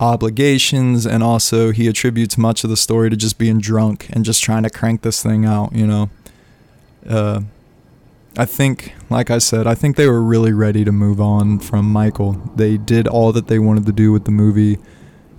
obligations, 0.00 1.06
and 1.06 1.22
also 1.22 1.72
he 1.72 1.88
attributes 1.88 2.36
much 2.36 2.64
of 2.64 2.70
the 2.70 2.76
story 2.76 3.10
to 3.10 3.16
just 3.16 3.38
being 3.38 3.60
drunk 3.60 4.08
and 4.10 4.24
just 4.24 4.42
trying 4.42 4.64
to 4.64 4.70
crank 4.70 5.02
this 5.02 5.22
thing 5.22 5.44
out, 5.44 5.72
you 5.72 5.86
know. 5.86 6.10
Uh, 7.08 7.40
I 8.38 8.44
think, 8.44 8.92
like 9.08 9.30
I 9.30 9.38
said, 9.38 9.66
I 9.66 9.74
think 9.74 9.96
they 9.96 10.08
were 10.08 10.22
really 10.22 10.52
ready 10.52 10.84
to 10.84 10.92
move 10.92 11.20
on 11.20 11.58
from 11.58 11.90
Michael. 11.90 12.32
They 12.54 12.76
did 12.76 13.08
all 13.08 13.32
that 13.32 13.46
they 13.46 13.58
wanted 13.58 13.86
to 13.86 13.92
do 13.92 14.12
with 14.12 14.24
the 14.24 14.30
movie 14.30 14.78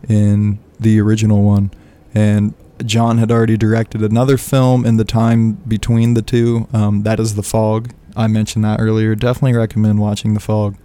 in 0.10 0.58
the 0.80 1.00
original 1.00 1.44
one. 1.44 1.70
And 2.16 2.56
John 2.84 3.20
had 3.20 3.32
already 3.32 3.58
directed 3.58 4.02
another 4.02 4.38
film 4.38 4.84
in 4.84 4.98
the 4.98 5.06
time 5.06 5.54
between 5.54 6.16
the 6.16 6.24
two. 6.24 6.68
Um, 6.74 7.04
that 7.04 7.20
is 7.20 7.36
The 7.36 7.44
Fog. 7.44 7.94
I 8.18 8.28
mentioned 8.28 8.66
that 8.66 8.80
earlier. 8.82 9.16
Definitely 9.16 9.58
recommend 9.58 10.00
watching 10.00 10.34
The 10.34 10.40
Fog. 10.40 10.76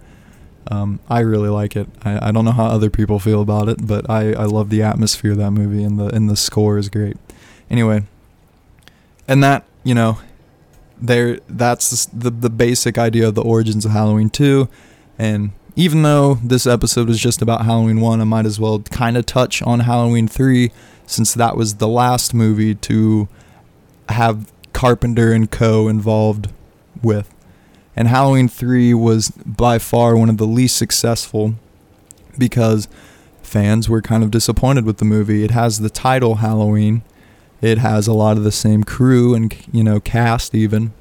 Um, 0.67 0.99
I 1.09 1.19
really 1.19 1.49
like 1.49 1.75
it. 1.75 1.89
I, 2.03 2.29
I 2.29 2.31
don't 2.31 2.45
know 2.45 2.51
how 2.51 2.65
other 2.65 2.89
people 2.89 3.19
feel 3.19 3.41
about 3.41 3.67
it, 3.67 3.85
but 3.85 4.09
I, 4.09 4.33
I 4.33 4.45
love 4.45 4.69
the 4.69 4.81
atmosphere 4.81 5.31
of 5.31 5.37
that 5.37 5.51
movie 5.51 5.83
and 5.83 5.99
the 5.99 6.05
and 6.15 6.29
the 6.29 6.37
score 6.37 6.77
is 6.77 6.87
great. 6.87 7.17
Anyway, 7.69 8.03
and 9.27 9.43
that 9.43 9.65
you 9.83 9.93
know 9.93 10.19
there 11.01 11.39
that's 11.49 12.05
the 12.05 12.29
the 12.29 12.49
basic 12.49 12.97
idea 12.97 13.27
of 13.27 13.35
the 13.35 13.41
origins 13.41 13.83
of 13.83 13.91
Halloween 13.91 14.29
2 14.29 14.69
and 15.17 15.51
even 15.75 16.03
though 16.03 16.35
this 16.35 16.67
episode 16.67 17.07
was 17.07 17.19
just 17.19 17.41
about 17.41 17.65
Halloween 17.65 17.99
1 17.99 18.21
I 18.21 18.23
might 18.23 18.45
as 18.45 18.59
well 18.59 18.79
kind 18.79 19.17
of 19.17 19.25
touch 19.25 19.61
on 19.63 19.81
Halloween 19.81 20.27
3 20.27 20.71
since 21.05 21.33
that 21.33 21.57
was 21.57 21.75
the 21.75 21.87
last 21.87 22.33
movie 22.33 22.75
to 22.75 23.27
have 24.09 24.51
Carpenter 24.71 25.33
and 25.33 25.49
co 25.49 25.87
involved 25.87 26.49
with 27.03 27.33
and 27.95 28.07
Halloween 28.07 28.47
3 28.47 28.93
was 28.93 29.29
by 29.29 29.77
far 29.77 30.17
one 30.17 30.29
of 30.29 30.37
the 30.37 30.47
least 30.47 30.77
successful 30.77 31.55
because 32.37 32.87
fans 33.43 33.87
were 33.87 34.01
kind 34.01 34.23
of 34.23 34.31
disappointed 34.31 34.85
with 34.85 34.97
the 34.97 35.05
movie. 35.05 35.43
It 35.43 35.51
has 35.51 35.79
the 35.79 35.89
title 35.89 36.35
Halloween, 36.35 37.03
it 37.61 37.77
has 37.77 38.07
a 38.07 38.13
lot 38.13 38.37
of 38.37 38.43
the 38.43 38.51
same 38.51 38.83
crew 38.83 39.33
and 39.35 39.55
you 39.71 39.83
know 39.83 39.99
cast 39.99 40.55
even. 40.55 40.93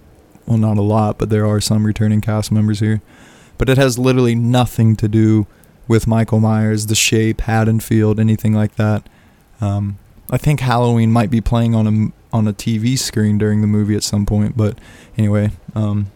Well, 0.47 0.59
not 0.59 0.77
a 0.77 0.83
lot, 0.83 1.19
but 1.19 1.31
there 1.31 1.47
are 1.47 1.61
some 1.61 1.87
returning 1.87 2.21
cast 2.21 2.51
members 2.53 2.81
here. 2.81 3.01
But 3.59 3.69
it 3.69 3.79
has 3.79 3.99
literally 3.99 4.35
nothing 4.35 4.97
to 4.97 5.09
do 5.09 5.47
with 5.87 6.07
Michael 6.07 6.41
Myers, 6.41 6.87
the 6.87 6.97
shape, 6.97 7.43
Haddonfield, 7.43 8.19
anything 8.19 8.53
like 8.53 8.75
that. 8.75 9.09
Um, 9.61 9.99
I 10.31 10.39
think 10.39 10.61
Halloween 10.61 11.13
might 11.13 11.31
be 11.31 11.41
playing 11.41 11.75
on 11.75 11.87
a 11.87 12.13
on 12.33 12.49
a 12.49 12.53
TV 12.53 12.99
screen 12.99 13.39
during 13.39 13.61
the 13.61 13.67
movie 13.67 13.97
at 13.97 14.03
some 14.03 14.27
point. 14.27 14.57
But 14.57 14.79
anyway, 15.17 15.51
um, 15.75 16.11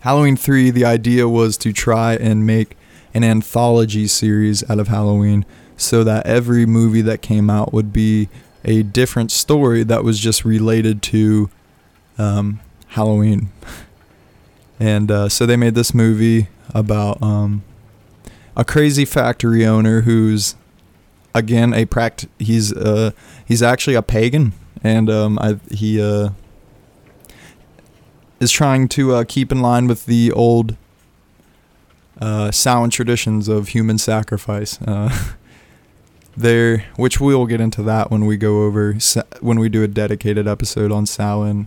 Halloween 0.00 0.36
three. 0.36 0.70
The 0.70 0.84
idea 0.84 1.28
was 1.28 1.56
to 1.58 1.72
try 1.72 2.14
and 2.14 2.46
make 2.46 2.76
an 3.14 3.24
anthology 3.24 4.06
series 4.06 4.68
out 4.70 4.78
of 4.78 4.88
Halloween, 4.88 5.44
so 5.76 6.04
that 6.04 6.26
every 6.26 6.66
movie 6.66 7.02
that 7.02 7.22
came 7.22 7.50
out 7.50 7.72
would 7.72 7.92
be 7.92 8.28
a 8.64 8.82
different 8.82 9.30
story 9.30 9.82
that 9.84 10.04
was 10.04 10.18
just 10.18 10.44
related 10.44 11.02
to 11.02 11.50
um, 12.18 12.60
Halloween. 12.88 13.50
And 14.82 15.10
uh, 15.10 15.28
so 15.28 15.44
they 15.44 15.56
made 15.56 15.74
this 15.74 15.92
movie 15.92 16.48
about 16.74 17.22
um, 17.22 17.62
a 18.56 18.64
crazy 18.64 19.04
factory 19.04 19.66
owner 19.66 20.00
who's 20.00 20.54
again 21.34 21.72
a 21.72 21.86
pract 21.86 22.28
he's 22.38 22.72
uh 22.72 23.12
he's 23.46 23.62
actually 23.62 23.94
a 23.94 24.02
pagan 24.02 24.52
and 24.82 25.10
um 25.10 25.38
I 25.38 25.58
he 25.70 26.00
uh 26.00 26.30
is 28.38 28.50
trying 28.50 28.88
to 28.88 29.14
uh, 29.14 29.24
keep 29.28 29.52
in 29.52 29.60
line 29.60 29.86
with 29.86 30.06
the 30.06 30.32
old 30.32 30.76
uh 32.20 32.50
Samhain 32.50 32.90
traditions 32.90 33.48
of 33.48 33.68
human 33.68 33.98
sacrifice. 33.98 34.80
Uh 34.82 35.32
there, 36.36 36.86
which 36.96 37.20
we 37.20 37.34
will 37.34 37.46
get 37.46 37.60
into 37.60 37.82
that 37.82 38.10
when 38.10 38.26
we 38.26 38.36
go 38.36 38.62
over 38.62 38.96
when 39.40 39.58
we 39.58 39.68
do 39.68 39.82
a 39.82 39.88
dedicated 39.88 40.46
episode 40.46 40.92
on 40.92 41.06
Samhain. 41.06 41.66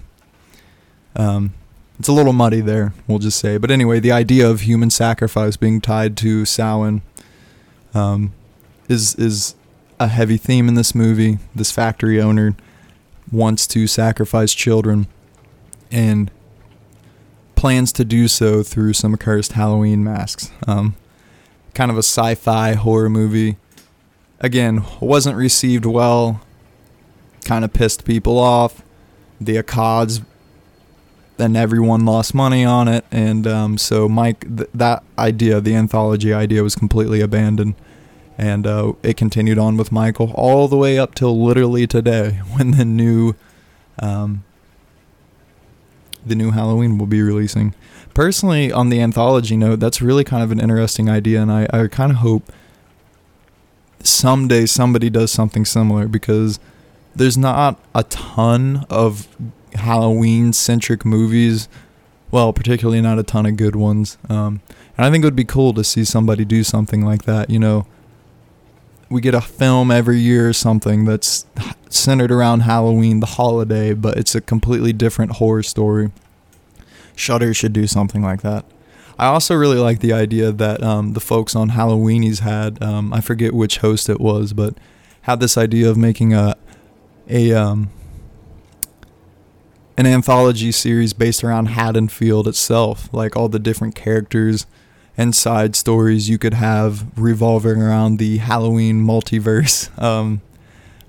Um, 1.16 1.53
it's 1.99 2.07
a 2.07 2.14
little 2.14 2.34
muddy 2.34 2.59
there, 2.59 2.93
we'll 3.07 3.20
just 3.20 3.39
say. 3.39 3.57
But 3.57 3.70
anyway, 3.70 3.99
the 3.99 4.11
idea 4.11 4.49
of 4.49 4.61
human 4.61 4.89
sacrifice 4.89 5.57
being 5.57 5.80
tied 5.80 6.18
to 6.18 6.45
Samhain 6.45 7.01
um, 7.93 8.34
is 8.89 9.16
is 9.16 9.55
a 9.99 10.07
heavy 10.07 10.38
theme 10.38 10.68
in 10.68 10.74
this 10.76 10.95
movie. 10.95 11.38
This 11.55 11.72
factory 11.72 12.20
owner 12.20 12.55
wants 13.34 13.67
to 13.67 13.88
sacrifice 13.88 14.53
children 14.53 15.07
and 15.91 16.31
plans 17.55 17.91
to 17.93 18.05
do 18.05 18.27
so 18.27 18.63
through 18.63 18.93
some 18.93 19.13
accursed 19.13 19.53
Halloween 19.53 20.03
masks. 20.03 20.51
Um, 20.67 20.95
kind 21.73 21.91
of 21.91 21.97
a 21.97 22.03
sci-fi 22.03 22.73
horror 22.73 23.09
movie 23.09 23.57
again, 24.43 24.84
wasn't 24.99 25.36
received 25.38 25.86
well. 25.86 26.41
Kind 27.45 27.65
of 27.65 27.73
pissed 27.73 28.05
people 28.05 28.38
off. 28.38 28.84
The 29.41 29.55
Akkads, 29.55 30.23
then 31.38 31.55
everyone 31.55 32.05
lost 32.05 32.36
money 32.36 32.63
on 32.63 32.88
it, 32.88 33.03
and 33.11 33.47
um, 33.47 33.77
so 33.77 34.07
Mike, 34.07 34.41
th- 34.55 34.69
that 34.73 35.03
idea, 35.17 35.59
the 35.59 35.75
anthology 35.75 36.31
idea, 36.31 36.63
was 36.63 36.75
completely 36.75 37.19
abandoned, 37.19 37.75
and 38.38 38.65
uh, 38.65 38.93
it 39.03 39.17
continued 39.17 39.57
on 39.57 39.77
with 39.77 39.91
Michael 39.91 40.31
all 40.36 40.67
the 40.67 40.77
way 40.77 40.97
up 40.97 41.15
till 41.15 41.43
literally 41.43 41.88
today, 41.88 42.31
when 42.53 42.71
the 42.71 42.86
new, 42.86 43.36
um, 43.99 44.43
the 46.25 46.36
new 46.36 46.51
Halloween 46.51 46.97
will 46.97 47.07
be 47.07 47.21
releasing. 47.21 47.73
Personally, 48.13 48.71
on 48.71 48.89
the 48.89 49.01
anthology 49.01 49.57
note, 49.57 49.79
that's 49.79 50.01
really 50.01 50.23
kind 50.23 50.43
of 50.43 50.51
an 50.51 50.59
interesting 50.59 51.09
idea, 51.09 51.41
and 51.41 51.51
I, 51.51 51.67
I 51.71 51.88
kind 51.88 52.11
of 52.11 52.19
hope 52.19 52.51
someday 54.03 54.65
somebody 54.65 55.09
does 55.09 55.31
something 55.31 55.65
similar 55.65 56.07
because 56.07 56.59
there's 57.15 57.38
not 57.38 57.79
a 57.95 58.03
ton 58.03 58.86
of 58.89 59.27
Halloween 59.73 60.53
centric 60.53 61.05
movies. 61.05 61.67
Well, 62.31 62.51
particularly 62.51 63.01
not 63.01 63.19
a 63.19 63.23
ton 63.23 63.45
of 63.45 63.57
good 63.57 63.75
ones. 63.75 64.17
Um, 64.27 64.61
and 64.97 65.05
I 65.05 65.11
think 65.11 65.23
it 65.23 65.27
would 65.27 65.36
be 65.36 65.45
cool 65.45 65.73
to 65.73 65.84
see 65.84 66.03
somebody 66.03 66.45
do 66.45 66.63
something 66.63 67.05
like 67.05 67.23
that. 67.23 67.49
You 67.49 67.59
know, 67.59 67.86
we 69.10 69.22
get 69.22 69.34
a 69.36 69.41
film 69.41 69.91
every 69.91 70.20
year 70.20 70.49
or 70.49 70.54
something 70.54 71.06
that's 71.06 71.45
centered 71.89 72.32
around 72.32 72.62
Halloween, 72.62 73.20
the 73.20 73.26
holiday, 73.26 73.93
but 73.93 74.18
it's 74.18 74.36
a 74.36 74.41
completely 74.41 74.93
different 74.93 75.34
horror 75.34 75.64
story. 75.64 76.12
Shudder 77.16 77.54
should 77.54 77.74
do 77.74 77.88
something 77.88 78.22
like 78.22 78.41
that. 78.41 78.66
I 79.20 79.28
also 79.28 79.54
really 79.56 79.78
like 79.78 79.99
the 79.99 80.14
idea 80.14 80.51
that 80.51 80.82
um, 80.82 81.14
the 81.14 81.20
folks 81.20 81.56
on 81.56 81.72
Halloweenies 81.72 82.39
had. 82.39 82.82
Um, 82.82 83.14
I 83.14 83.22
forget 83.22 83.54
which 83.54 83.78
host 83.78 84.10
it 84.10 84.20
was, 84.20 84.54
but 84.54 84.76
had 85.22 85.39
this 85.39 85.58
idea 85.58 85.89
of 85.89 85.97
making 85.97 86.34
a 86.34 86.56
a 87.30 87.54
um, 87.54 87.91
an 89.95 90.08
anthology 90.08 90.72
series 90.72 91.14
based 91.14 91.43
around 91.43 91.68
Haddonfield 91.68 92.47
itself, 92.47 93.08
like 93.14 93.38
all 93.38 93.47
the 93.47 93.60
different 93.60 93.93
characters 93.93 94.66
and 95.18 95.36
side 95.36 95.76
stories 95.76 96.30
you 96.30 96.38
could 96.38 96.55
have 96.55 97.05
revolving 97.18 97.82
around 97.82 98.18
the 98.18 98.38
Halloween 98.38 99.05
multiverse. 99.05 99.89
Um, 100.03 100.41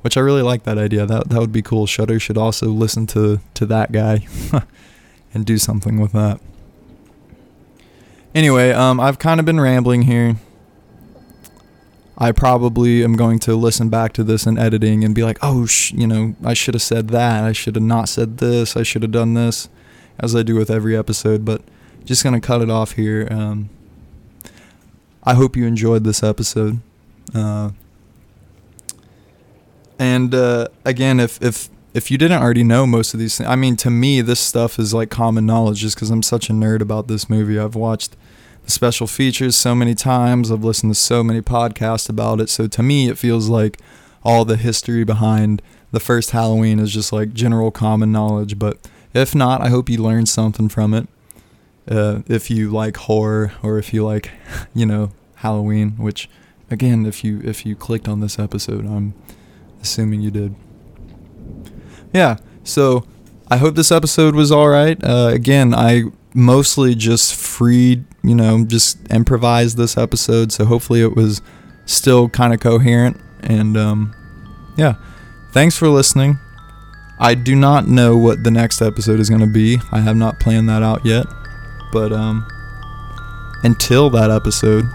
which 0.04 0.18
I 0.18 0.20
really 0.20 0.42
like 0.42 0.64
that 0.64 0.76
idea. 0.76 1.06
That 1.06 1.30
that 1.30 1.40
would 1.40 1.50
be 1.50 1.62
cool. 1.62 1.86
Shudder 1.86 2.20
should 2.20 2.36
also 2.36 2.66
listen 2.66 3.06
to 3.06 3.40
to 3.54 3.64
that 3.64 3.90
guy 3.90 4.26
and 5.34 5.46
do 5.46 5.56
something 5.56 5.98
with 5.98 6.12
that. 6.12 6.40
Anyway, 8.34 8.70
um, 8.72 9.00
I've 9.00 9.18
kind 9.18 9.40
of 9.40 9.46
been 9.46 9.58
rambling 9.58 10.02
here. 10.02 10.36
I 12.18 12.32
probably 12.32 13.02
am 13.02 13.16
going 13.16 13.38
to 13.40 13.56
listen 13.56 13.88
back 13.88 14.12
to 14.12 14.22
this 14.22 14.44
in 14.44 14.58
editing 14.58 15.04
and 15.04 15.14
be 15.14 15.22
like, 15.22 15.38
oh, 15.40 15.64
sh- 15.64 15.92
you 15.92 16.06
know, 16.06 16.36
I 16.44 16.52
should 16.52 16.74
have 16.74 16.82
said 16.82 17.08
that. 17.08 17.42
I 17.42 17.52
should 17.52 17.74
have 17.74 17.82
not 17.82 18.10
said 18.10 18.36
this. 18.38 18.76
I 18.76 18.82
should 18.82 19.02
have 19.02 19.10
done 19.10 19.32
this, 19.32 19.70
as 20.20 20.36
I 20.36 20.42
do 20.42 20.54
with 20.54 20.70
every 20.70 20.94
episode. 20.94 21.46
But 21.46 21.62
just 22.04 22.22
gonna 22.22 22.42
cut 22.42 22.60
it 22.60 22.68
off 22.68 22.92
here. 22.92 23.26
Um, 23.30 23.70
I 25.26 25.34
hope 25.34 25.56
you 25.56 25.66
enjoyed 25.66 26.04
this 26.04 26.22
episode. 26.22 26.80
Uh, 27.34 27.70
and 29.98 30.34
uh, 30.34 30.68
again, 30.84 31.20
if 31.20 31.40
if 31.42 31.70
if 31.94 32.10
you 32.10 32.18
didn't 32.18 32.42
already 32.42 32.64
know 32.64 32.86
most 32.86 33.14
of 33.14 33.20
these 33.20 33.38
things, 33.38 33.48
I 33.48 33.56
mean, 33.56 33.76
to 33.76 33.90
me, 33.90 34.20
this 34.20 34.40
stuff 34.40 34.78
is 34.78 34.92
like 34.92 35.10
common 35.10 35.46
knowledge 35.46 35.78
just 35.78 35.96
because 35.96 36.10
I'm 36.10 36.22
such 36.22 36.50
a 36.50 36.52
nerd 36.52 36.80
about 36.80 37.08
this 37.08 37.30
movie. 37.30 37.58
I've 37.58 37.76
watched 37.76 38.16
the 38.64 38.70
special 38.70 39.06
features 39.06 39.56
so 39.56 39.74
many 39.74 39.94
times, 39.94 40.50
I've 40.50 40.64
listened 40.64 40.94
to 40.94 40.98
so 40.98 41.22
many 41.22 41.40
podcasts 41.40 42.08
about 42.08 42.40
it. 42.40 42.48
So 42.48 42.66
to 42.66 42.82
me, 42.82 43.08
it 43.08 43.18
feels 43.18 43.48
like 43.48 43.78
all 44.22 44.44
the 44.44 44.56
history 44.56 45.04
behind 45.04 45.60
the 45.92 46.00
first 46.00 46.30
Halloween 46.30 46.78
is 46.78 46.92
just 46.92 47.12
like 47.12 47.34
general 47.34 47.70
common 47.70 48.10
knowledge. 48.10 48.58
But 48.58 48.78
if 49.12 49.34
not, 49.34 49.60
I 49.60 49.68
hope 49.68 49.88
you 49.88 50.02
learned 50.02 50.28
something 50.28 50.68
from 50.68 50.94
it. 50.94 51.08
Uh, 51.88 52.22
if 52.26 52.50
you 52.50 52.70
like 52.70 52.96
horror 52.96 53.52
or 53.62 53.78
if 53.78 53.92
you 53.92 54.04
like, 54.04 54.30
you 54.74 54.86
know, 54.86 55.10
Halloween, 55.36 55.90
which 55.92 56.28
again, 56.70 57.06
if 57.06 57.24
you 57.24 57.40
if 57.44 57.66
you 57.66 57.76
clicked 57.76 58.08
on 58.08 58.20
this 58.20 58.38
episode, 58.38 58.86
I'm 58.86 59.14
assuming 59.82 60.20
you 60.20 60.30
did. 60.30 60.54
Yeah, 62.12 62.36
so 62.62 63.04
I 63.48 63.58
hope 63.58 63.74
this 63.74 63.92
episode 63.92 64.34
was 64.34 64.50
all 64.50 64.68
right. 64.68 65.02
Uh, 65.02 65.30
again, 65.32 65.74
I 65.74 66.04
mostly 66.34 66.94
just 66.94 67.34
freed, 67.34 68.04
you 68.22 68.34
know, 68.34 68.64
just 68.64 68.98
improvised 69.12 69.76
this 69.76 69.96
episode, 69.96 70.52
so 70.52 70.64
hopefully 70.64 71.02
it 71.02 71.14
was 71.14 71.42
still 71.86 72.28
kind 72.28 72.54
of 72.54 72.60
coherent. 72.60 73.20
And 73.40 73.76
um, 73.76 74.14
yeah, 74.76 74.94
thanks 75.52 75.76
for 75.76 75.88
listening. 75.88 76.38
I 77.18 77.34
do 77.34 77.54
not 77.54 77.86
know 77.86 78.16
what 78.16 78.42
the 78.42 78.50
next 78.50 78.82
episode 78.82 79.20
is 79.20 79.28
going 79.28 79.40
to 79.40 79.46
be. 79.46 79.78
I 79.92 80.00
have 80.00 80.16
not 80.16 80.40
planned 80.40 80.68
that 80.68 80.82
out 80.82 81.04
yet. 81.06 81.26
But 81.94 82.12
um, 82.12 82.44
until 83.62 84.10
that 84.10 84.28
episode, 84.28 84.90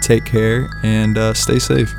take 0.00 0.24
care 0.24 0.70
and 0.84 1.18
uh, 1.18 1.34
stay 1.34 1.58
safe. 1.58 1.92